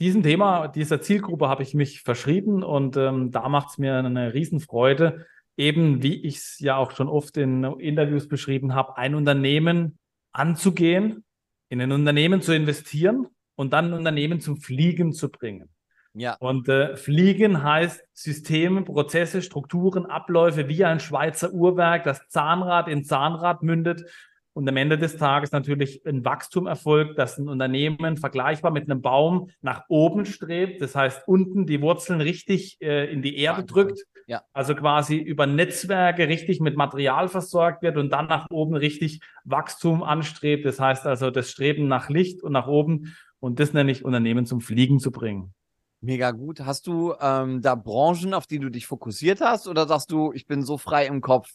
Diesem 0.01 0.23
Thema, 0.23 0.69
dieser 0.69 1.01
Zielgruppe 1.01 1.49
habe 1.49 1.63
ich 1.63 1.75
mich 1.75 2.03
verschrieben 2.03 2.63
und 2.63 2.97
ähm, 2.97 3.31
da 3.31 3.49
macht 3.49 3.71
es 3.71 3.79
mir 3.79 3.97
eine 3.97 4.33
Riesenfreude, 4.33 5.27
eben, 5.59 6.03
wie 6.03 6.23
ich 6.23 6.37
es 6.37 6.59
ja 6.61 6.77
auch 6.77 6.93
schon 6.93 7.09
oft 7.09 7.37
in 7.37 7.65
Interviews 7.65 8.29
beschrieben 8.29 8.75
habe, 8.75 8.97
ein 8.97 9.15
Unternehmen 9.15 9.99
anzugehen, 10.33 11.25
in 11.69 11.81
ein 11.81 11.93
Unternehmen 11.93 12.41
zu 12.41 12.55
investieren 12.55 13.27
und 13.57 13.73
dann 13.73 13.87
ein 13.87 13.93
Unternehmen 13.93 14.41
zum 14.41 14.57
Fliegen 14.57 15.13
zu 15.13 15.31
bringen. 15.31 15.69
Ja. 16.15 16.37
Und 16.41 16.69
äh, 16.69 16.97
Fliegen 16.97 17.63
heißt 17.63 18.03
Systeme, 18.13 18.83
Prozesse, 18.83 19.43
Strukturen, 19.43 20.07
Abläufe 20.07 20.69
wie 20.69 20.85
ein 20.85 21.01
Schweizer 21.01 21.53
Uhrwerk, 21.53 22.05
das 22.05 22.29
Zahnrad 22.29 22.89
in 22.89 23.05
Zahnrad 23.05 23.63
mündet 23.63 24.05
und 24.53 24.69
am 24.69 24.77
Ende 24.77 24.99
des 24.99 25.17
Tages 25.17 25.53
natürlich 25.53 26.05
ein 26.07 26.25
Wachstum 26.25 26.67
erfolgt, 26.67 27.19
dass 27.19 27.39
ein 27.39 27.49
Unternehmen 27.49 28.17
vergleichbar 28.17 28.73
mit 28.73 28.91
einem 28.91 29.03
Baum 29.03 29.51
nach 29.61 29.85
oben 29.89 30.25
strebt. 30.25 30.81
Das 30.81 30.97
heißt, 30.97 31.29
unten 31.29 31.67
die 31.67 31.81
Wurzeln 31.81 32.21
richtig 32.21 32.81
äh, 32.81 33.13
in 33.13 33.23
die 33.23 33.37
Erde 33.37 33.65
drückt. 33.65 34.01
Ja. 34.29 34.43
Also 34.53 34.75
quasi 34.75 35.17
über 35.17 35.47
Netzwerke 35.47 36.29
richtig 36.29 36.61
mit 36.61 36.77
Material 36.77 37.29
versorgt 37.29 37.83
wird 37.83 37.97
und 37.97 38.11
dann 38.11 38.27
nach 38.27 38.51
oben 38.51 38.77
richtig 38.77 39.21
Wachstum 39.45 40.03
anstrebt. 40.03 40.67
Das 40.67 40.79
heißt 40.79 41.07
also 41.07 41.31
das 41.31 41.51
Streben 41.51 41.89
nach 41.89 42.11
Licht 42.11 42.43
und 42.43 42.53
nach 42.53 42.67
oben 42.67 43.17
und 43.41 43.59
das 43.59 43.73
nenne 43.73 43.91
ich 43.91 44.05
Unternehmen 44.05 44.45
zum 44.45 44.61
Fliegen 44.61 44.99
zu 45.01 45.11
bringen. 45.13 45.55
Mega 46.03 46.33
gut. 46.33 46.61
Hast 46.61 46.87
du 46.87 47.15
ähm, 47.19 47.63
da 47.63 47.75
Branchen, 47.75 48.35
auf 48.35 48.47
die 48.47 48.59
du 48.59 48.69
dich 48.69 48.87
fokussiert 48.87 49.41
hast 49.41 49.67
oder 49.67 49.87
sagst 49.87 50.13
du, 50.13 50.35
ich 50.35 50.47
bin 50.47 50.63
so 50.63 50.77
frei 50.77 51.07
im 51.07 51.23
Kopf 51.23 51.49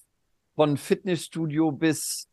von 0.56 0.76
Fitnessstudio 0.76 1.72
bis 1.72 2.28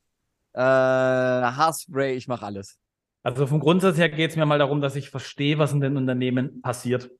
äh, 0.54 0.60
Haarspray, 0.60 2.14
ich 2.14 2.28
mache 2.28 2.46
alles. 2.46 2.78
Also 3.22 3.46
vom 3.46 3.60
Grundsatz 3.60 3.98
her 3.98 4.08
geht 4.08 4.30
es 4.30 4.36
mir 4.36 4.46
mal 4.46 4.58
darum, 4.58 4.80
dass 4.80 4.96
ich 4.96 5.10
verstehe, 5.10 5.58
was 5.58 5.74
in 5.74 5.80
den 5.80 5.98
Unternehmen 5.98 6.62
passiert. 6.62 7.10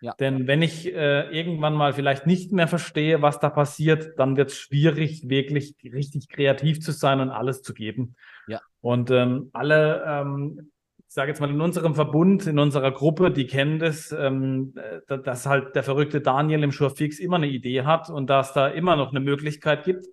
Ja. 0.00 0.14
Denn 0.18 0.46
wenn 0.46 0.62
ich 0.62 0.86
äh, 0.86 1.28
irgendwann 1.30 1.74
mal 1.74 1.92
vielleicht 1.92 2.26
nicht 2.26 2.52
mehr 2.52 2.68
verstehe, 2.68 3.22
was 3.22 3.38
da 3.38 3.50
passiert, 3.50 4.18
dann 4.18 4.36
wird 4.36 4.50
es 4.50 4.56
schwierig, 4.56 5.28
wirklich 5.28 5.74
richtig 5.84 6.28
kreativ 6.28 6.80
zu 6.80 6.92
sein 6.92 7.20
und 7.20 7.30
alles 7.30 7.62
zu 7.62 7.74
geben. 7.74 8.14
Ja. 8.46 8.60
Und 8.80 9.10
ähm, 9.10 9.50
alle, 9.52 10.02
ähm, 10.06 10.70
ich 10.98 11.14
sage 11.14 11.30
jetzt 11.30 11.40
mal 11.40 11.50
in 11.50 11.60
unserem 11.60 11.94
Verbund, 11.94 12.46
in 12.46 12.58
unserer 12.58 12.92
Gruppe, 12.92 13.30
die 13.30 13.46
kennen 13.46 13.78
das, 13.78 14.10
ähm, 14.12 14.74
dass 15.06 15.46
halt 15.46 15.74
der 15.74 15.82
verrückte 15.82 16.20
Daniel 16.20 16.62
im 16.62 16.72
Fix 16.72 17.18
immer 17.18 17.36
eine 17.36 17.48
Idee 17.48 17.82
hat 17.82 18.08
und 18.08 18.30
dass 18.30 18.54
da 18.54 18.68
immer 18.68 18.96
noch 18.96 19.10
eine 19.10 19.20
Möglichkeit 19.20 19.84
gibt, 19.84 20.06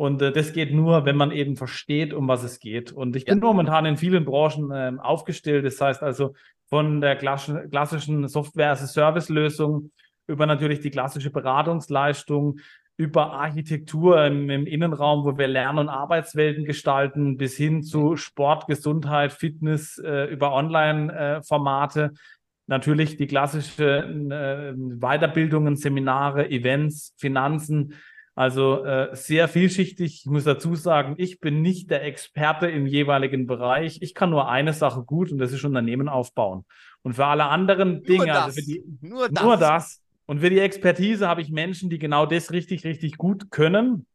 und 0.00 0.22
äh, 0.22 0.32
das 0.32 0.54
geht 0.54 0.72
nur, 0.72 1.04
wenn 1.04 1.16
man 1.18 1.30
eben 1.30 1.56
versteht, 1.56 2.14
um 2.14 2.26
was 2.26 2.42
es 2.42 2.58
geht. 2.58 2.90
Und 2.90 3.16
ich 3.16 3.26
ja. 3.26 3.34
bin 3.34 3.42
momentan 3.42 3.84
in 3.84 3.98
vielen 3.98 4.24
Branchen 4.24 4.70
äh, 4.70 4.92
aufgestellt. 4.98 5.66
Das 5.66 5.78
heißt 5.78 6.02
also, 6.02 6.32
von 6.70 7.00
der 7.00 7.16
klassischen 7.16 8.28
Software-as-a-Service-Lösung 8.28 9.90
über 10.30 10.46
natürlich 10.46 10.80
die 10.80 10.90
klassische 10.90 11.30
Beratungsleistung, 11.30 12.60
über 12.96 13.32
Architektur 13.32 14.24
im, 14.24 14.50
im, 14.50 14.66
Innenraum, 14.66 15.24
wo 15.24 15.36
wir 15.36 15.48
Lern- 15.48 15.78
und 15.78 15.88
Arbeitswelten 15.88 16.64
gestalten, 16.64 17.36
bis 17.36 17.56
hin 17.56 17.82
zu 17.82 18.16
Sport, 18.16 18.66
Gesundheit, 18.66 19.32
Fitness, 19.32 19.98
äh, 19.98 20.24
über 20.26 20.52
Online-Formate. 20.52 22.12
Natürlich 22.66 23.16
die 23.16 23.26
klassische 23.26 24.00
äh, 24.04 24.74
Weiterbildungen, 24.76 25.76
Seminare, 25.76 26.50
Events, 26.50 27.14
Finanzen. 27.18 27.94
Also 28.40 28.86
äh, 28.86 29.14
sehr 29.14 29.48
vielschichtig. 29.48 30.22
Ich 30.24 30.24
muss 30.24 30.44
dazu 30.44 30.74
sagen, 30.74 31.14
ich 31.18 31.40
bin 31.40 31.60
nicht 31.60 31.90
der 31.90 32.04
Experte 32.04 32.68
im 32.68 32.86
jeweiligen 32.86 33.46
Bereich. 33.46 33.98
Ich 34.00 34.14
kann 34.14 34.30
nur 34.30 34.48
eine 34.48 34.72
Sache 34.72 35.02
gut 35.02 35.30
und 35.30 35.36
das 35.36 35.52
ist 35.52 35.62
Unternehmen 35.62 36.08
aufbauen. 36.08 36.64
Und 37.02 37.12
für 37.12 37.26
alle 37.26 37.44
anderen 37.44 38.02
Dinge, 38.02 38.32
also 38.40 38.58
für 38.58 38.66
die, 38.66 38.82
nur 39.02 39.28
das. 39.28 39.44
Nur 39.44 39.56
das 39.58 40.02
und 40.24 40.40
für 40.40 40.48
die 40.48 40.58
Expertise 40.58 41.28
habe 41.28 41.42
ich 41.42 41.50
Menschen, 41.50 41.90
die 41.90 41.98
genau 41.98 42.24
das 42.24 42.50
richtig, 42.50 42.82
richtig 42.84 43.18
gut 43.18 43.50
können 43.50 44.06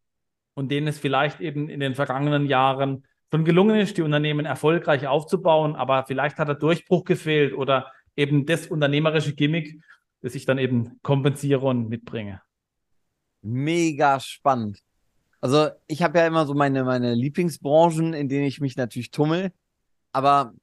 und 0.56 0.72
denen 0.72 0.88
es 0.88 0.98
vielleicht 0.98 1.40
eben 1.40 1.70
in 1.70 1.80
den 1.80 1.94
vergangenen 1.94 2.48
Jahren 2.48 3.06
schon 3.32 3.46
gelungen 3.46 3.80
ist, 3.80 3.96
die 3.96 4.02
Unternehmen 4.02 4.48
erfolgreich 4.48 5.06
aufzubauen, 5.06 5.76
aber 5.76 6.04
vielleicht 6.08 6.40
hat 6.40 6.48
der 6.48 6.56
Durchbruch 6.56 7.04
gefehlt 7.04 7.54
oder 7.54 7.92
eben 8.16 8.48
das 8.48 8.66
unternehmerische 8.66 9.36
Gimmick, 9.36 9.80
das 10.24 10.34
ich 10.34 10.46
dann 10.46 10.58
eben 10.58 11.00
kompensiere 11.04 11.68
und 11.68 11.90
mitbringe. 11.90 12.42
Mega 13.46 14.20
spannend. 14.20 14.82
Also 15.40 15.70
ich 15.88 16.02
habe 16.02 16.18
ja 16.18 16.26
immer 16.28 16.46
so 16.48 16.56
meine, 16.56 16.84
meine 16.84 17.14
Lieblingsbranchen, 17.14 18.14
in 18.14 18.28
denen 18.28 18.46
ich 18.46 18.60
mich 18.60 18.76
natürlich 18.78 19.12
tummel. 19.12 19.52
Aber 20.12 20.54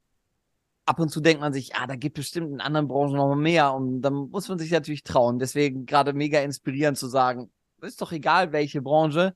ab 0.84 0.98
und 0.98 1.10
zu 1.10 1.20
denkt 1.20 1.40
man 1.40 1.52
sich, 1.52 1.76
ah, 1.76 1.86
da 1.86 1.94
gibt 1.94 2.16
bestimmt 2.16 2.50
in 2.50 2.60
anderen 2.60 2.88
Branchen 2.88 3.16
noch 3.16 3.34
mehr 3.36 3.72
und 3.72 4.02
dann 4.02 4.14
muss 4.30 4.48
man 4.48 4.58
sich 4.58 4.72
natürlich 4.72 5.04
trauen. 5.04 5.38
Deswegen 5.38 5.86
gerade 5.86 6.12
mega 6.12 6.40
inspirierend 6.40 6.98
zu 6.98 7.06
sagen, 7.06 7.50
ist 7.82 8.00
doch 8.00 8.12
egal, 8.12 8.52
welche 8.52 8.82
Branche. 8.82 9.34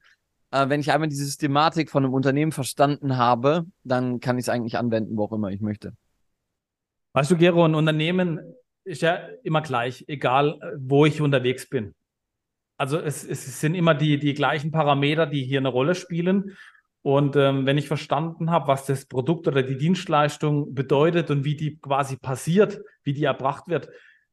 Äh, 0.50 0.68
wenn 0.68 0.80
ich 0.80 0.90
einmal 0.90 1.08
die 1.08 1.14
Systematik 1.14 1.90
von 1.90 2.04
einem 2.04 2.14
Unternehmen 2.14 2.52
verstanden 2.52 3.16
habe, 3.16 3.66
dann 3.84 4.20
kann 4.20 4.38
ich 4.38 4.46
es 4.46 4.48
eigentlich 4.48 4.78
anwenden, 4.78 5.16
wo 5.16 5.24
auch 5.24 5.32
immer 5.32 5.50
ich 5.50 5.60
möchte. 5.60 5.94
Weißt 7.12 7.30
du, 7.30 7.36
Gero, 7.36 7.64
ein 7.64 7.74
Unternehmen 7.74 8.40
ist 8.84 9.02
ja 9.02 9.16
immer 9.42 9.62
gleich, 9.62 10.04
egal 10.08 10.58
wo 10.78 11.06
ich 11.06 11.20
unterwegs 11.20 11.68
bin. 11.68 11.94
Also 12.76 12.98
es, 12.98 13.24
es 13.24 13.60
sind 13.60 13.74
immer 13.74 13.94
die, 13.94 14.18
die 14.18 14.34
gleichen 14.34 14.70
Parameter, 14.70 15.26
die 15.26 15.44
hier 15.44 15.60
eine 15.60 15.68
Rolle 15.68 15.94
spielen. 15.94 16.56
Und 17.02 17.36
ähm, 17.36 17.66
wenn 17.66 17.78
ich 17.78 17.86
verstanden 17.86 18.50
habe, 18.50 18.68
was 18.68 18.84
das 18.86 19.06
Produkt 19.06 19.46
oder 19.46 19.62
die 19.62 19.78
Dienstleistung 19.78 20.74
bedeutet 20.74 21.30
und 21.30 21.44
wie 21.44 21.54
die 21.54 21.78
quasi 21.78 22.16
passiert, 22.16 22.80
wie 23.04 23.12
die 23.12 23.24
erbracht 23.24 23.68
wird, 23.68 23.88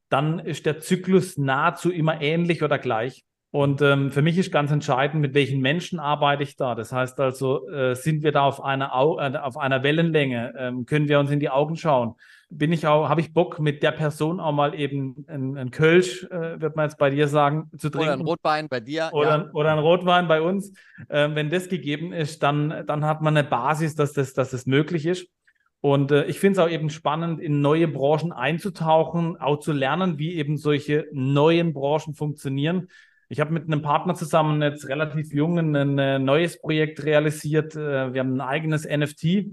dann 0.09 0.39
ist 0.39 0.65
der 0.65 0.79
Zyklus 0.79 1.37
nahezu 1.37 1.91
immer 1.91 2.21
ähnlich 2.21 2.63
oder 2.63 2.79
gleich. 2.79 3.23
Und 3.51 3.83
ähm, 3.83 4.11
für 4.11 4.23
mich 4.23 4.39
ist 4.39 4.51
ganz 4.51 4.71
entscheidend, 4.71 5.21
mit 5.21 5.35
welchen 5.35 5.61
Menschen 5.61 5.99
arbeite 5.99 6.41
ich 6.41 6.55
da. 6.55 6.73
Das 6.73 6.91
heißt 6.91 7.19
also, 7.19 7.69
äh, 7.69 7.93
sind 7.93 8.23
wir 8.23 8.31
da 8.31 8.41
auf 8.41 8.63
einer, 8.63 8.95
Au 8.95 9.19
äh, 9.19 9.37
auf 9.37 9.57
einer 9.57 9.83
Wellenlänge? 9.83 10.55
Ähm, 10.57 10.87
können 10.87 11.07
wir 11.07 11.19
uns 11.19 11.29
in 11.29 11.39
die 11.39 11.51
Augen 11.51 11.75
schauen? 11.75 12.15
Bin 12.55 12.71
ich 12.71 12.85
auch, 12.87 13.09
habe 13.09 13.21
ich 13.21 13.33
Bock, 13.33 13.59
mit 13.59 13.81
der 13.83 13.91
Person 13.91 14.39
auch 14.39 14.51
mal 14.51 14.75
eben 14.75 15.25
ein, 15.27 15.57
ein 15.57 15.71
Kölsch, 15.71 16.23
äh, 16.25 16.61
wird 16.61 16.75
man 16.75 16.85
jetzt 16.85 16.97
bei 16.97 17.09
dir 17.09 17.27
sagen, 17.27 17.69
zu 17.77 17.89
trinken? 17.89 18.07
Oder 18.07 18.13
ein 18.13 18.21
Rotwein 18.21 18.67
bei 18.69 18.79
dir. 18.79 19.09
Oder, 19.11 19.29
ja. 19.29 19.49
oder 19.53 19.71
ein 19.71 19.79
Rotwein 19.79 20.27
bei 20.27 20.41
uns. 20.41 20.73
Ähm, 21.09 21.35
wenn 21.35 21.49
das 21.49 21.69
gegeben 21.69 22.13
ist, 22.13 22.43
dann, 22.43 22.85
dann 22.85 23.05
hat 23.05 23.21
man 23.21 23.35
eine 23.35 23.47
Basis, 23.47 23.95
dass 23.95 24.13
das, 24.13 24.33
dass 24.33 24.51
das 24.51 24.65
möglich 24.65 25.05
ist. 25.05 25.27
Und 25.81 26.11
äh, 26.11 26.25
ich 26.25 26.39
finde 26.39 26.59
es 26.59 26.65
auch 26.65 26.69
eben 26.69 26.89
spannend, 26.89 27.41
in 27.41 27.59
neue 27.59 27.89
Branchen 27.89 28.31
einzutauchen, 28.31 29.35
auch 29.35 29.59
zu 29.59 29.73
lernen, 29.73 30.17
wie 30.17 30.35
eben 30.35 30.57
solche 30.57 31.07
neuen 31.11 31.73
Branchen 31.73 32.13
funktionieren. 32.13 32.87
Ich 33.27 33.39
habe 33.39 33.51
mit 33.51 33.65
einem 33.65 33.81
Partner 33.81 34.15
zusammen 34.15 34.61
jetzt 34.61 34.87
relativ 34.87 35.33
jung 35.33 35.57
ein 35.57 35.97
äh, 35.97 36.19
neues 36.19 36.61
Projekt 36.61 37.03
realisiert. 37.03 37.75
Äh, 37.75 38.13
wir 38.13 38.21
haben 38.21 38.35
ein 38.35 38.41
eigenes 38.41 38.87
NFT 38.87 39.47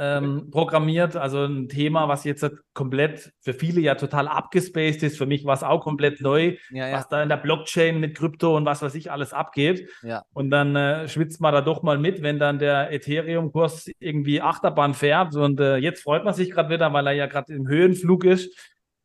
ähm, 0.00 0.48
programmiert, 0.50 1.14
also 1.14 1.44
ein 1.44 1.68
Thema, 1.68 2.08
was 2.08 2.24
jetzt 2.24 2.50
komplett 2.72 3.34
für 3.42 3.52
viele 3.52 3.82
ja 3.82 3.96
total 3.96 4.28
abgespaced 4.28 5.02
ist. 5.02 5.18
Für 5.18 5.26
mich 5.26 5.44
war 5.44 5.52
es 5.52 5.62
auch 5.62 5.82
komplett 5.82 6.22
neu, 6.22 6.56
ja, 6.70 6.88
ja. 6.88 6.96
was 6.96 7.08
da 7.08 7.22
in 7.22 7.28
der 7.28 7.36
Blockchain 7.36 8.00
mit 8.00 8.16
Krypto 8.16 8.56
und 8.56 8.64
was 8.64 8.80
weiß 8.80 8.94
ich 8.94 9.12
alles 9.12 9.34
abgeht. 9.34 9.90
Ja. 10.02 10.22
Und 10.32 10.50
dann 10.50 10.74
äh, 10.74 11.06
schwitzt 11.06 11.42
man 11.42 11.52
da 11.52 11.60
doch 11.60 11.82
mal 11.82 11.98
mit, 11.98 12.22
wenn 12.22 12.38
dann 12.38 12.58
der 12.58 12.90
Ethereum-Kurs 12.92 13.90
irgendwie 13.98 14.40
Achterbahn 14.40 14.94
fährt. 14.94 15.36
Und 15.36 15.60
äh, 15.60 15.76
jetzt 15.76 16.02
freut 16.02 16.24
man 16.24 16.32
sich 16.32 16.50
gerade 16.50 16.70
wieder, 16.70 16.90
weil 16.94 17.06
er 17.06 17.12
ja 17.12 17.26
gerade 17.26 17.52
im 17.52 17.68
Höhenflug 17.68 18.24
ist. 18.24 18.56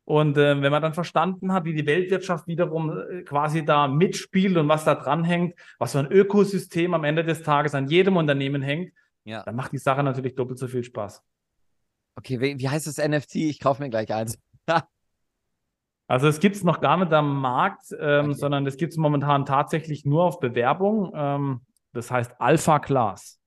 Und 0.04 0.38
äh, 0.38 0.62
wenn 0.62 0.72
man 0.72 0.80
dann 0.80 0.94
verstanden 0.94 1.52
hat, 1.52 1.66
wie 1.66 1.74
die 1.74 1.84
Weltwirtschaft 1.84 2.46
wiederum 2.46 2.96
äh, 2.96 3.22
quasi 3.22 3.66
da 3.66 3.86
mitspielt 3.86 4.56
und 4.56 4.68
was 4.68 4.84
da 4.84 4.94
dran 4.94 5.24
hängt, 5.24 5.56
was 5.78 5.92
so 5.92 5.98
ein 5.98 6.10
Ökosystem 6.10 6.94
am 6.94 7.04
Ende 7.04 7.22
des 7.22 7.42
Tages 7.42 7.74
an 7.74 7.88
jedem 7.88 8.16
Unternehmen 8.16 8.62
hängt, 8.62 8.92
ja. 9.26 9.42
dann 9.42 9.56
macht 9.56 9.72
die 9.72 9.78
Sache 9.78 10.02
natürlich 10.02 10.34
doppelt 10.34 10.58
so 10.58 10.68
viel 10.68 10.84
Spaß. 10.84 11.22
Okay, 12.14 12.40
wie, 12.40 12.58
wie 12.58 12.68
heißt 12.68 12.86
das 12.86 12.96
NFT? 12.96 13.36
Ich 13.36 13.60
kaufe 13.60 13.82
mir 13.82 13.90
gleich 13.90 14.12
eins. 14.12 14.38
also 16.06 16.28
es 16.28 16.40
gibt 16.40 16.56
es 16.56 16.64
noch 16.64 16.80
gar 16.80 16.96
nicht 16.96 17.12
am 17.12 17.40
Markt, 17.40 17.94
ähm, 17.98 18.26
okay. 18.26 18.34
sondern 18.34 18.66
es 18.66 18.76
gibt 18.78 18.92
es 18.92 18.96
momentan 18.96 19.44
tatsächlich 19.44 20.06
nur 20.06 20.24
auf 20.24 20.40
Bewerbung. 20.40 21.12
Ähm, 21.14 21.60
das 21.92 22.10
heißt 22.10 22.40
Alpha 22.40 22.78
Class. 22.78 23.38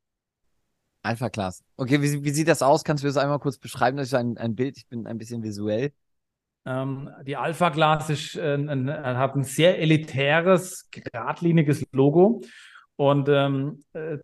Alpha 1.01 1.29
Class. 1.29 1.63
Okay, 1.77 2.01
wie, 2.01 2.23
wie, 2.23 2.29
sieht 2.31 2.49
das 2.49 2.61
aus? 2.61 2.83
Kannst 2.83 3.03
du 3.03 3.07
das 3.07 3.17
einmal 3.17 3.39
kurz 3.39 3.57
beschreiben? 3.57 3.97
Das 3.97 4.07
ist 4.07 4.13
ein, 4.13 4.37
ein 4.37 4.55
Bild, 4.55 4.77
ich 4.77 4.87
bin 4.87 5.07
ein 5.07 5.17
bisschen 5.17 5.41
visuell. 5.43 5.93
Ähm, 6.65 7.09
die 7.25 7.37
Alpha 7.37 7.69
Glass 7.69 8.09
ist, 8.09 8.35
äh, 8.35 8.55
ein, 8.55 8.91
hat 8.91 9.35
ein 9.35 9.45
sehr 9.45 9.79
elitäres, 9.79 10.89
geradliniges 10.91 11.85
Logo 11.93 12.41
und 12.99 13.29
ähm, 13.29 13.79
äh, 13.93 14.17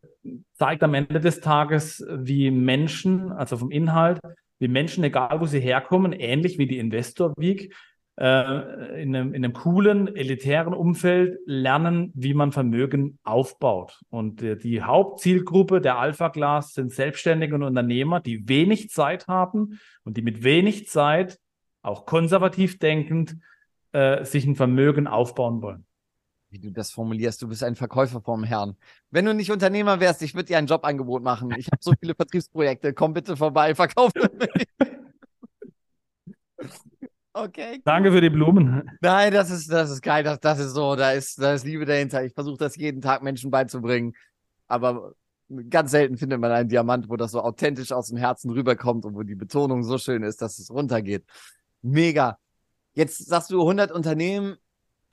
zeigt 0.56 0.84
am 0.84 0.94
Ende 0.96 1.22
des 1.22 1.40
Tages, 1.40 2.06
wie 2.10 2.52
Menschen, 2.52 3.32
also 3.32 3.56
vom 3.56 3.72
Inhalt, 3.72 4.20
wie 4.60 4.68
Menschen, 4.68 5.02
egal 5.06 5.40
wo 5.40 5.46
sie 5.46 5.62
herkommen, 5.62 6.12
ähnlich 6.12 6.58
wie 6.58 6.68
die 6.68 6.80
Investor 6.80 7.34
Week, 7.38 7.74
äh, 8.20 9.02
in, 9.02 9.16
einem, 9.16 9.34
in 9.34 9.46
einem 9.46 9.54
coolen, 9.54 10.14
elitären 10.14 10.74
Umfeld 10.74 11.40
lernen, 11.46 12.12
wie 12.16 12.34
man 12.34 12.52
Vermögen 12.52 13.18
aufbaut. 13.24 14.02
Und 14.10 14.44
äh, 14.44 14.58
die 14.58 14.82
Hauptzielgruppe 14.82 15.80
der 15.80 15.98
Alpha 15.98 16.28
Glass 16.28 16.74
sind 16.74 16.92
Selbstständige 16.92 17.56
und 17.56 17.64
Unternehmer, 17.64 18.20
die 18.20 18.50
wenig 18.50 18.90
Zeit 18.90 19.30
haben 19.30 19.80
und 20.04 20.18
die 20.18 20.22
mit 20.22 20.44
wenig 20.44 20.90
Zeit 20.90 21.40
auch 21.82 22.06
konservativ 22.06 22.78
denkend, 22.78 23.38
äh, 23.94 24.26
sich 24.26 24.46
ein 24.46 24.58
Vermögen 24.58 25.08
aufbauen 25.08 25.62
wollen. 25.62 25.86
Wie 26.56 26.60
du 26.60 26.72
das 26.72 26.91
formulierst, 26.91 27.41
du 27.41 27.50
bist 27.50 27.63
ein 27.63 27.76
Verkäufer 27.76 28.22
vom 28.22 28.46
Herrn. 28.46 28.78
Wenn 29.12 29.26
du 29.26 29.34
nicht 29.34 29.52
Unternehmer 29.52 30.00
wärst, 30.00 30.22
ich 30.22 30.36
würde 30.36 30.46
dir 30.46 30.58
ein 30.58 30.68
Jobangebot 30.68 31.22
machen. 31.22 31.54
Ich 31.58 31.68
habe 31.68 31.80
so 31.82 31.91
viele 32.00 32.15
Vertriebsprojekte. 32.15 32.94
Komm 32.94 33.12
bitte 33.12 33.36
vorbei, 33.36 33.76
verkauf 33.76 34.12
mich. 34.15 34.65
Okay. 37.38 37.74
Cool. 37.74 37.82
Danke 37.84 38.13
für 38.13 38.22
die 38.22 38.30
Blumen. 38.30 38.89
Nein, 39.02 39.34
das 39.34 39.52
ist, 39.52 39.70
das 39.70 39.91
ist 39.91 40.02
geil. 40.02 40.24
Das, 40.24 40.39
das 40.39 40.58
ist 40.58 40.72
so, 40.72 40.96
da 40.96 41.12
ist, 41.12 41.38
da 41.41 41.54
ist 41.54 41.65
Liebe 41.65 41.84
dahinter. 41.84 42.24
Ich 42.24 42.34
versuche 42.34 42.56
das 42.56 42.78
jeden 42.78 43.02
Tag 43.02 43.24
Menschen 43.24 43.52
beizubringen. 43.52 44.13
Aber 44.70 45.12
ganz 45.70 45.91
selten 45.91 46.18
findet 46.18 46.39
man 46.39 46.54
einen 46.54 46.70
Diamant, 46.70 47.10
wo 47.10 47.18
das 47.18 47.32
so 47.32 47.41
authentisch 47.41 47.91
aus 47.91 48.08
dem 48.08 48.18
Herzen 48.18 48.52
rüberkommt 48.52 49.04
und 49.04 49.15
wo 49.15 49.24
die 49.24 49.36
Betonung 49.36 49.84
so 49.84 49.98
schön 49.98 50.24
ist, 50.24 50.41
dass 50.41 50.60
es 50.60 50.72
runtergeht. 50.72 51.26
Mega. 51.82 52.38
Jetzt 52.94 53.26
sagst 53.26 53.52
du 53.52 53.60
100 53.60 53.91
Unternehmen 53.91 54.56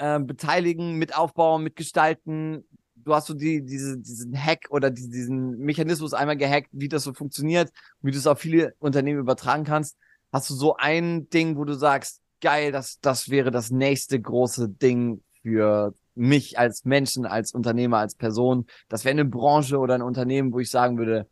äh, 0.03 0.19
beteiligen, 0.19 0.97
mit 0.97 1.17
aufbauen, 1.17 1.63
mitgestalten. 1.63 2.65
Du 2.97 3.15
hast 3.15 3.29
so 3.29 3.35
die, 3.35 3.65
diese, 3.65 3.99
diesen 3.99 4.37
Hack 4.37 4.67
oder 4.71 4.91
die, 4.91 5.09
diesen 5.09 5.59
Mechanismus 5.59 6.13
einmal 6.13 6.37
gehackt, 6.37 6.71
wie 6.73 6.89
das 6.89 7.05
so 7.05 7.13
funktioniert, 7.13 7.71
wie 8.01 8.11
du 8.11 8.19
es 8.19 8.27
auf 8.27 8.41
viele 8.41 8.75
Unternehmen 8.81 9.21
übertragen 9.21 9.65
kannst. 9.65 9.97
Hast 10.33 10.51
du 10.51 10.55
so 10.55 10.77
ein 10.77 11.29
Ding, 11.31 11.57
wo 11.57 11.65
du 11.65 11.75
sagst, 11.75 12.21
geil, 12.41 12.73
das, 12.73 12.99
das 13.01 13.29
wäre 13.29 13.53
das 13.53 13.71
nächste 13.71 14.21
große 14.21 14.69
Ding 14.69 15.23
für 15.43 15.95
mich 16.17 16.59
als 16.59 16.85
Menschen, 16.85 17.25
als 17.25 17.53
Unternehmer, 17.53 17.99
als 17.99 18.17
Person. 18.17 18.67
Das 18.89 19.05
wäre 19.05 19.13
eine 19.13 19.25
Branche 19.25 19.79
oder 19.79 19.95
ein 19.95 20.03
Unternehmen, 20.03 20.53
wo 20.53 20.59
ich 20.59 20.71
sagen 20.71 20.99
würde, 20.99 21.29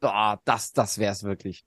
boah, 0.00 0.38
das, 0.44 0.72
das 0.72 0.98
wäre 0.98 1.12
es 1.12 1.24
wirklich. 1.24 1.64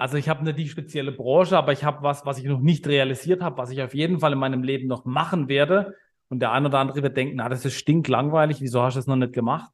Also 0.00 0.16
ich 0.16 0.30
habe 0.30 0.42
nicht 0.44 0.58
die 0.58 0.66
spezielle 0.66 1.12
Branche, 1.12 1.58
aber 1.58 1.72
ich 1.72 1.84
habe 1.84 2.02
was, 2.02 2.24
was 2.24 2.38
ich 2.38 2.44
noch 2.46 2.60
nicht 2.60 2.86
realisiert 2.86 3.42
habe, 3.42 3.58
was 3.58 3.70
ich 3.70 3.82
auf 3.82 3.92
jeden 3.94 4.18
Fall 4.18 4.32
in 4.32 4.38
meinem 4.38 4.62
Leben 4.62 4.88
noch 4.88 5.04
machen 5.04 5.46
werde. 5.50 5.94
Und 6.30 6.40
der 6.40 6.52
eine 6.52 6.68
oder 6.68 6.78
andere 6.78 7.02
wird 7.02 7.18
denken, 7.18 7.36
na, 7.36 7.50
das 7.50 7.66
ist 7.66 7.74
stinklangweilig, 7.74 8.62
wieso 8.62 8.82
hast 8.82 8.94
du 8.94 9.00
das 9.00 9.06
noch 9.06 9.16
nicht 9.16 9.34
gemacht? 9.34 9.70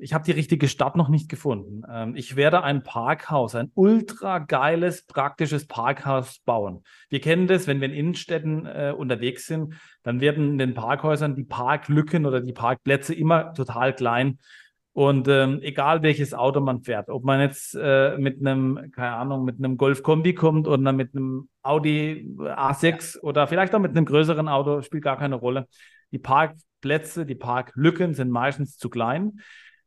Ich 0.00 0.14
habe 0.14 0.24
die 0.24 0.30
richtige 0.30 0.68
Stadt 0.68 0.94
noch 0.94 1.08
nicht 1.08 1.28
gefunden. 1.28 1.82
Ähm, 1.90 2.14
ich 2.14 2.36
werde 2.36 2.62
ein 2.62 2.84
Parkhaus, 2.84 3.56
ein 3.56 3.72
ultra 3.74 4.38
geiles, 4.38 5.06
praktisches 5.06 5.66
Parkhaus 5.66 6.38
bauen. 6.38 6.84
Wir 7.08 7.20
kennen 7.20 7.48
das, 7.48 7.66
wenn 7.66 7.80
wir 7.80 7.88
in 7.88 7.94
Innenstädten 7.94 8.66
äh, 8.66 8.94
unterwegs 8.96 9.46
sind, 9.48 9.74
dann 10.04 10.20
werden 10.20 10.52
in 10.52 10.58
den 10.58 10.74
Parkhäusern 10.74 11.34
die 11.34 11.44
Parklücken 11.44 12.26
oder 12.26 12.40
die 12.40 12.52
Parkplätze 12.52 13.12
immer 13.12 13.52
total 13.54 13.92
klein. 13.92 14.38
Und 14.94 15.26
ähm, 15.26 15.58
egal 15.62 16.02
welches 16.02 16.34
Auto 16.34 16.60
man 16.60 16.82
fährt, 16.84 17.08
ob 17.10 17.24
man 17.24 17.40
jetzt 17.40 17.74
äh, 17.74 18.16
mit 18.16 18.38
einem, 18.38 18.92
keine 18.92 19.16
Ahnung, 19.16 19.44
mit 19.44 19.58
einem 19.58 19.76
Golf 19.76 20.04
Kombi 20.04 20.34
kommt 20.34 20.68
oder 20.68 20.92
mit 20.92 21.16
einem 21.16 21.48
Audi 21.62 22.32
A6 22.38 23.18
oder 23.18 23.48
vielleicht 23.48 23.74
auch 23.74 23.80
mit 23.80 23.90
einem 23.90 24.06
größeren 24.06 24.48
Auto, 24.48 24.82
spielt 24.82 25.02
gar 25.02 25.18
keine 25.18 25.34
Rolle. 25.34 25.66
Die 26.12 26.20
Parkplätze, 26.20 27.26
die 27.26 27.34
Parklücken 27.34 28.14
sind 28.14 28.30
meistens 28.30 28.78
zu 28.78 28.88
klein. 28.88 29.40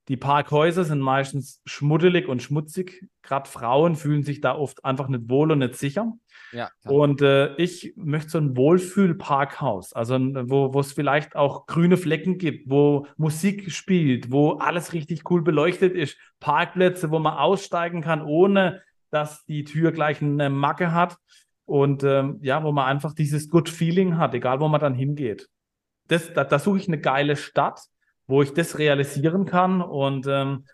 Die 0.07 0.17
Parkhäuser 0.17 0.85
sind 0.85 1.01
meistens 1.01 1.61
schmuddelig 1.65 2.29
und 2.29 2.41
schmutzig. 2.41 3.05
Gerade 3.23 3.49
Frauen 3.49 3.95
fühlen 3.95 4.23
sich 4.23 4.39
da 4.39 4.55
oft 4.55 4.85
einfach 4.85 5.09
nicht 5.09 5.29
wohl 5.29 5.51
und 5.51 5.59
nicht 5.59 5.75
sicher. 5.75 6.13
Ja, 6.53 6.69
und 6.85 7.21
äh, 7.21 7.55
ich 7.57 7.93
möchte 7.97 8.29
so 8.29 8.37
ein 8.37 8.55
Wohlfühl-Parkhaus, 8.55 9.91
also 9.91 10.17
wo, 10.17 10.73
wo 10.73 10.79
es 10.79 10.93
vielleicht 10.93 11.35
auch 11.35 11.65
grüne 11.65 11.97
Flecken 11.97 12.37
gibt, 12.37 12.69
wo 12.69 13.05
Musik 13.17 13.69
spielt, 13.69 14.31
wo 14.31 14.53
alles 14.53 14.93
richtig 14.93 15.29
cool 15.29 15.41
beleuchtet 15.41 15.93
ist, 15.93 16.17
Parkplätze, 16.39 17.11
wo 17.11 17.19
man 17.19 17.33
aussteigen 17.33 18.01
kann, 18.01 18.21
ohne 18.21 18.81
dass 19.09 19.43
die 19.45 19.65
Tür 19.65 19.91
gleich 19.91 20.21
eine 20.21 20.49
Macke 20.49 20.93
hat 20.93 21.17
und 21.65 22.03
ähm, 22.05 22.39
ja, 22.41 22.63
wo 22.63 22.71
man 22.71 22.85
einfach 22.85 23.13
dieses 23.13 23.49
Good 23.49 23.67
Feeling 23.67 24.17
hat, 24.17 24.33
egal 24.33 24.61
wo 24.61 24.69
man 24.69 24.79
dann 24.79 24.95
hingeht. 24.95 25.49
Das, 26.07 26.33
da, 26.33 26.45
da 26.45 26.59
suche 26.59 26.77
ich 26.77 26.87
eine 26.87 26.99
geile 26.99 27.35
Stadt, 27.35 27.81
wo 28.27 28.41
ich 28.41 28.53
das 28.53 28.77
realisieren 28.77 29.45
kann 29.45 29.81
und 29.81 30.27
ähm, 30.27 30.65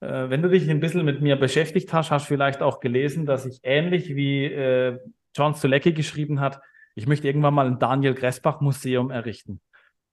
äh, 0.00 0.30
wenn 0.30 0.42
du 0.42 0.48
dich 0.48 0.68
ein 0.68 0.80
bisschen 0.80 1.04
mit 1.04 1.20
mir 1.20 1.36
beschäftigt 1.36 1.92
hast, 1.92 2.10
hast 2.10 2.26
du 2.26 2.28
vielleicht 2.28 2.62
auch 2.62 2.80
gelesen, 2.80 3.26
dass 3.26 3.46
ich 3.46 3.60
ähnlich 3.62 4.14
wie 4.14 4.44
äh, 4.46 4.98
John 5.36 5.54
Stulecki 5.54 5.92
geschrieben 5.92 6.40
hat, 6.40 6.60
ich 6.94 7.06
möchte 7.06 7.26
irgendwann 7.26 7.54
mal 7.54 7.66
ein 7.66 7.78
Daniel 7.78 8.14
Gressbach 8.14 8.60
Museum 8.60 9.10
errichten. 9.10 9.60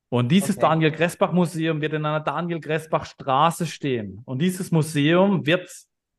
Und 0.09 0.29
dieses 0.29 0.57
okay. 0.57 0.67
Daniel 0.67 0.91
Gressbach 0.91 1.33
Museum 1.33 1.81
wird 1.81 1.93
in 1.93 2.05
einer 2.05 2.21
Daniel 2.21 2.59
Gressbach 2.59 3.05
Straße 3.05 3.65
stehen. 3.65 4.21
Und 4.25 4.39
dieses 4.39 4.71
Museum 4.71 5.45
wird 5.45 5.69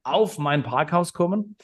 auf 0.03 0.39
mein 0.39 0.63
Parkhaus 0.63 1.13
kommen. 1.13 1.57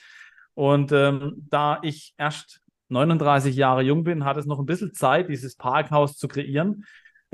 Und 0.55 0.93
ähm, 0.93 1.47
da 1.51 1.81
ich 1.83 2.15
erst 2.17 2.61
39 2.89 3.57
Jahre 3.57 3.83
jung 3.83 4.05
bin, 4.05 4.25
hat 4.25 4.37
es 4.37 4.47
noch 4.47 4.59
ein 4.59 4.67
bisschen 4.67 4.95
Zeit, 4.95 5.29
dieses 5.29 5.57
Parkhaus 5.57 6.17
zu 6.17 6.29
kreieren. 6.29 6.85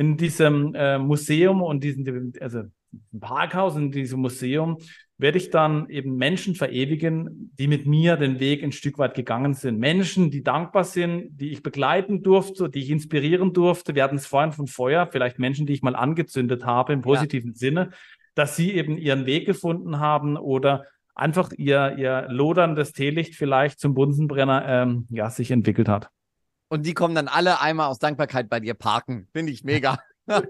In 0.01 0.17
diesem 0.17 0.75
äh, 0.75 0.99
Museum 0.99 1.61
und 1.61 1.85
diesem, 1.85 2.33
also 2.41 2.63
Parkhaus, 3.21 3.77
in 3.77 3.91
diesem 3.93 4.21
Museum 4.21 4.79
werde 5.19 5.37
ich 5.37 5.51
dann 5.51 5.91
eben 5.91 6.17
Menschen 6.17 6.55
verewigen, 6.55 7.53
die 7.59 7.67
mit 7.67 7.85
mir 7.85 8.17
den 8.17 8.41
Weg 8.41 8.65
ein 8.65 8.73
Stück 8.73 8.97
weit 8.97 9.13
gegangen 9.13 9.53
sind. 9.53 9.79
Menschen, 9.79 10.31
die 10.31 10.43
dankbar 10.43 10.85
sind, 10.85 11.39
die 11.39 11.51
ich 11.51 11.63
begleiten 11.63 12.23
durfte, 12.23 12.71
die 12.71 12.79
ich 12.79 12.89
inspirieren 12.89 13.53
durfte. 13.53 13.95
Wir 13.95 14.03
hatten 14.03 14.17
es 14.17 14.27
vorhin 14.27 14.53
von 14.53 14.69
Feuer, 14.69 15.07
vielleicht 15.07 15.39
Menschen, 15.39 15.67
die 15.67 15.75
ich 15.75 15.83
mal 15.83 15.95
angezündet 15.95 16.65
habe 16.65 16.95
im 16.95 17.03
positiven 17.03 17.51
ja. 17.51 17.57
Sinne, 17.57 17.91
dass 18.35 18.57
sie 18.57 18.73
eben 18.73 18.97
ihren 18.97 19.27
Weg 19.27 19.45
gefunden 19.45 19.99
haben 19.99 20.39
oder 20.39 20.87
einfach 21.15 21.53
ihr, 21.59 21.97
ihr 21.99 22.27
loderndes 22.31 22.95
Teelicht 22.95 23.35
vielleicht 23.35 23.79
zum 23.79 23.93
Bunsenbrenner 23.93 24.65
ähm, 24.67 25.07
ja, 25.11 25.29
sich 25.29 25.51
entwickelt 25.51 25.91
hat. 25.91 26.09
Und 26.71 26.87
die 26.87 26.95
kommen 26.95 27.17
dann 27.17 27.27
alle 27.27 27.61
einmal 27.61 27.89
aus 27.89 27.99
Dankbarkeit 27.99 28.49
bei 28.49 28.61
dir 28.61 28.75
parken. 28.75 29.29
Finde 29.33 29.53
ich 29.53 29.65
mega. 29.65 29.99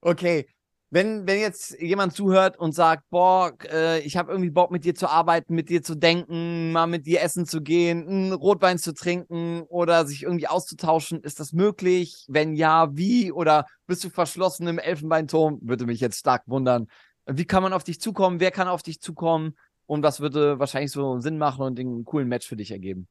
okay, 0.00 0.46
wenn, 0.90 1.26
wenn 1.26 1.40
jetzt 1.40 1.80
jemand 1.80 2.14
zuhört 2.14 2.56
und 2.58 2.76
sagt, 2.76 3.10
boah, 3.10 3.52
äh, 3.72 3.98
ich 4.00 4.16
habe 4.16 4.30
irgendwie 4.30 4.50
Bock 4.50 4.70
mit 4.70 4.84
dir 4.84 4.94
zu 4.94 5.08
arbeiten, 5.08 5.54
mit 5.54 5.68
dir 5.68 5.82
zu 5.82 5.96
denken, 5.96 6.70
mal 6.70 6.86
mit 6.86 7.06
dir 7.06 7.22
essen 7.22 7.44
zu 7.44 7.60
gehen, 7.60 8.06
einen 8.08 8.32
Rotwein 8.32 8.78
zu 8.78 8.94
trinken 8.94 9.62
oder 9.62 10.06
sich 10.06 10.22
irgendwie 10.22 10.46
auszutauschen, 10.46 11.20
ist 11.20 11.40
das 11.40 11.52
möglich? 11.52 12.26
Wenn 12.28 12.54
ja, 12.54 12.88
wie? 12.96 13.32
Oder 13.32 13.66
bist 13.88 14.04
du 14.04 14.10
verschlossen 14.10 14.68
im 14.68 14.78
Elfenbeinturm? 14.78 15.58
Würde 15.62 15.86
mich 15.86 15.98
jetzt 15.98 16.20
stark 16.20 16.42
wundern. 16.46 16.86
Wie 17.26 17.44
kann 17.44 17.64
man 17.64 17.72
auf 17.72 17.82
dich 17.82 18.00
zukommen? 18.00 18.38
Wer 18.38 18.52
kann 18.52 18.68
auf 18.68 18.84
dich 18.84 19.00
zukommen? 19.00 19.56
Und 19.86 20.04
was 20.04 20.20
würde 20.20 20.60
wahrscheinlich 20.60 20.92
so 20.92 21.18
Sinn 21.18 21.36
machen 21.36 21.62
und 21.62 21.80
einen 21.80 22.04
coolen 22.04 22.28
Match 22.28 22.46
für 22.46 22.56
dich 22.56 22.70
ergeben? 22.70 23.08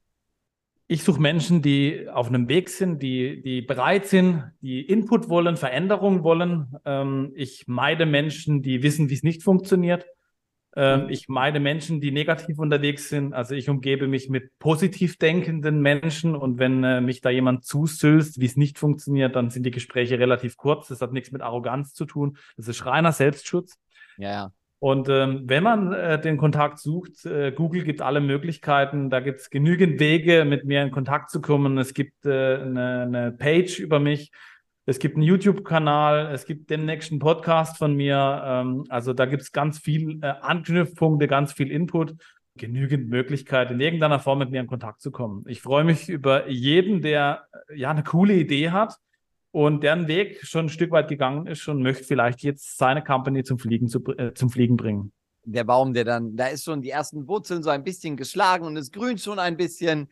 Ich 0.91 1.03
suche 1.03 1.21
Menschen, 1.21 1.61
die 1.61 2.09
auf 2.09 2.29
einem 2.29 2.49
Weg 2.49 2.67
sind, 2.67 3.03
die, 3.03 3.43
die 3.43 3.61
bereit 3.61 4.07
sind, 4.07 4.51
die 4.61 4.81
Input 4.81 5.29
wollen, 5.29 5.55
Veränderung 5.55 6.23
wollen. 6.23 6.75
Ähm, 6.83 7.31
ich 7.35 7.67
meide 7.67 8.07
Menschen, 8.07 8.63
die 8.63 8.81
wissen, 8.81 9.07
wie 9.07 9.13
es 9.13 9.21
nicht 9.21 9.43
funktioniert. 9.43 10.07
Ähm, 10.75 11.07
ich 11.09 11.29
meide 11.29 11.59
Menschen, 11.59 12.01
die 12.01 12.09
negativ 12.09 12.57
unterwegs 12.57 13.07
sind. 13.07 13.33
Also 13.33 13.53
ich 13.53 13.69
umgebe 13.69 14.07
mich 14.07 14.29
mit 14.29 14.57
positiv 14.57 15.19
denkenden 15.19 15.79
Menschen 15.79 16.35
und 16.35 16.57
wenn 16.57 16.83
äh, 16.83 17.01
mich 17.01 17.21
da 17.21 17.29
jemand 17.29 17.65
zusülzt, 17.65 18.39
wie 18.39 18.47
es 18.47 18.55
nicht 18.55 18.79
funktioniert, 18.79 19.35
dann 19.35 19.51
sind 19.51 19.67
die 19.67 19.71
Gespräche 19.71 20.17
relativ 20.17 20.57
kurz. 20.57 20.87
Das 20.87 21.01
hat 21.01 21.13
nichts 21.13 21.31
mit 21.31 21.43
Arroganz 21.43 21.93
zu 21.93 22.05
tun. 22.05 22.35
Das 22.57 22.67
ist 22.67 22.83
reiner 22.87 23.11
Selbstschutz. 23.11 23.77
Ja, 24.17 24.31
ja. 24.31 24.53
Und 24.79 25.09
ähm, 25.09 25.41
wenn 25.45 25.63
man 25.63 25.91
äh, 25.91 26.21
den 26.21 26.37
Kontakt 26.37 26.79
sucht, 26.79 27.25
äh, 27.25 27.51
Google 27.51 27.83
gibt 27.83 28.01
alle 28.01 28.21
Möglichkeiten, 28.21 29.09
da 29.09 29.19
gibt 29.19 29.41
es 29.41 29.49
genügend 29.49 29.99
Wege, 29.99 30.45
mit 30.45 30.63
mir 30.63 30.81
in 30.81 30.91
Kontakt 30.91 31.29
zu 31.29 31.41
kommen. 31.41 31.77
Es 31.77 31.93
gibt 31.93 32.25
äh, 32.25 32.55
eine, 32.55 33.01
eine 33.01 33.31
Page 33.33 33.79
über 33.79 33.99
mich, 33.99 34.31
es 34.85 34.99
gibt 34.99 35.17
einen 35.17 35.23
YouTube-Kanal, 35.23 36.31
es 36.33 36.45
gibt 36.45 36.69
den 36.69 36.85
nächsten 36.85 37.19
Podcast 37.19 37.77
von 37.77 37.93
mir. 37.93 38.41
Ähm, 38.45 38.85
also 38.87 39.11
da 39.11 39.25
gibt 39.25 39.41
es 39.41 39.51
ganz 39.51 39.79
viel 39.79 40.19
äh, 40.21 40.27
Anknüpfpunkte, 40.41 41.27
ganz 41.27 41.51
viel 41.51 41.71
Input, 41.71 42.15
genügend 42.55 43.09
Möglichkeiten, 43.09 43.73
in 43.73 43.81
irgendeiner 43.81 44.19
Form 44.19 44.39
mit 44.39 44.49
mir 44.49 44.61
in 44.61 44.67
Kontakt 44.67 45.01
zu 45.01 45.11
kommen. 45.11 45.43
Ich 45.47 45.61
freue 45.61 45.83
mich 45.83 46.07
über 46.07 46.47
jeden, 46.47 47.01
der 47.01 47.43
äh, 47.67 47.77
ja 47.77 47.91
eine 47.91 48.03
coole 48.03 48.33
Idee 48.33 48.71
hat 48.71 48.95
und 49.51 49.83
deren 49.83 50.07
Weg 50.07 50.45
schon 50.45 50.65
ein 50.65 50.69
Stück 50.69 50.91
weit 50.91 51.07
gegangen 51.07 51.47
ist 51.47 51.67
und 51.67 51.81
möchte 51.81 52.03
vielleicht 52.03 52.43
jetzt 52.43 52.77
seine 52.77 53.03
Company 53.03 53.43
zum 53.43 53.57
Fliegen, 53.57 53.87
zu, 53.87 54.03
äh, 54.17 54.33
zum 54.33 54.49
Fliegen 54.49 54.77
bringen. 54.77 55.11
Der 55.43 55.63
Baum, 55.63 55.93
der 55.93 56.03
dann, 56.03 56.35
da 56.35 56.47
ist 56.47 56.65
schon 56.65 56.81
die 56.81 56.89
ersten 56.89 57.27
Wurzeln 57.27 57.63
so 57.63 57.69
ein 57.69 57.83
bisschen 57.83 58.17
geschlagen 58.17 58.65
und 58.65 58.77
es 58.77 58.91
grünt 58.91 59.19
schon 59.21 59.39
ein 59.39 59.57
bisschen. 59.57 60.09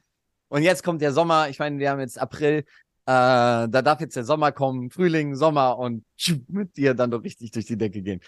Und 0.47 0.63
jetzt 0.63 0.83
kommt 0.83 1.01
der 1.01 1.11
Sommer. 1.11 1.49
Ich 1.49 1.59
meine, 1.59 1.77
wir 1.77 1.91
haben 1.91 1.99
jetzt 1.99 2.19
April. 2.19 2.59
Äh, 2.59 2.63
da 3.05 3.67
darf 3.67 4.01
jetzt 4.01 4.15
der 4.15 4.23
Sommer 4.23 4.51
kommen, 4.51 4.89
Frühling, 4.89 5.35
Sommer 5.35 5.77
und 5.77 6.03
mit 6.47 6.75
dir 6.75 6.93
dann 6.93 7.11
doch 7.11 7.23
richtig 7.23 7.51
durch 7.51 7.65
die 7.65 7.77
Decke 7.77 8.01
gehen. 8.01 8.21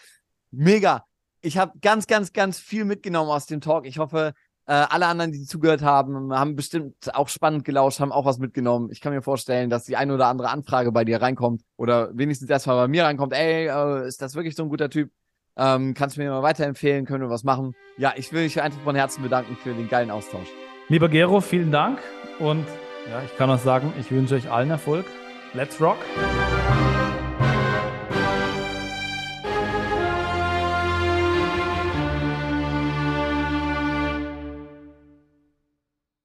Mega. 0.51 1.05
Ich 1.41 1.57
habe 1.57 1.79
ganz, 1.79 2.05
ganz, 2.05 2.33
ganz 2.33 2.59
viel 2.59 2.85
mitgenommen 2.85 3.31
aus 3.31 3.45
dem 3.45 3.61
Talk. 3.61 3.85
Ich 3.85 3.97
hoffe, 3.97 4.33
äh, 4.69 4.85
alle 4.87 5.07
anderen, 5.07 5.31
die 5.31 5.45
zugehört 5.45 5.81
haben, 5.81 6.31
haben 6.31 6.55
bestimmt 6.55 6.93
auch 7.15 7.27
spannend 7.27 7.65
gelauscht, 7.65 7.99
haben 7.99 8.11
auch 8.11 8.25
was 8.25 8.37
mitgenommen. 8.37 8.89
Ich 8.91 9.01
kann 9.01 9.11
mir 9.11 9.23
vorstellen, 9.23 9.71
dass 9.71 9.85
die 9.85 9.97
eine 9.97 10.13
oder 10.13 10.27
andere 10.27 10.49
Anfrage 10.49 10.91
bei 10.91 11.03
dir 11.03 11.23
reinkommt 11.23 11.63
oder 11.75 12.15
wenigstens 12.15 12.51
erstmal 12.51 12.75
bei 12.75 12.87
mir 12.87 13.05
reinkommt. 13.05 13.33
Ey, 13.33 13.67
äh, 13.67 14.07
ist 14.07 14.21
das 14.21 14.35
wirklich 14.35 14.55
so 14.55 14.61
ein 14.61 14.69
guter 14.69 14.91
Typ? 14.91 15.09
Ähm, 15.57 15.95
kannst 15.95 16.17
du 16.17 16.21
mir 16.21 16.29
mal 16.29 16.43
weiterempfehlen? 16.43 17.07
Können 17.07 17.23
wir 17.23 17.31
was 17.31 17.43
machen? 17.43 17.73
Ja, 17.97 18.13
ich 18.15 18.31
will 18.31 18.43
mich 18.43 18.61
einfach 18.61 18.79
von 18.81 18.95
Herzen 18.95 19.23
bedanken 19.23 19.55
für 19.55 19.73
den 19.73 19.89
geilen 19.89 20.11
Austausch. 20.11 20.49
Lieber 20.87 21.09
Gero, 21.09 21.41
vielen 21.41 21.71
Dank 21.71 21.97
und 22.37 22.67
ja, 23.09 23.23
ich 23.25 23.35
kann 23.37 23.49
auch 23.49 23.57
sagen, 23.57 23.91
ich 23.99 24.11
wünsche 24.11 24.35
euch 24.35 24.51
allen 24.51 24.69
Erfolg. 24.69 25.07
Let's 25.55 25.81
rock! 25.81 25.97